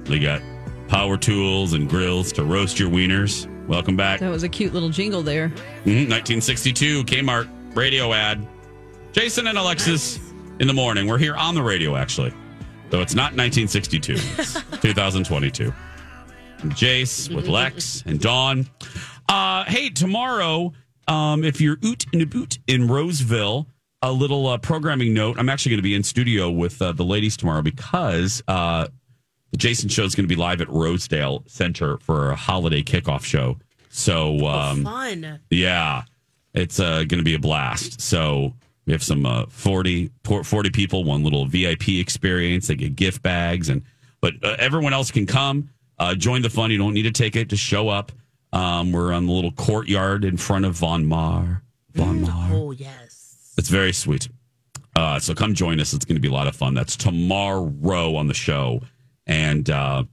They 0.02 0.18
got 0.18 0.42
power 0.88 1.16
tools 1.16 1.74
and 1.74 1.88
grills 1.88 2.32
to 2.32 2.44
roast 2.44 2.80
your 2.80 2.90
wieners. 2.90 3.46
Welcome 3.66 3.96
back. 3.96 4.20
That 4.20 4.30
was 4.30 4.42
a 4.44 4.48
cute 4.48 4.72
little 4.72 4.90
jingle 4.90 5.22
there. 5.22 5.48
Mhm, 5.84 6.08
1962 6.08 7.04
Kmart 7.04 7.48
radio 7.74 8.12
ad. 8.12 8.46
Jason 9.12 9.46
and 9.46 9.58
Alexis 9.58 10.20
in 10.60 10.66
the 10.68 10.72
morning. 10.74 11.06
We're 11.08 11.18
here 11.18 11.34
on 11.34 11.54
the 11.54 11.62
radio, 11.62 11.96
actually. 11.96 12.32
Though 12.90 13.00
it's 13.00 13.14
not 13.14 13.34
1962, 13.34 14.14
it's 14.38 14.54
2022. 14.82 15.72
Jace 16.66 17.34
with 17.34 17.48
Lex 17.48 18.02
and 18.06 18.20
Dawn. 18.20 18.66
Uh, 19.28 19.64
hey, 19.64 19.90
tomorrow, 19.90 20.72
um, 21.08 21.42
if 21.44 21.60
you're 21.60 21.78
oot 21.84 22.06
in 22.12 22.20
a 22.20 22.26
boot 22.26 22.58
in 22.66 22.86
Roseville, 22.88 23.66
a 24.02 24.12
little 24.12 24.46
uh, 24.46 24.58
programming 24.58 25.12
note. 25.14 25.38
I'm 25.38 25.48
actually 25.48 25.70
going 25.70 25.78
to 25.78 25.82
be 25.82 25.94
in 25.94 26.02
studio 26.04 26.50
with 26.50 26.80
uh, 26.80 26.92
the 26.92 27.04
ladies 27.04 27.36
tomorrow 27.36 27.62
because 27.62 28.42
uh, 28.46 28.86
the 29.50 29.56
Jason 29.56 29.88
show 29.88 30.04
is 30.04 30.14
going 30.14 30.24
to 30.24 30.34
be 30.34 30.40
live 30.40 30.60
at 30.60 30.68
Rosedale 30.68 31.44
Center 31.46 31.98
for 31.98 32.30
a 32.30 32.36
holiday 32.36 32.82
kickoff 32.82 33.24
show. 33.24 33.58
So, 33.88 34.46
um, 34.46 34.84
Fun. 34.84 35.40
yeah, 35.50 36.02
it's 36.54 36.80
uh, 36.80 36.98
going 37.04 37.18
to 37.18 37.22
be 37.22 37.34
a 37.34 37.38
blast. 37.38 38.00
So 38.00 38.52
we 38.86 38.92
have 38.92 39.02
some 39.02 39.24
uh, 39.24 39.46
40, 39.48 40.10
40 40.24 40.70
people, 40.70 41.04
one 41.04 41.22
little 41.24 41.46
VIP 41.46 41.88
experience. 41.88 42.66
They 42.66 42.74
get 42.74 42.96
gift 42.96 43.22
bags, 43.22 43.68
and 43.68 43.82
but 44.20 44.34
uh, 44.42 44.56
everyone 44.58 44.92
else 44.92 45.10
can 45.10 45.26
come 45.26 45.70
uh, 45.98 46.14
join 46.14 46.42
the 46.42 46.50
fun. 46.50 46.70
You 46.70 46.78
don't 46.78 46.94
need 46.94 47.06
a 47.06 47.12
ticket; 47.12 47.48
to 47.50 47.56
show 47.56 47.88
up. 47.88 48.12
Um, 48.52 48.92
we're 48.92 49.12
on 49.12 49.26
the 49.26 49.32
little 49.32 49.52
courtyard 49.52 50.24
in 50.24 50.36
front 50.36 50.64
of 50.64 50.74
Von 50.74 51.06
Maur. 51.06 51.62
Von 51.94 52.22
Maur. 52.22 52.48
Oh, 52.52 52.70
yes. 52.70 53.52
It's 53.58 53.68
very 53.68 53.92
sweet. 53.92 54.28
Uh, 54.94 55.18
so 55.18 55.34
come 55.34 55.52
join 55.54 55.80
us. 55.80 55.92
It's 55.92 56.04
going 56.04 56.16
to 56.16 56.20
be 56.20 56.28
a 56.28 56.32
lot 56.32 56.46
of 56.46 56.56
fun. 56.56 56.74
That's 56.74 56.96
tomorrow 56.96 58.14
on 58.16 58.28
the 58.28 58.34
show. 58.34 58.80
And 59.26 59.68
uh, 59.70 60.04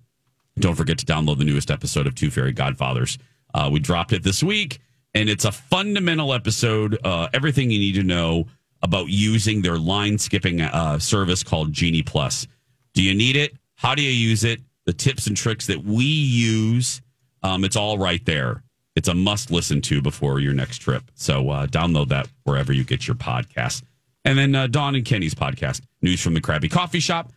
don't 0.59 0.75
forget 0.75 0.97
to 0.99 1.05
download 1.05 1.37
the 1.37 1.45
newest 1.45 1.69
episode 1.71 2.07
of 2.07 2.15
Two 2.15 2.31
Fairy 2.31 2.51
Godfathers. 2.51 3.17
Uh, 3.53 3.69
we 3.71 3.79
dropped 3.79 4.13
it 4.13 4.23
this 4.23 4.41
week, 4.41 4.79
and 5.13 5.29
it's 5.29 5.45
a 5.45 5.51
fundamental 5.51 6.33
episode. 6.33 6.97
Uh, 7.03 7.27
everything 7.33 7.69
you 7.71 7.79
need 7.79 7.95
to 7.95 8.03
know 8.03 8.47
about 8.81 9.07
using 9.07 9.61
their 9.61 9.77
line 9.77 10.17
skipping 10.17 10.61
uh, 10.61 10.99
service 10.99 11.43
called 11.43 11.71
Genie 11.71 12.03
Plus. 12.03 12.47
Do 12.93 13.01
you 13.03 13.13
need 13.13 13.35
it? 13.35 13.53
How 13.75 13.95
do 13.95 14.01
you 14.01 14.09
use 14.09 14.43
it? 14.43 14.59
The 14.85 14.93
tips 14.93 15.27
and 15.27 15.37
tricks 15.37 15.67
that 15.67 15.83
we 15.83 16.03
use 16.05 17.01
Um, 17.43 17.63
it's 17.63 17.75
all 17.75 17.97
right 17.97 18.23
there. 18.25 18.63
It's 18.95 19.07
a 19.07 19.13
must 19.13 19.51
listen 19.51 19.81
to 19.81 20.01
before 20.01 20.39
your 20.39 20.53
next 20.53 20.77
trip. 20.79 21.03
So 21.15 21.49
uh, 21.49 21.67
download 21.67 22.09
that 22.09 22.27
wherever 22.43 22.71
you 22.71 22.83
get 22.83 23.07
your 23.07 23.15
podcast. 23.15 23.83
And 24.25 24.37
then 24.37 24.55
uh, 24.55 24.67
Dawn 24.67 24.95
and 24.95 25.03
Kenny's 25.03 25.35
podcast, 25.35 25.81
News 26.01 26.21
from 26.21 26.33
the 26.33 26.41
Krabby 26.41 26.71
Coffee 26.71 26.99
Shop, 27.01 27.31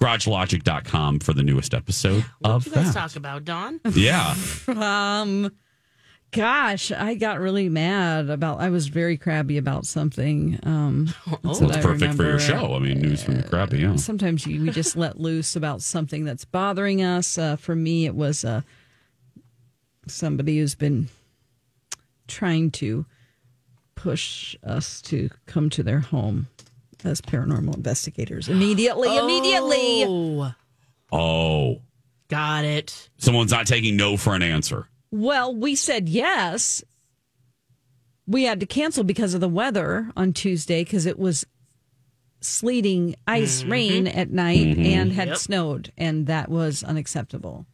garagelogic.com 0.00 1.20
for 1.20 1.32
the 1.32 1.42
newest 1.42 1.74
episode 1.74 2.24
of 2.44 2.66
you 2.66 2.72
guys 2.72 2.92
that. 2.92 3.00
talk 3.00 3.16
about 3.16 3.44
Dawn? 3.44 3.80
Yeah. 3.94 4.34
Um, 4.68 5.52
gosh, 6.32 6.92
I 6.92 7.14
got 7.14 7.40
really 7.40 7.68
mad 7.68 8.28
about. 8.28 8.60
I 8.60 8.68
was 8.68 8.88
very 8.88 9.16
crabby 9.16 9.56
about 9.56 9.86
something. 9.86 10.58
Um, 10.64 11.06
that's 11.26 11.42
Well, 11.44 11.60
what 11.60 11.76
it's 11.76 11.84
perfect 11.86 12.14
for 12.14 12.24
your 12.24 12.38
show. 12.38 12.74
I 12.74 12.78
mean, 12.78 13.00
News 13.00 13.22
from 13.22 13.36
the 13.36 13.42
Krabby, 13.44 13.80
yeah. 13.80 13.96
Sometimes 13.96 14.46
you, 14.46 14.60
we 14.60 14.70
just 14.70 14.96
let 14.96 15.18
loose 15.18 15.56
about 15.56 15.80
something 15.82 16.24
that's 16.24 16.44
bothering 16.44 17.02
us. 17.02 17.38
Uh, 17.38 17.56
for 17.56 17.74
me, 17.74 18.04
it 18.04 18.14
was 18.14 18.44
uh, 18.44 18.60
somebody 20.06 20.58
who's 20.58 20.74
been 20.74 21.08
trying 22.28 22.70
to 22.72 23.06
push 23.94 24.56
us 24.62 25.00
to 25.00 25.30
come 25.46 25.70
to 25.70 25.82
their 25.82 26.00
home 26.00 26.48
as 27.04 27.20
paranormal 27.20 27.74
investigators 27.76 28.48
immediately. 28.48 29.16
Immediately. 29.16 30.04
Oh, 30.06 30.52
Oh, 31.12 31.82
got 32.28 32.64
it. 32.64 33.08
someone's 33.18 33.52
not 33.52 33.66
taking 33.66 33.96
no 33.96 34.16
for 34.16 34.34
an 34.34 34.42
answer. 34.42 34.88
Well, 35.10 35.54
we 35.54 35.74
said 35.76 36.08
yes. 36.08 36.82
We 38.26 38.42
had 38.44 38.58
to 38.60 38.66
cancel 38.66 39.04
because 39.04 39.34
of 39.34 39.40
the 39.40 39.48
weather 39.48 40.10
on 40.16 40.32
Tuesday 40.32 40.82
because 40.82 41.06
it 41.06 41.18
was 41.18 41.46
sleeting, 42.40 43.14
ice, 43.26 43.62
rain 43.64 44.06
at 44.08 44.30
night, 44.30 44.76
Mhm. 44.76 44.84
and 44.86 45.12
had 45.12 45.28
Yep. 45.28 45.36
snowed, 45.38 45.92
and 45.96 46.26
that 46.26 46.48
was 46.50 46.82
unacceptable. 46.82 47.66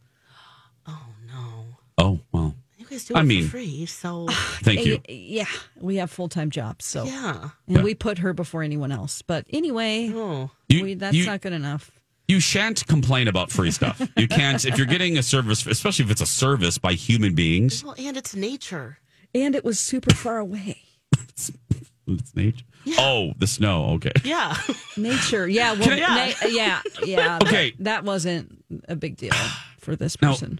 Oh, 0.87 1.07
no. 1.27 1.65
Oh, 1.97 2.19
well. 2.31 2.55
You 2.93 2.99
guys 2.99 3.05
do 3.05 3.15
I 3.15 3.21
it 3.21 3.23
mean- 3.25 3.43
for 3.45 3.49
free, 3.51 3.85
so 3.87 4.27
Thank 4.61 4.81
eh, 4.81 4.83
you. 4.83 4.95
Y- 5.09 5.15
Yeah, 5.39 5.45
we 5.79 5.95
have 5.97 6.11
full 6.11 6.29
time 6.29 6.49
jobs, 6.51 6.85
so 6.85 7.05
yeah. 7.05 7.49
and 7.67 7.77
Yeah. 7.77 7.81
we 7.83 7.95
put 7.95 8.19
her 8.19 8.33
before 8.33 8.61
anyone 8.63 8.91
else. 8.91 9.21
But 9.23 9.45
anyway, 9.49 10.11
Oh, 10.13 10.51
You- 10.69 10.83
we, 10.83 10.93
that's 10.93 11.15
you- 11.15 11.25
not 11.25 11.41
good 11.41 11.53
enough. 11.53 11.91
You 12.27 12.39
shan't 12.39 12.85
complain 12.87 13.27
about 13.27 13.51
free 13.51 13.71
stuff. 13.71 13.99
You 14.15 14.27
can't 14.27 14.63
if 14.63 14.77
you're 14.77 14.87
getting 14.87 15.17
a 15.17 15.23
service, 15.23 15.65
especially 15.65 16.05
if 16.05 16.11
it's 16.11 16.21
a 16.21 16.25
service 16.25 16.77
by 16.77 16.93
human 16.93 17.33
beings. 17.35 17.83
well, 17.83 17.95
and 17.97 18.15
it's 18.15 18.33
nature. 18.35 18.99
And 19.35 19.55
it 19.55 19.65
was 19.65 19.79
super 19.79 20.13
far 20.13 20.37
away. 20.37 20.77
It's 22.05 22.35
nature. 22.35 22.65
Oh, 22.97 23.31
the 23.39 23.47
snow. 23.47 23.91
Okay. 23.95 24.11
Yeah. 24.25 24.57
Nature, 24.97 25.47
yeah, 25.47 25.71
well, 25.73 25.83
Can 25.83 26.03
I- 26.03 26.27
na- 26.41 26.47
yeah, 26.49 26.81
yeah. 27.05 27.39
Okay. 27.41 27.71
that, 27.71 27.83
that 27.83 28.03
wasn't 28.03 28.63
a 28.89 28.95
big 28.97 29.15
deal 29.15 29.31
for 29.79 29.95
this 29.95 30.21
Now- 30.21 30.31
person. 30.31 30.59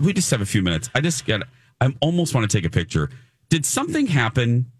We 0.00 0.12
just 0.12 0.28
have 0.32 0.40
a 0.40 0.46
few 0.46 0.60
minutes. 0.62 0.90
I 0.96 1.00
just 1.00 1.24
got. 1.24 1.42
I 1.82 1.94
almost 2.00 2.34
want 2.34 2.48
to 2.50 2.56
take 2.56 2.64
a 2.64 2.70
picture. 2.70 3.10
Did 3.48 3.66
something 3.66 4.06
happen 4.06 4.70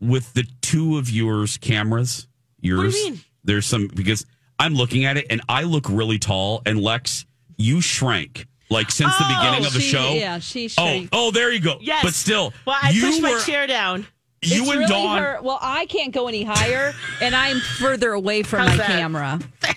with 0.00 0.32
the 0.34 0.44
two 0.60 0.98
of 0.98 1.08
yours 1.08 1.56
cameras? 1.56 2.26
Yours. 2.60 2.94
mean? 2.94 3.20
There's 3.44 3.64
some 3.66 3.88
because 3.94 4.26
I'm 4.58 4.74
looking 4.74 5.04
at 5.04 5.16
it 5.16 5.26
and 5.30 5.40
I 5.48 5.62
look 5.62 5.88
really 5.88 6.18
tall. 6.18 6.62
And 6.66 6.80
Lex, 6.80 7.26
you 7.56 7.80
shrank 7.80 8.46
like 8.70 8.90
since 8.90 9.16
the 9.18 9.24
Oh, 9.24 9.36
beginning 9.38 9.66
of 9.66 9.72
the 9.72 9.80
she- 9.80 9.88
show. 9.90 10.12
yeah, 10.14 10.38
she 10.40 10.64
Oh, 10.64 10.68
shrank. 10.68 11.08
oh, 11.12 11.28
oh, 11.28 11.30
there 11.30 11.52
you 11.52 11.60
go. 11.60 11.78
Yes. 11.80 12.02
But 12.02 12.14
still, 12.14 12.52
Well, 12.66 12.76
I 12.82 12.90
you 12.90 13.02
pushed 13.02 13.22
my 13.22 13.40
chair 13.46 13.66
down. 13.66 14.06
You 14.44 14.62
It's 14.62 14.70
and 14.70 14.78
really 14.80 14.86
Dawn. 14.86 15.18
her- 15.22 15.38
well, 15.42 15.58
I 15.62 15.86
can't 15.86 16.12
go 16.12 16.26
any 16.26 16.42
higher, 16.42 16.92
and 17.20 17.32
I'm 17.36 17.60
further 17.60 18.10
away 18.12 18.42
from 18.42 18.60
How's 18.66 18.70
my 18.70 18.76
that? 18.78 18.86
camera. 18.88 19.38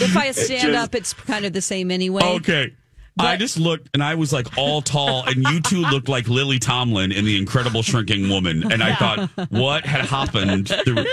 If 0.00 0.16
I 0.16 0.30
stand 0.30 0.72
just- 0.72 0.84
up, 0.84 0.94
it's 0.94 1.12
kind 1.12 1.44
of 1.44 1.52
the 1.52 1.60
same 1.60 1.90
anyway. 1.90 2.22
Okay. 2.22 2.72
I 3.18 3.36
just 3.36 3.58
looked 3.58 3.90
and 3.94 4.02
I 4.02 4.14
was 4.14 4.32
like 4.32 4.46
all 4.56 4.80
tall, 4.82 5.24
and 5.26 5.42
you 5.48 5.60
two 5.60 5.80
looked 5.82 6.08
like 6.08 6.28
Lily 6.28 6.58
Tomlin 6.58 7.12
in 7.12 7.24
The 7.24 7.36
Incredible 7.38 7.82
Shrinking 7.82 8.28
Woman. 8.28 8.70
And 8.72 8.82
I 8.82 8.94
thought, 8.94 9.30
what 9.50 9.84
had 9.84 10.04
happened? 10.06 10.68
through- 10.84 11.04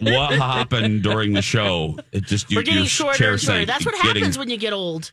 what 0.00 0.32
happened 0.34 1.02
during 1.02 1.32
the 1.32 1.42
show? 1.42 1.96
It 2.12 2.24
just 2.24 2.50
you, 2.50 2.58
We're 2.58 2.62
getting 2.62 2.80
your 2.80 2.86
shorter 2.88 3.18
chair 3.18 3.32
and 3.32 3.40
shorter. 3.40 3.58
sank. 3.58 3.66
That's 3.68 3.84
what 3.86 3.94
Getting- 3.96 4.22
happens 4.22 4.38
when 4.38 4.48
you 4.50 4.56
get 4.56 4.72
old. 4.72 5.12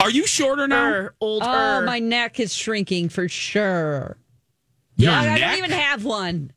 Are 0.00 0.10
you 0.10 0.26
shorter 0.26 0.68
now? 0.68 0.84
Er, 0.84 1.14
older. 1.20 1.46
Oh, 1.48 1.82
my 1.84 1.98
neck 1.98 2.38
is 2.38 2.54
shrinking 2.54 3.08
for 3.08 3.28
sure. 3.28 4.16
Your 4.96 5.10
I, 5.12 5.16
I 5.20 5.24
neck? 5.26 5.40
don't 5.40 5.58
even 5.58 5.70
have 5.72 6.04
one. 6.04 6.52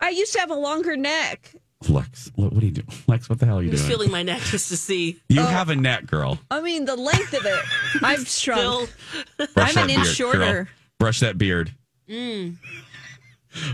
I 0.00 0.10
used 0.10 0.32
to 0.34 0.40
have 0.40 0.50
a 0.50 0.54
longer 0.54 0.96
neck. 0.96 1.54
Lex, 1.88 2.30
what, 2.34 2.52
what 2.52 2.62
are 2.62 2.66
you 2.66 2.72
doing? 2.72 2.88
Lex, 3.06 3.28
what 3.30 3.38
the 3.40 3.46
hell 3.46 3.58
are 3.58 3.62
you 3.62 3.70
doing? 3.70 3.72
I'm 3.72 3.76
just 3.78 3.88
doing? 3.88 3.98
feeling 3.98 4.12
my 4.12 4.22
neck 4.22 4.40
just 4.42 4.68
to 4.68 4.76
see. 4.76 5.18
you 5.28 5.40
have 5.40 5.70
a 5.70 5.76
neck, 5.76 6.06
girl. 6.06 6.38
I 6.50 6.60
mean, 6.60 6.84
the 6.84 6.96
length 6.96 7.32
of 7.32 7.44
it. 7.46 7.64
I've 8.02 8.28
Still, 8.28 8.86
shrunk. 8.86 8.90
Brush 9.54 9.76
I'm 9.76 9.82
an 9.84 9.86
that 9.88 9.90
inch 9.94 10.04
beard, 10.04 10.16
shorter. 10.16 10.38
girl. 10.38 10.66
Brush 10.98 11.20
that 11.20 11.38
beard. 11.38 11.74
mm. 12.08 12.56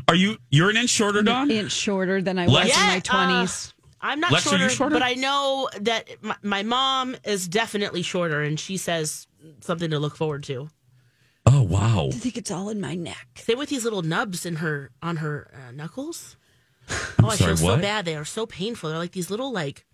Are 0.08 0.14
you? 0.14 0.38
You're 0.50 0.70
an 0.70 0.76
inch 0.76 0.90
shorter, 0.90 1.22
Dawn. 1.22 1.50
inch 1.50 1.72
shorter 1.72 2.22
than 2.22 2.38
I 2.38 2.46
Lex- 2.46 2.68
was 2.68 2.76
in 2.78 2.86
my 2.86 2.92
Yeah, 2.92 2.96
uh, 2.98 3.00
twenties. 3.00 3.74
I'm 4.00 4.20
not 4.20 4.30
Lex, 4.32 4.46
are 4.46 4.52
you 4.52 4.58
shorter, 4.60 4.74
shorter? 4.74 4.94
but 4.94 5.02
I 5.02 5.14
know 5.14 5.68
that 5.80 6.08
my, 6.22 6.36
my 6.42 6.62
mom 6.62 7.16
is 7.24 7.46
definitely 7.48 8.02
shorter, 8.02 8.40
and 8.40 8.58
she 8.58 8.76
says 8.76 9.26
something 9.60 9.90
to 9.90 9.98
look 9.98 10.16
forward 10.16 10.44
to. 10.44 10.68
Oh 11.44 11.62
wow. 11.62 12.08
I 12.08 12.12
think 12.16 12.36
it's 12.38 12.50
all 12.50 12.68
in 12.70 12.80
my 12.80 12.94
neck. 12.94 13.28
Same 13.36 13.58
with 13.58 13.68
these 13.68 13.84
little 13.84 14.02
nubs 14.02 14.46
in 14.46 14.56
her 14.56 14.90
on 15.02 15.16
her 15.16 15.50
uh, 15.54 15.72
knuckles. 15.72 16.36
Oh, 16.88 17.28
I 17.30 17.36
sorry, 17.36 17.56
feel 17.56 17.66
what? 17.66 17.76
so 17.76 17.82
bad. 17.82 18.04
They 18.04 18.14
are 18.16 18.24
so 18.24 18.46
painful. 18.46 18.90
They're 18.90 18.98
like 18.98 19.12
these 19.12 19.30
little 19.30 19.52
like 19.52 19.84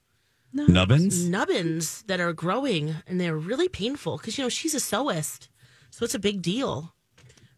Nubbins. 0.53 1.27
nubbins 1.29 2.03
that 2.05 2.21
are 2.21 2.33
growing, 2.35 2.97
and 3.07 3.21
they're 3.21 3.37
really 3.39 3.69
painful 3.69 4.19
because 4.19 4.37
you 4.37 4.45
know 4.45 4.49
she's 4.51 4.75
a 4.75 4.79
sewist, 4.79 5.49
so 5.91 6.05
it's 6.05 6.15
a 6.15 6.19
big 6.19 6.43
deal. 6.43 6.95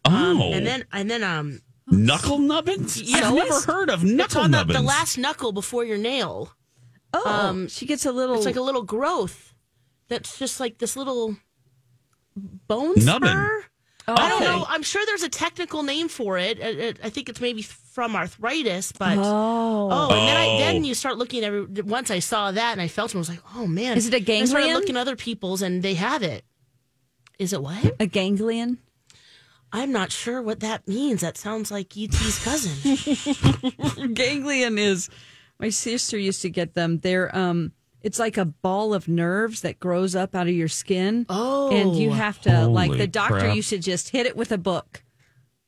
Oh, 0.05 0.51
And 0.53 0.65
then 0.65 0.85
and 0.93 1.09
then 1.11 1.23
um, 1.23 1.59
knuckle 1.87 2.37
nubbins. 2.37 3.01
Yeah. 3.01 3.27
I've 3.29 3.33
never 3.33 3.59
heard 3.61 3.89
of 3.89 4.03
it's 4.03 4.11
knuckle 4.11 4.41
on 4.41 4.51
the, 4.51 4.57
nubbins. 4.59 4.77
the 4.79 4.85
last 4.85 5.17
knuckle 5.17 5.51
before 5.51 5.83
your 5.83 5.97
nail. 5.97 6.53
Oh, 7.13 7.29
Um, 7.29 7.67
she 7.67 7.85
gets 7.85 8.05
a 8.05 8.11
little. 8.11 8.35
It's 8.37 8.45
like 8.45 8.55
a 8.55 8.61
little 8.61 8.83
growth 8.83 9.53
that's 10.07 10.37
just 10.39 10.59
like 10.59 10.77
this 10.77 10.95
little 10.95 11.35
bone 12.35 12.93
Nubbin. 12.97 13.29
spur. 13.29 13.63
Oh, 14.07 14.13
I 14.15 14.29
don't 14.29 14.43
okay. 14.43 14.51
know. 14.51 14.65
I'm 14.69 14.83
sure 14.83 15.03
there's 15.05 15.23
a 15.23 15.29
technical 15.29 15.81
name 15.83 16.09
for 16.09 16.37
it. 16.37 16.59
It- 16.59 16.79
it- 16.79 16.99
I 17.03 17.09
think 17.09 17.27
it's 17.27 17.41
maybe 17.41 17.61
from 17.63 18.15
arthritis, 18.15 18.91
but 18.91 19.17
Oh. 19.17 19.89
oh, 19.91 20.09
and 20.13 20.27
then 20.27 20.37
I, 20.37 20.47
Oh. 20.47 20.57
then 20.59 20.83
you 20.83 20.93
start 20.93 21.17
looking 21.17 21.43
at 21.43 21.47
every. 21.53 21.81
Once 21.81 22.11
I 22.11 22.19
saw 22.19 22.51
that 22.51 22.71
and 22.73 22.81
I 22.81 22.87
felt 22.87 23.11
it, 23.11 23.15
I 23.15 23.19
was 23.19 23.29
like, 23.29 23.41
oh 23.55 23.65
man, 23.65 23.97
Is 23.97 24.05
it 24.07 24.13
a 24.13 24.19
ganglion? 24.19 24.43
I 24.43 24.45
started 24.45 24.65
ganglion? 24.65 24.81
looking 24.81 24.97
at 24.97 25.01
other 25.01 25.15
people's 25.15 25.61
and 25.61 25.81
they 25.81 25.95
have 25.95 26.21
it. 26.23 26.45
Is 27.39 27.51
it 27.51 27.61
what? 27.63 27.95
a 27.99 28.05
ganglion. 28.05 28.77
I'm 29.73 29.91
not 29.91 30.11
sure 30.11 30.41
what 30.41 30.59
that 30.61 30.87
means. 30.87 31.21
That 31.21 31.37
sounds 31.37 31.69
like 31.71 31.97
ET's 31.97 32.43
cousin. 32.43 34.13
ganglion 34.13 34.77
is. 34.77 35.09
My 35.59 35.69
sister 35.69 36.17
used 36.17 36.41
to 36.43 36.49
get 36.49 36.73
them. 36.75 36.99
They're 36.99 37.35
um. 37.35 37.71
It's 38.05 38.19
like 38.19 38.37
a 38.37 38.45
ball 38.45 38.93
of 38.93 39.07
nerves 39.07 39.61
that 39.61 39.79
grows 39.79 40.15
up 40.15 40.35
out 40.35 40.47
of 40.47 40.53
your 40.53 40.67
skin. 40.67 41.25
Oh. 41.27 41.71
and 41.71 41.95
you 41.95 42.11
have 42.11 42.39
to 42.41 42.67
like 42.67 42.91
the 42.91 43.07
doctor 43.07 43.39
crap. 43.39 43.55
used 43.55 43.71
to 43.71 43.79
just 43.79 44.09
hit 44.09 44.27
it 44.27 44.37
with 44.37 44.51
a 44.51 44.59
book 44.59 45.03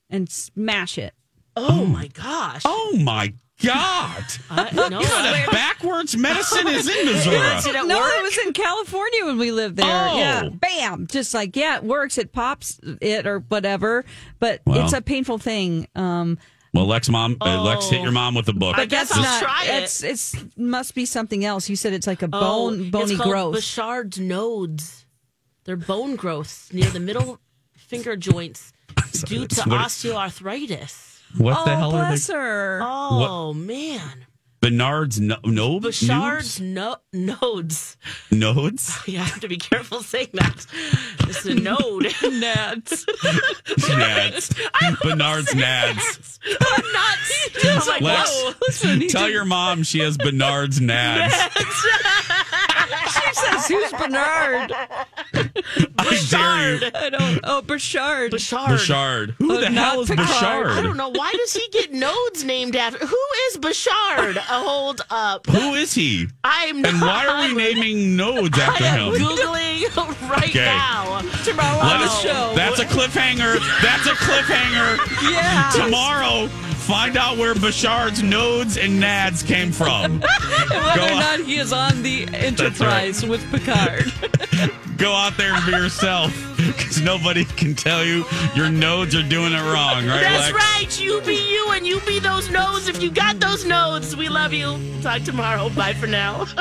and 0.10 0.30
smash 0.30 0.98
it. 1.00 1.14
oh 1.56 1.86
my 1.86 2.08
gosh. 2.08 2.62
Oh 2.64 2.96
my 3.02 3.34
God! 3.64 4.24
I, 4.52 4.70
no, 4.72 4.84
You 4.86 4.90
know 4.92 5.00
that 5.00 5.48
backwards 5.52 6.16
medicine 6.16 6.68
is 6.68 6.88
in 6.88 7.06
Missouri. 7.12 7.60
Did 7.64 7.76
it 7.76 7.88
no, 7.88 7.98
work? 7.98 8.14
it 8.16 8.22
was 8.22 8.38
in 8.46 8.54
California 8.54 9.26
when 9.26 9.40
we 9.40 9.50
lived 9.52 9.78
there. 9.78 9.86
Oh. 9.88 10.16
Yeah, 10.16 10.50
bam, 10.50 11.08
just 11.08 11.34
like 11.34 11.56
yeah, 11.56 11.78
it 11.78 11.84
works. 11.84 12.20
It 12.20 12.32
pops 12.32 12.80
it 13.02 13.26
or 13.26 13.40
whatever, 13.40 14.06
but 14.40 14.62
Wow. 14.68 14.84
it's 14.84 14.94
a 14.94 15.02
painful 15.02 15.40
thing. 15.40 15.88
Um, 15.96 16.38
Well, 16.78 16.86
Lex, 16.86 17.10
mom, 17.10 17.38
uh, 17.42 17.64
Lex 17.64 17.90
hit 17.90 18.04
your 18.04 18.12
mom 18.12 18.36
with 18.36 18.48
a 18.50 18.54
book. 18.54 18.76
I 18.78 18.82
but 18.84 18.90
guess 18.90 19.10
that's 19.10 19.18
I'll 19.18 19.24
not. 19.24 19.42
try 19.42 19.66
it. 19.66 19.82
It's 19.84 20.04
it's 20.04 20.36
must 20.56 20.94
be 20.94 21.06
something 21.06 21.44
else. 21.44 21.68
You 21.70 21.76
said 21.76 21.92
it's 21.94 22.06
like 22.06 22.22
a 22.22 22.30
Oh, 22.32 22.40
bone 22.70 22.92
bony 22.92 23.14
it's 23.14 23.18
called 23.22 23.32
growth. 23.32 23.54
Bouchard's 23.56 24.20
nodes. 24.20 25.08
They're 25.64 25.76
bone 25.76 26.16
growths 26.16 26.72
near 26.72 26.88
the 26.92 27.00
middle 27.00 27.40
finger 27.76 28.16
joints 28.16 28.74
due 29.26 29.48
to 29.48 29.62
What- 29.70 29.82
osteoarthritis. 29.88 31.22
What 31.36 31.66
the 31.66 31.74
oh, 31.74 31.76
hell 31.76 31.96
are 31.96 32.08
bless 32.10 32.28
they? 32.28 32.34
her. 32.36 32.80
Oh 32.84 33.54
man, 33.54 34.27
Bernard's 34.60 35.20
no, 35.20 35.38
no 35.46 35.80
Bouchard's 35.80 36.60
no- 36.60 36.98
nodes. 37.14 37.96
nodes. 38.32 38.98
You 39.08 39.20
have 39.20 39.40
to 39.42 39.48
be 39.48 39.58
careful 39.58 40.02
saying 40.02 40.30
that. 40.34 40.66
It's 41.22 41.46
a 41.46 41.54
node. 41.54 41.78
Nads. 42.06 43.06
Nads. 43.78 45.02
Bernard's 45.02 45.54
nads. 45.54 46.40
I'm 46.60 46.92
not. 46.94 47.18
I'm 47.64 47.88
like, 47.88 48.02
Lex, 48.02 48.32
whoa. 48.84 49.08
tell 49.10 49.30
your 49.30 49.46
mom 49.46 49.84
she 49.84 50.00
has 50.00 50.18
Bernard's 50.18 50.80
nads. 50.80 51.32
she 53.14 53.34
says, 53.34 53.68
"Who's 53.68 53.92
Bernard?" 53.94 54.72
I 56.00 56.26
dare 56.30 56.76
you. 56.76 56.92
I 56.96 57.10
don't. 57.10 57.40
Oh, 57.44 57.62
Bouchard. 57.62 58.32
Bouchard. 58.32 58.70
Bouchard. 58.70 59.36
Who 59.40 59.54
Oh, 59.54 59.60
the 59.60 59.68
hell 59.68 59.96
not 59.96 60.00
is 60.04 60.10
Picard. 60.10 60.28
Bouchard? 60.28 60.68
I 60.68 60.82
don't 60.82 60.98
know. 60.98 61.10
Why 61.10 61.32
does 61.38 61.54
he 61.54 61.68
get 61.72 61.94
nodes 61.94 62.44
named 62.44 62.76
after? 62.76 63.06
Who 63.06 63.18
is 63.50 63.58
Bouchard? 63.58 64.38
Uh, 64.38 64.42
hold 64.42 65.02
up. 65.10 65.46
Who 65.48 65.74
is 65.74 65.94
he? 65.94 66.28
I'm 66.44 66.82
not. 66.82 66.92
And 66.94 67.02
why 67.02 67.26
are 67.28 67.48
we 67.48 67.54
naming 67.56 68.16
nodes 68.16 68.58
after 68.58 68.84
him? 68.84 68.94
I 68.94 68.98
am 69.08 69.14
him? 69.14 69.22
Googling 69.22 70.30
right 70.30 70.50
Okay. 70.50 70.66
now. 70.66 71.22
Tomorrow 71.44 71.78
Let 71.78 71.94
on 71.96 72.00
the 72.02 72.06
us- 72.06 72.22
show. 72.22 72.54
That's 72.56 72.80
a 72.80 72.86
cliffhanger. 72.86 73.60
That's 73.82 74.08
a 74.08 74.14
cliffhanger. 74.14 75.32
Yeah. 75.32 75.70
Tomorrow, 75.72 76.50
find 76.88 77.18
out 77.18 77.38
where 77.38 77.54
Bashard's 77.54 78.24
nodes 78.24 78.78
and 78.78 79.02
nads 79.04 79.46
came 79.46 79.72
from. 79.74 80.20
whether 80.70 80.96
Go 80.96 81.06
or 81.06 81.20
not 81.20 81.40
he 81.42 81.58
is 81.58 81.74
on 81.74 82.02
the 82.02 82.28
Enterprise 82.34 83.26
with 83.26 83.44
Picard. 83.52 84.06
Go 84.98 85.12
out 85.14 85.38
there 85.38 85.54
and 85.54 85.66
be 85.66 85.74
yourself, 85.74 86.34
because 86.58 87.02
nobody 87.02 87.44
can 87.46 87.76
tell 87.76 88.04
you 88.04 88.26
your 88.56 88.70
nodes 88.70 89.14
are 89.16 89.22
doing 89.22 89.54
it 89.54 89.62
wrong, 89.62 90.08
right, 90.08 90.22
That's 90.22 90.52
Lex? 90.52 90.54
right. 90.54 91.00
You 91.02 91.22
be 91.22 91.36
you 91.52 91.72
and 91.72 91.86
you 91.86 92.00
be 92.02 92.20
those 92.20 92.50
nodes 92.50 92.88
if 92.88 93.04
you 93.04 93.12
got 93.12 93.40
those 93.40 93.64
nodes. 93.66 94.16
We 94.16 94.30
love 94.30 94.54
you. 94.54 94.80
Talk 95.04 95.22
tomorrow. 95.24 95.70
Bye 95.70 95.94
for 95.94 96.08
now. 96.08 96.46